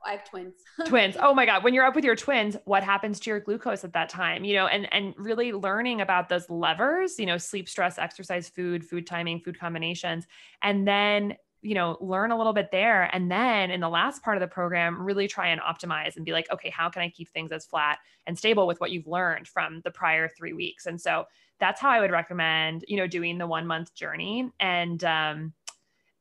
I 0.06 0.12
have 0.12 0.24
twins. 0.24 0.54
twins. 0.86 1.16
Oh 1.20 1.34
my 1.34 1.44
God. 1.44 1.64
When 1.64 1.74
you're 1.74 1.84
up 1.84 1.94
with 1.94 2.04
your 2.04 2.16
twins, 2.16 2.56
what 2.64 2.82
happens 2.82 3.20
to 3.20 3.30
your 3.30 3.40
glucose 3.40 3.84
at 3.84 3.92
that 3.92 4.08
time? 4.08 4.44
You 4.44 4.54
know, 4.54 4.66
and 4.66 4.92
and 4.92 5.14
really 5.16 5.52
learning 5.52 6.00
about 6.00 6.28
those 6.28 6.48
levers, 6.48 7.18
you 7.18 7.26
know, 7.26 7.36
sleep, 7.36 7.68
stress, 7.68 7.98
exercise, 7.98 8.48
food, 8.48 8.84
food 8.84 9.06
timing, 9.06 9.40
food 9.40 9.58
combinations. 9.58 10.26
And 10.62 10.86
then 10.86 11.36
you 11.60 11.74
know 11.74 11.98
learn 12.00 12.30
a 12.30 12.38
little 12.38 12.52
bit 12.52 12.70
there 12.70 13.10
and 13.12 13.28
then 13.28 13.72
in 13.72 13.80
the 13.80 13.88
last 13.88 14.22
part 14.22 14.36
of 14.36 14.40
the 14.40 14.46
program 14.46 15.02
really 15.02 15.26
try 15.26 15.48
and 15.48 15.60
optimize 15.60 16.14
and 16.14 16.24
be 16.24 16.30
like 16.30 16.46
okay 16.52 16.70
how 16.70 16.88
can 16.88 17.02
i 17.02 17.08
keep 17.08 17.28
things 17.30 17.50
as 17.50 17.66
flat 17.66 17.98
and 18.28 18.38
stable 18.38 18.64
with 18.64 18.78
what 18.80 18.92
you've 18.92 19.08
learned 19.08 19.48
from 19.48 19.80
the 19.82 19.90
prior 19.90 20.28
three 20.28 20.52
weeks 20.52 20.86
and 20.86 21.00
so 21.00 21.24
that's 21.60 21.80
how 21.80 21.90
i 21.90 22.00
would 22.00 22.10
recommend 22.10 22.84
you 22.88 22.96
know 22.96 23.06
doing 23.06 23.38
the 23.38 23.46
one 23.46 23.66
month 23.66 23.94
journey. 23.94 24.50
And 24.60 25.02
um 25.04 25.52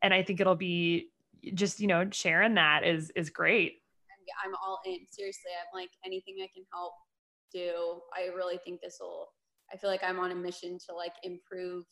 and 0.02 0.14
i 0.14 0.24
think 0.24 0.40
it'll 0.40 0.56
be 0.56 1.10
just 1.54 1.80
you 1.80 1.88
know 1.88 2.08
sharing 2.12 2.56
that 2.56 2.84
is 2.86 3.12
is 3.16 3.30
great. 3.30 3.82
I'm 4.44 4.54
all 4.56 4.80
in. 4.86 5.00
Seriously 5.10 5.52
i'm 5.60 5.80
like 5.80 5.90
anything 6.06 6.36
i 6.44 6.50
can 6.54 6.64
help 6.74 6.94
do 7.52 8.02
i 8.16 8.28
really 8.36 8.60
think 8.66 8.82
this 8.82 8.98
will 9.00 9.28
i 9.74 9.78
feel 9.78 9.90
like 9.90 10.04
i'm 10.04 10.20
on 10.20 10.32
a 10.32 10.36
mission 10.36 10.78
to 10.88 10.94
like 10.94 11.14
improve 11.24 11.86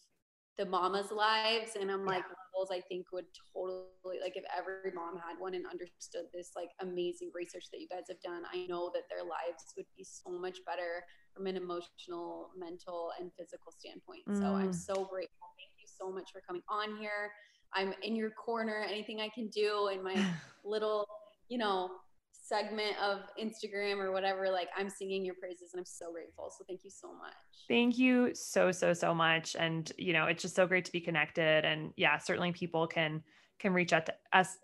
the 0.57 0.65
mamas 0.65 1.11
lives. 1.11 1.71
And 1.79 1.91
i'm 1.91 2.05
like 2.05 2.23
levels 2.23 2.71
i 2.71 2.81
think 2.87 3.05
would 3.11 3.25
totally 3.53 4.19
like 4.21 4.35
if 4.35 4.43
every 4.55 4.91
mom 4.93 5.15
had 5.15 5.39
one 5.39 5.53
and 5.53 5.65
understood 5.65 6.25
this 6.33 6.51
like 6.55 6.69
amazing 6.81 7.31
research 7.33 7.65
that 7.71 7.79
you 7.79 7.87
guys 7.89 8.03
have 8.09 8.21
done 8.21 8.43
i 8.53 8.65
know 8.67 8.91
that 8.93 9.03
their 9.09 9.23
lives 9.23 9.73
would 9.75 9.85
be 9.97 10.03
so 10.03 10.31
much 10.31 10.59
better 10.65 11.03
from 11.35 11.47
an 11.47 11.57
emotional 11.57 12.49
mental 12.57 13.11
and 13.19 13.31
physical 13.37 13.71
standpoint 13.71 14.23
mm. 14.29 14.37
so 14.37 14.45
i'm 14.45 14.71
mm. 14.71 14.75
so 14.75 14.93
grateful 15.05 15.47
thank 15.59 15.71
you 15.77 15.85
so 15.85 16.09
much 16.09 16.31
for 16.31 16.41
coming 16.47 16.63
on 16.69 16.95
here 16.97 17.31
I'm 17.75 17.93
in 18.01 18.15
your 18.15 18.31
corner. 18.31 18.85
Anything 18.89 19.19
I 19.21 19.29
can 19.29 19.47
do 19.47 19.89
in 19.93 20.01
my 20.01 20.15
little, 20.63 21.07
you 21.49 21.57
know, 21.57 21.91
segment 22.31 22.95
of 23.03 23.21
Instagram 23.41 23.97
or 23.97 24.11
whatever, 24.11 24.49
like 24.49 24.69
I'm 24.77 24.89
singing 24.89 25.25
your 25.25 25.35
praises 25.35 25.73
and 25.73 25.79
I'm 25.79 25.85
so 25.85 26.11
grateful. 26.11 26.51
So 26.57 26.63
thank 26.67 26.83
you 26.83 26.91
so 26.91 27.09
much. 27.13 27.33
Thank 27.67 27.97
you 27.97 28.33
so, 28.33 28.71
so, 28.71 28.93
so 28.93 29.13
much. 29.13 29.55
And, 29.57 29.91
you 29.97 30.13
know, 30.13 30.25
it's 30.25 30.41
just 30.41 30.55
so 30.55 30.67
great 30.67 30.85
to 30.85 30.91
be 30.91 31.01
connected. 31.01 31.65
And 31.65 31.91
yeah, 31.97 32.17
certainly 32.17 32.51
people 32.51 32.87
can, 32.87 33.23
can 33.59 33.73
reach 33.73 33.93
out 33.93 34.05
to 34.07 34.13
us 34.33 34.57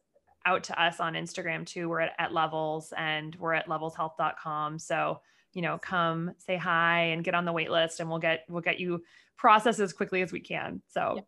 out 0.47 0.63
to 0.63 0.81
us 0.81 0.99
on 0.99 1.13
Instagram 1.13 1.67
too. 1.67 1.87
We're 1.87 1.99
at, 1.99 2.13
at 2.17 2.33
levels 2.33 2.91
and 2.97 3.35
we're 3.35 3.53
at 3.53 3.67
levelshealth.com. 3.67 4.79
So, 4.79 5.21
you 5.53 5.61
know, 5.61 5.77
come 5.77 6.31
say 6.37 6.57
hi 6.57 7.01
and 7.05 7.23
get 7.23 7.35
on 7.35 7.45
the 7.45 7.51
wait 7.51 7.69
list 7.71 7.99
and 7.99 8.09
we'll 8.09 8.19
get, 8.19 8.45
we'll 8.49 8.61
get 8.61 8.79
you 8.79 9.03
processed 9.37 9.79
as 9.79 9.93
quickly 9.93 10.21
as 10.21 10.31
we 10.31 10.39
can. 10.39 10.81
So 10.87 11.13
yep. 11.15 11.27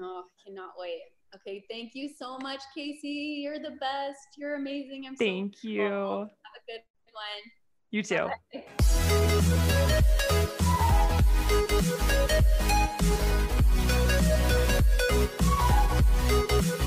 Oh, 0.00 0.24
cannot 0.44 0.72
wait. 0.78 1.02
Okay, 1.34 1.64
thank 1.68 1.94
you 1.94 2.08
so 2.08 2.38
much, 2.38 2.60
Casey. 2.74 3.40
You're 3.42 3.58
the 3.58 3.76
best. 3.80 4.18
You're 4.36 4.54
amazing. 4.54 5.04
I'm 5.06 5.16
thank 5.16 5.56
so 5.56 5.68
you. 5.68 5.82
Have 5.82 5.90
a 5.90 6.62
good 6.66 6.82
one. 7.12 7.42
You 7.90 8.02
too. 8.02 8.28
Bye. 16.62 16.80